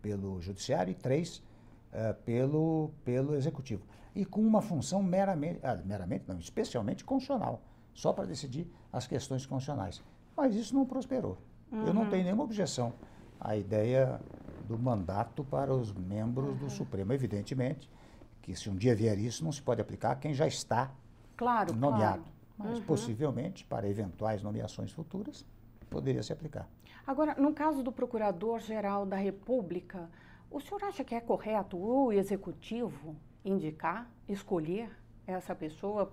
pelo 0.03 0.41
Judiciário 0.41 0.91
e 0.91 0.95
três 0.95 1.43
eh, 1.93 2.13
pelo, 2.25 2.91
pelo 3.05 3.35
Executivo. 3.35 3.85
E 4.15 4.25
com 4.25 4.41
uma 4.41 4.61
função 4.61 5.03
meramente, 5.03 5.61
ah, 5.63 5.77
meramente 5.85 6.25
não, 6.27 6.39
especialmente 6.39 7.05
constitucional, 7.05 7.63
só 7.95 8.13
para 8.13 8.27
decidir 8.27 8.69
as 8.93 9.07
questões 9.07 9.47
constitucionais. 9.47 10.03
Mas 10.37 10.55
isso 10.55 10.75
não 10.75 10.85
prosperou. 10.85 11.39
Uhum. 11.71 11.87
Eu 11.87 11.95
não 11.95 12.03
uhum. 12.03 12.11
tenho 12.11 12.25
nenhuma 12.25 12.45
objeção 12.45 12.93
à 13.41 13.57
ideia 13.57 14.21
do 14.67 14.79
mandato 14.79 15.45
para 15.45 15.75
os 15.75 15.93
membros 15.93 16.51
uhum. 16.51 16.57
do 16.57 16.71
Supremo. 16.71 17.13
Evidentemente 17.13 17.89
que 18.43 18.55
se 18.55 18.69
um 18.69 18.77
dia 18.77 18.95
vier 18.95 19.19
isso, 19.19 19.45
não 19.45 19.53
se 19.53 19.63
pode 19.63 19.81
aplicar 19.81 20.13
a 20.13 20.17
quem 20.17 20.33
já 20.35 20.47
está 20.47 20.93
claro, 21.37 21.75
nomeado. 21.75 22.23
Claro 22.23 22.41
mas 22.63 22.79
uhum. 22.79 22.85
possivelmente 22.85 23.65
para 23.65 23.89
eventuais 23.89 24.43
nomeações 24.43 24.93
futuras 24.93 25.47
poderia 25.89 26.23
se 26.23 26.33
aplicar. 26.33 26.69
Agora, 27.07 27.35
no 27.35 27.53
caso 27.53 27.83
do 27.83 27.91
Procurador-Geral 27.91 29.07
da 29.07 29.17
República, 29.17 30.09
o 30.51 30.61
senhor 30.61 30.85
acha 30.85 31.03
que 31.03 31.15
é 31.15 31.21
correto 31.21 31.77
o 31.77 32.13
executivo 32.13 33.17
indicar, 33.45 34.09
escolher 34.29 34.91
essa 35.27 35.55
pessoa 35.55 36.13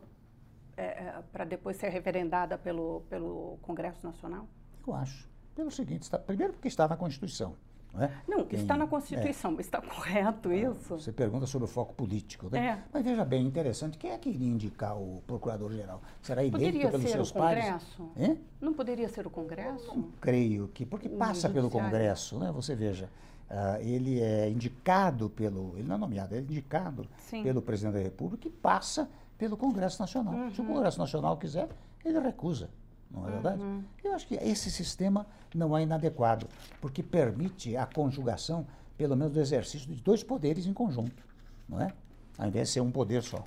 é, 0.75 0.85
é, 0.85 1.23
para 1.31 1.43
depois 1.43 1.75
ser 1.77 1.89
referendada 1.89 2.57
pelo, 2.57 3.01
pelo 3.09 3.57
Congresso 3.61 4.05
Nacional? 4.05 4.47
Eu 4.85 4.93
acho. 4.93 5.29
Pelo 5.53 5.69
seguinte, 5.69 6.03
está, 6.03 6.17
primeiro 6.17 6.53
porque 6.53 6.67
está 6.67 6.87
na 6.87 6.95
Constituição. 6.95 7.55
Não, 7.97 8.03
é? 8.03 8.11
não 8.27 8.45
Quem, 8.45 8.59
está 8.59 8.77
na 8.77 8.85
Constituição, 8.85 9.55
é, 9.57 9.61
está 9.61 9.81
correto 9.81 10.53
isso? 10.53 10.99
Você 10.99 11.11
pergunta 11.11 11.47
sobre 11.47 11.65
o 11.65 11.67
foco 11.67 11.93
político, 11.93 12.49
né? 12.51 12.65
É. 12.67 12.83
Mas 12.93 13.03
veja 13.03 13.25
bem, 13.25 13.45
interessante, 13.45 13.97
quem 13.97 14.11
é 14.11 14.17
que 14.17 14.29
iria 14.29 14.47
indicar 14.47 14.95
o 14.95 15.23
procurador-geral? 15.25 16.01
Será 16.21 16.41
eleito 16.41 16.57
poderia 16.57 16.91
pelos 16.91 17.09
seus 17.09 17.31
pares? 17.31 17.65
Congresso? 17.65 18.37
Não 18.61 18.73
poderia 18.73 19.09
ser 19.09 19.25
o 19.25 19.29
Congresso? 19.29 19.87
Não 19.87 20.11
creio 20.21 20.67
que, 20.69 20.85
porque 20.85 21.09
passa 21.09 21.49
pelo 21.49 21.69
Congresso, 21.69 22.37
né? 22.37 22.51
Você 22.51 22.75
veja, 22.75 23.09
uh, 23.49 23.81
ele 23.81 24.21
é 24.21 24.49
indicado 24.49 25.29
pelo, 25.29 25.73
ele 25.75 25.87
não 25.87 25.95
é 25.95 25.97
nomeado, 25.97 26.35
ele 26.35 26.41
é 26.41 26.43
indicado 26.43 27.07
Sim. 27.17 27.43
pelo 27.43 27.61
presidente 27.61 27.93
da 27.93 28.01
República 28.01 28.47
e 28.47 28.51
passa 28.51 29.09
pelo 29.37 29.57
Congresso 29.57 29.99
Nacional. 29.99 30.33
Uhum. 30.33 30.51
Se 30.51 30.61
o 30.61 30.65
Congresso 30.65 30.99
Nacional 30.99 31.37
quiser, 31.37 31.69
ele 32.03 32.19
recusa 32.19 32.69
não 33.09 33.27
é 33.27 33.31
verdade? 33.31 33.61
Uhum. 33.61 33.83
Eu 34.03 34.13
acho 34.13 34.27
que 34.27 34.35
esse 34.35 34.69
sistema 34.69 35.25
não 35.53 35.77
é 35.77 35.83
inadequado, 35.83 36.47
porque 36.81 37.01
permite 37.01 37.75
a 37.75 37.85
conjugação, 37.85 38.65
pelo 38.97 39.15
menos, 39.15 39.33
do 39.33 39.39
exercício 39.39 39.87
de 39.87 40.01
dois 40.01 40.23
poderes 40.23 40.65
em 40.65 40.73
conjunto, 40.73 41.23
não 41.67 41.81
é? 41.81 41.93
Ao 42.37 42.47
invés 42.47 42.67
de 42.67 42.73
ser 42.73 42.81
um 42.81 42.91
poder 42.91 43.23
só. 43.23 43.43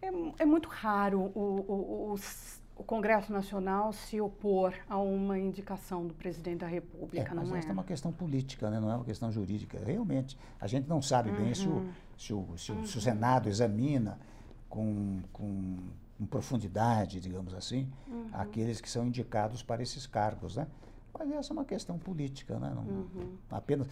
É, 0.00 0.08
é 0.42 0.44
muito 0.44 0.68
raro 0.68 1.30
o, 1.34 1.38
o, 1.38 2.12
o, 2.12 2.20
o 2.76 2.84
Congresso 2.84 3.30
Nacional 3.30 3.92
se 3.92 4.20
opor 4.20 4.72
a 4.88 4.96
uma 4.98 5.38
indicação 5.38 6.06
do 6.06 6.14
presidente 6.14 6.60
da 6.60 6.66
República, 6.66 7.30
é, 7.30 7.34
não 7.34 7.42
mas 7.42 7.52
é? 7.52 7.58
essa 7.58 7.68
é 7.68 7.72
uma 7.72 7.84
questão 7.84 8.10
política, 8.10 8.70
né? 8.70 8.80
não 8.80 8.90
é 8.90 8.94
uma 8.94 9.04
questão 9.04 9.30
jurídica. 9.30 9.78
Realmente, 9.84 10.38
a 10.58 10.66
gente 10.66 10.88
não 10.88 11.02
sabe 11.02 11.30
bem 11.30 11.52
se, 11.52 11.68
o, 11.68 11.86
se, 12.16 12.32
o, 12.32 12.56
se, 12.56 12.72
o, 12.72 12.86
se 12.86 12.96
o 12.96 13.00
Senado 13.00 13.48
examina 13.50 14.18
com, 14.68 15.20
com, 15.30 15.76
com 16.20 16.26
profundidade, 16.26 17.18
digamos 17.18 17.54
assim, 17.54 17.88
aqueles 18.30 18.78
que 18.78 18.90
são 18.90 19.06
indicados 19.06 19.62
para 19.62 19.82
esses 19.82 20.06
cargos, 20.06 20.56
né? 20.56 20.66
Mas 21.18 21.32
essa 21.32 21.52
é 21.52 21.54
uma 21.54 21.64
questão 21.64 21.98
política, 21.98 22.58
né? 22.58 22.70
Não, 22.74 22.82
Uhum. 22.82 23.32
Apenas, 23.50 23.88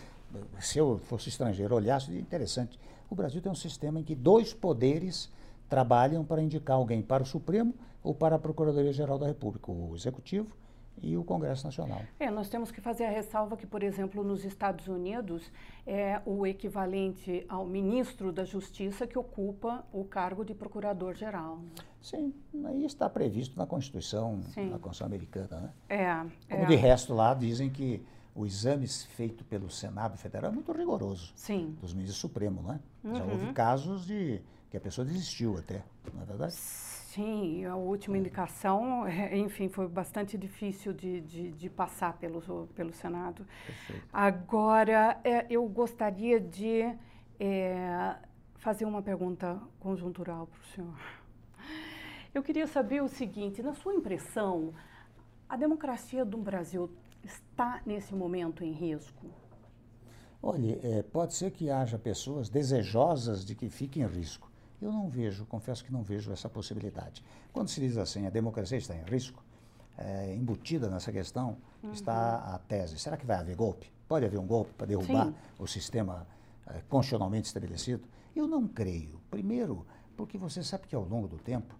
se 0.60 0.78
eu 0.78 0.98
fosse 1.04 1.30
estrangeiro, 1.30 1.74
olhasse, 1.74 2.06
seria 2.06 2.20
interessante. 2.20 2.78
O 3.08 3.14
Brasil 3.14 3.40
tem 3.40 3.50
um 3.50 3.54
sistema 3.54 3.98
em 3.98 4.02
que 4.02 4.14
dois 4.14 4.52
poderes 4.52 5.30
trabalham 5.70 6.22
para 6.22 6.42
indicar 6.42 6.76
alguém 6.76 7.00
para 7.00 7.22
o 7.22 7.26
Supremo 7.26 7.74
ou 8.04 8.14
para 8.14 8.36
a 8.36 8.38
Procuradoria-Geral 8.38 9.18
da 9.18 9.26
República, 9.26 9.72
o 9.72 9.94
Executivo 9.96 10.54
e 11.02 11.16
o 11.16 11.24
Congresso 11.24 11.64
Nacional. 11.66 12.02
É, 12.18 12.30
nós 12.30 12.48
temos 12.48 12.70
que 12.70 12.80
fazer 12.80 13.04
a 13.04 13.10
ressalva 13.10 13.56
que, 13.56 13.66
por 13.66 13.82
exemplo, 13.82 14.22
nos 14.24 14.44
Estados 14.44 14.86
Unidos, 14.88 15.50
é 15.86 16.20
o 16.26 16.46
equivalente 16.46 17.44
ao 17.48 17.66
ministro 17.66 18.32
da 18.32 18.44
Justiça 18.44 19.06
que 19.06 19.18
ocupa 19.18 19.84
o 19.92 20.04
cargo 20.04 20.44
de 20.44 20.54
procurador-geral. 20.54 21.58
né? 21.58 21.68
Sim, 22.00 22.32
aí 22.66 22.84
está 22.84 23.08
previsto 23.08 23.56
na 23.58 23.66
Constituição, 23.66 24.40
Sim. 24.54 24.66
na 24.70 24.78
Constituição 24.78 25.06
Americana, 25.06 25.60
né? 25.60 25.72
É, 25.88 26.14
Como 26.50 26.62
é. 26.64 26.66
de 26.66 26.74
resto 26.76 27.14
lá 27.14 27.34
dizem 27.34 27.68
que 27.70 28.02
o 28.34 28.46
exame 28.46 28.86
feito 28.86 29.44
pelo 29.44 29.68
Senado 29.68 30.16
Federal 30.16 30.50
é 30.50 30.54
muito 30.54 30.70
rigoroso, 30.72 31.32
Sim. 31.34 31.76
dos 31.80 31.92
ministros 31.92 32.20
supremos, 32.20 32.64
né? 32.64 32.80
Já 33.04 33.24
Uhum. 33.24 33.30
houve 33.32 33.52
casos 33.52 34.06
de 34.06 34.40
que 34.70 34.76
a 34.76 34.80
pessoa 34.80 35.04
desistiu 35.04 35.56
até, 35.58 35.82
não 36.14 36.22
é 36.22 36.24
verdade? 36.26 36.52
Sim, 36.52 36.97
a 37.68 37.76
última 37.76 38.16
indicação, 38.18 39.06
é, 39.06 39.36
enfim, 39.38 39.68
foi 39.68 39.88
bastante 39.88 40.36
difícil 40.36 40.92
de, 40.92 41.20
de, 41.20 41.50
de 41.52 41.70
passar 41.70 42.16
pelo, 42.18 42.66
pelo 42.68 42.92
Senado. 42.92 43.46
Perfeito. 43.66 44.08
Agora, 44.12 45.20
é, 45.24 45.46
eu 45.50 45.66
gostaria 45.68 46.40
de 46.40 46.94
é, 47.38 48.16
fazer 48.56 48.84
uma 48.84 49.02
pergunta 49.02 49.60
conjuntural 49.78 50.46
para 50.46 50.60
o 50.60 50.64
senhor. 50.66 50.98
Eu 52.34 52.42
queria 52.42 52.66
saber 52.66 53.02
o 53.02 53.08
seguinte: 53.08 53.62
na 53.62 53.74
sua 53.74 53.94
impressão, 53.94 54.74
a 55.48 55.56
democracia 55.56 56.24
do 56.24 56.36
Brasil 56.36 56.90
está 57.24 57.80
nesse 57.84 58.14
momento 58.14 58.64
em 58.64 58.72
risco? 58.72 59.26
Olha, 60.42 60.78
é, 60.82 61.02
pode 61.02 61.34
ser 61.34 61.50
que 61.50 61.68
haja 61.68 61.98
pessoas 61.98 62.48
desejosas 62.48 63.44
de 63.44 63.54
que 63.54 63.68
fique 63.68 64.00
em 64.00 64.06
risco. 64.06 64.47
Eu 64.80 64.92
não 64.92 65.08
vejo, 65.08 65.44
confesso 65.46 65.84
que 65.84 65.92
não 65.92 66.02
vejo 66.02 66.32
essa 66.32 66.48
possibilidade. 66.48 67.24
Quando 67.52 67.68
se 67.68 67.80
diz 67.80 67.96
assim, 67.96 68.26
a 68.26 68.30
democracia 68.30 68.78
está 68.78 68.94
em 68.94 69.02
risco, 69.02 69.42
é, 69.96 70.34
embutida 70.34 70.88
nessa 70.88 71.10
questão 71.10 71.56
está 71.92 72.54
a 72.54 72.58
tese. 72.58 72.98
Será 72.98 73.16
que 73.16 73.26
vai 73.26 73.36
haver 73.36 73.56
golpe? 73.56 73.90
Pode 74.06 74.24
haver 74.24 74.38
um 74.38 74.46
golpe 74.46 74.72
para 74.74 74.86
derrubar 74.86 75.26
Sim. 75.26 75.34
o 75.58 75.66
sistema 75.66 76.26
é, 76.66 76.80
constitucionalmente 76.88 77.48
estabelecido? 77.48 78.04
Eu 78.34 78.46
não 78.46 78.68
creio. 78.68 79.20
Primeiro, 79.30 79.84
porque 80.16 80.38
você 80.38 80.62
sabe 80.62 80.86
que 80.86 80.94
ao 80.94 81.04
longo 81.04 81.26
do 81.26 81.38
tempo, 81.38 81.74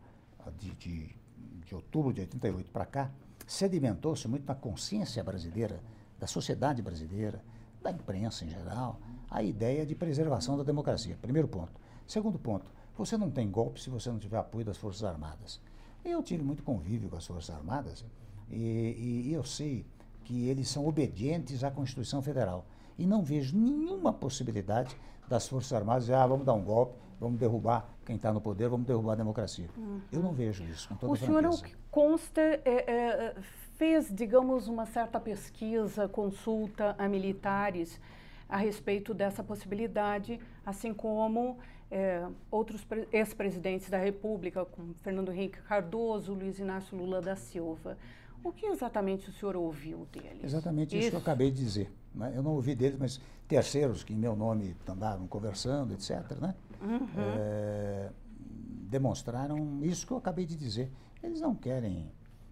de, 0.58 0.70
de, 0.74 1.16
de 1.64 1.74
outubro 1.74 2.12
de 2.12 2.22
88 2.22 2.70
para 2.70 2.86
cá, 2.86 3.10
sedimentou-se 3.46 4.26
muito 4.26 4.46
na 4.46 4.54
consciência 4.54 5.22
brasileira, 5.22 5.80
da 6.18 6.26
sociedade 6.26 6.82
brasileira, 6.82 7.42
da 7.82 7.92
imprensa 7.92 8.44
em 8.44 8.48
geral, 8.48 9.00
a 9.30 9.42
ideia 9.42 9.86
de 9.86 9.94
preservação 9.94 10.56
da 10.56 10.64
democracia. 10.64 11.16
Primeiro 11.20 11.48
ponto. 11.48 11.72
Segundo 12.06 12.38
ponto, 12.38 12.70
você 12.98 13.16
não 13.16 13.30
tem 13.30 13.48
golpe 13.50 13.80
se 13.80 13.88
você 13.90 14.10
não 14.10 14.18
tiver 14.18 14.36
apoio 14.38 14.64
das 14.64 14.76
Forças 14.76 15.04
Armadas. 15.04 15.60
Eu 16.04 16.22
tive 16.22 16.42
muito 16.44 16.62
convívio 16.62 17.08
com 17.08 17.16
as 17.16 17.26
Forças 17.26 17.54
Armadas 17.54 18.04
e, 18.50 18.56
e- 18.56 19.28
e 19.28 19.32
eu 19.32 19.44
sei 19.44 19.86
que 20.24 20.48
eles 20.48 20.68
são 20.68 20.86
obedientes 20.86 21.64
à 21.64 21.70
Constituição 21.70 22.20
Federal. 22.20 22.66
E 22.98 23.06
não 23.06 23.22
vejo 23.22 23.56
nenhuma 23.56 24.12
possibilidade 24.12 24.94
das 25.28 25.48
Forças 25.48 25.72
Armadas 25.72 26.04
dizer, 26.04 26.14
ah, 26.14 26.26
vamos 26.26 26.44
dar 26.44 26.54
um 26.54 26.62
golpe, 26.62 26.94
vamos 27.20 27.38
derrubar 27.38 27.88
quem 28.04 28.16
está 28.16 28.32
no 28.32 28.40
poder, 28.40 28.68
vamos 28.68 28.86
derrubar 28.86 29.12
a 29.12 29.16
democracia. 29.16 29.68
Eu 30.12 30.22
não 30.22 30.32
vejo 30.32 30.64
isso, 30.64 30.88
com 30.88 30.96
toda 30.96 31.12
O 31.12 31.16
senhor, 31.16 31.40
franqueza. 31.42 31.62
que 31.64 31.76
consta, 31.90 32.40
é, 32.40 32.60
é, 32.64 33.34
fez, 33.76 34.12
digamos, 34.14 34.66
uma 34.68 34.84
certa 34.86 35.20
pesquisa, 35.20 36.08
consulta 36.08 36.94
a 36.98 37.08
militares 37.08 38.00
a 38.48 38.56
respeito 38.56 39.12
dessa 39.14 39.42
possibilidade, 39.44 40.40
assim 40.64 40.92
como 40.94 41.58
é, 41.90 42.26
outros 42.50 42.84
pre- 42.84 43.08
ex-presidentes 43.12 43.88
da 43.88 43.98
República, 43.98 44.64
como 44.64 44.94
Fernando 44.94 45.32
Henrique 45.32 45.60
Cardoso, 45.62 46.34
Luiz 46.34 46.58
Inácio 46.58 46.96
Lula 46.96 47.20
da 47.20 47.34
Silva. 47.36 47.96
O 48.44 48.52
que 48.52 48.66
exatamente 48.66 49.28
o 49.28 49.32
senhor 49.32 49.56
ouviu 49.56 50.06
deles? 50.12 50.44
Exatamente 50.44 50.96
isso, 50.98 51.10
que 51.10 51.16
eu 51.16 51.20
acabei 51.20 51.50
de 51.50 51.56
dizer. 51.64 51.92
né? 52.14 52.32
Eu 52.36 52.42
não 52.42 52.52
ouvi 52.52 52.74
deles, 52.74 52.96
mas 52.98 53.20
terceiros 53.48 54.04
que 54.04 54.12
em 54.12 54.16
meu 54.16 54.36
nome 54.36 54.76
andaram 54.88 55.26
conversando, 55.26 55.92
etc., 55.94 56.38
né? 56.40 56.54
Uhum. 56.80 57.08
Eh, 57.16 58.10
demonstraram 58.90 59.80
isso 59.82 60.06
que 60.06 60.12
eu 60.12 60.16
acabei 60.16 60.46
de 60.46 60.56
dizer. 60.56 60.90
Eles 61.22 61.40
não 61.40 61.54
querem, 61.54 62.10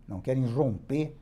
não 0.08 0.20
querem 0.20 0.44
romper 0.46 1.16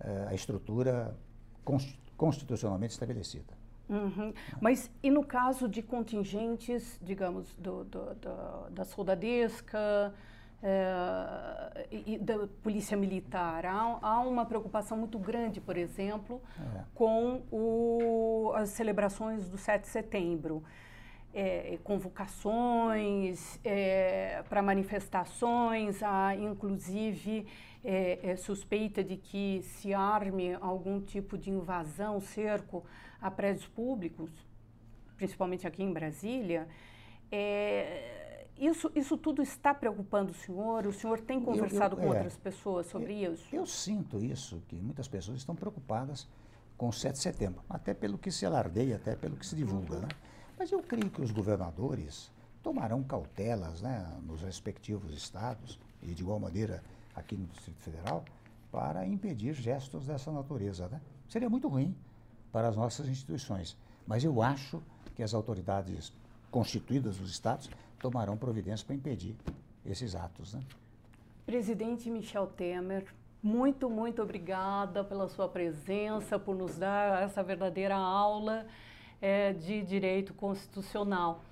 eh, 0.00 0.26
a 0.28 0.34
estrutura 0.34 1.16
cons- 1.64 1.96
constitucionalmente 2.16 2.92
estabelecida. 2.92 3.56
Uhum. 3.88 4.32
Mas 4.60 4.90
e 5.02 5.10
no 5.10 5.24
caso 5.24 5.68
de 5.68 5.82
contingentes, 5.82 6.98
digamos, 7.02 7.54
do, 7.54 7.84
do- 7.84 8.14
do- 8.14 8.70
da 8.70 8.84
soldadesca 8.84 10.12
e, 11.90 12.14
e 12.14 12.18
da 12.18 12.46
polícia 12.62 12.96
militar, 12.96 13.64
há, 13.66 13.98
há 14.02 14.20
uma 14.20 14.44
preocupação 14.44 14.96
muito 14.96 15.18
grande, 15.18 15.60
por 15.60 15.76
exemplo, 15.76 16.40
É. 16.76 16.82
com 16.94 17.42
o- 17.50 18.52
as 18.54 18.70
celebrações 18.70 19.48
do 19.48 19.56
7 19.56 19.82
de 19.82 19.88
setembro. 19.88 20.62
Eh, 21.34 21.78
convocações 21.84 23.60
para 24.48 24.62
manifestações, 24.62 26.02
há 26.02 26.34
inclusive 26.34 27.46
eh, 27.84 28.18
eh, 28.22 28.36
suspeita 28.36 29.04
de 29.04 29.16
que 29.18 29.60
se 29.62 29.92
arme 29.92 30.54
algum 30.54 31.00
tipo 31.00 31.36
de 31.36 31.50
invasão, 31.50 32.18
cerco 32.20 32.82
a 33.20 33.30
prédios 33.30 33.66
públicos, 33.68 34.30
principalmente 35.16 35.66
aqui 35.66 35.82
em 35.82 35.92
Brasília. 35.92 36.66
É, 37.30 38.46
isso, 38.56 38.90
isso 38.94 39.16
tudo 39.16 39.42
está 39.42 39.72
preocupando 39.74 40.32
o 40.32 40.34
senhor? 40.34 40.86
O 40.86 40.92
senhor 40.92 41.20
tem 41.20 41.38
Eu- 41.38 41.44
conversado 41.44 41.94
eu- 41.94 42.00
com 42.00 42.04
é. 42.06 42.16
outras 42.16 42.36
pessoas 42.36 42.86
sobre 42.86 43.12
isso? 43.12 43.54
Eu 43.54 43.66
sinto 43.66 44.24
isso, 44.24 44.62
que 44.66 44.76
muitas 44.76 45.06
pessoas 45.06 45.38
estão 45.38 45.54
preocupadas 45.54 46.26
com 46.76 46.88
o 46.88 46.92
7 46.92 47.12
de 47.14 47.18
setembro, 47.20 47.62
até 47.68 47.92
pelo 47.92 48.16
que 48.18 48.30
se 48.30 48.46
alardeia, 48.46 48.96
até 48.96 49.14
pelo 49.14 49.36
que 49.36 49.44
se 49.46 49.54
divulga. 49.54 50.00
Né? 50.00 50.08
Mas 50.58 50.72
eu 50.72 50.82
creio 50.82 51.08
que 51.08 51.22
os 51.22 51.30
governadores 51.30 52.30
tomarão 52.62 53.02
cautelas 53.02 53.80
né, 53.80 54.18
nos 54.26 54.42
respectivos 54.42 55.14
estados, 55.14 55.78
e 56.02 56.12
de 56.12 56.22
igual 56.22 56.40
maneira 56.40 56.82
aqui 57.14 57.36
no 57.36 57.46
Distrito 57.46 57.80
Federal, 57.80 58.24
para 58.72 59.06
impedir 59.06 59.54
gestos 59.54 60.06
dessa 60.06 60.32
natureza. 60.32 60.88
Né? 60.88 61.00
Seria 61.28 61.48
muito 61.48 61.68
ruim 61.68 61.94
para 62.50 62.68
as 62.68 62.76
nossas 62.76 63.08
instituições, 63.08 63.76
mas 64.06 64.24
eu 64.24 64.42
acho 64.42 64.82
que 65.14 65.22
as 65.22 65.32
autoridades 65.32 66.12
constituídas 66.50 67.18
dos 67.18 67.30
estados 67.30 67.70
tomarão 68.00 68.36
providências 68.36 68.82
para 68.82 68.96
impedir 68.96 69.36
esses 69.86 70.14
atos. 70.14 70.54
Né? 70.54 70.62
Presidente 71.46 72.10
Michel 72.10 72.46
Temer, 72.48 73.06
muito, 73.42 73.88
muito 73.88 74.22
obrigada 74.22 75.04
pela 75.04 75.28
sua 75.28 75.48
presença, 75.48 76.38
por 76.38 76.56
nos 76.56 76.76
dar 76.76 77.22
essa 77.22 77.42
verdadeira 77.42 77.96
aula 77.96 78.66
eh, 79.20 79.52
de 79.52 79.82
direito 79.82 80.34
constitucional. 80.34 81.42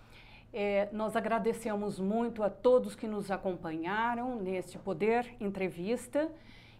Eh, 0.53 0.89
nós 0.93 1.17
agradecemos 1.17 1.99
muito 1.99 2.43
a 2.43 2.49
todos 2.49 2.95
que 2.95 3.07
nos 3.07 3.31
acompanharam 3.31 4.37
neste 4.37 4.79
Poder 4.79 5.35
Entrevista 5.41 6.31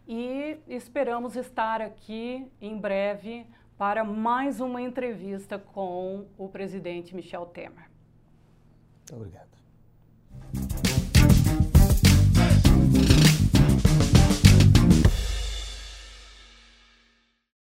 e 0.07 0.59
esperamos 0.69 1.37
estar 1.37 1.81
aqui 1.83 2.47
em 2.61 2.79
breve 2.79 3.47
para 3.77 4.05
mais 4.05 4.61
uma 4.61 4.81
entrevista 4.81 5.59
com 5.59 6.27
o 6.39 6.49
presidente 6.49 7.15
Michel 7.15 7.47
Temer. 7.47 7.91
Obrigado. 9.13 9.56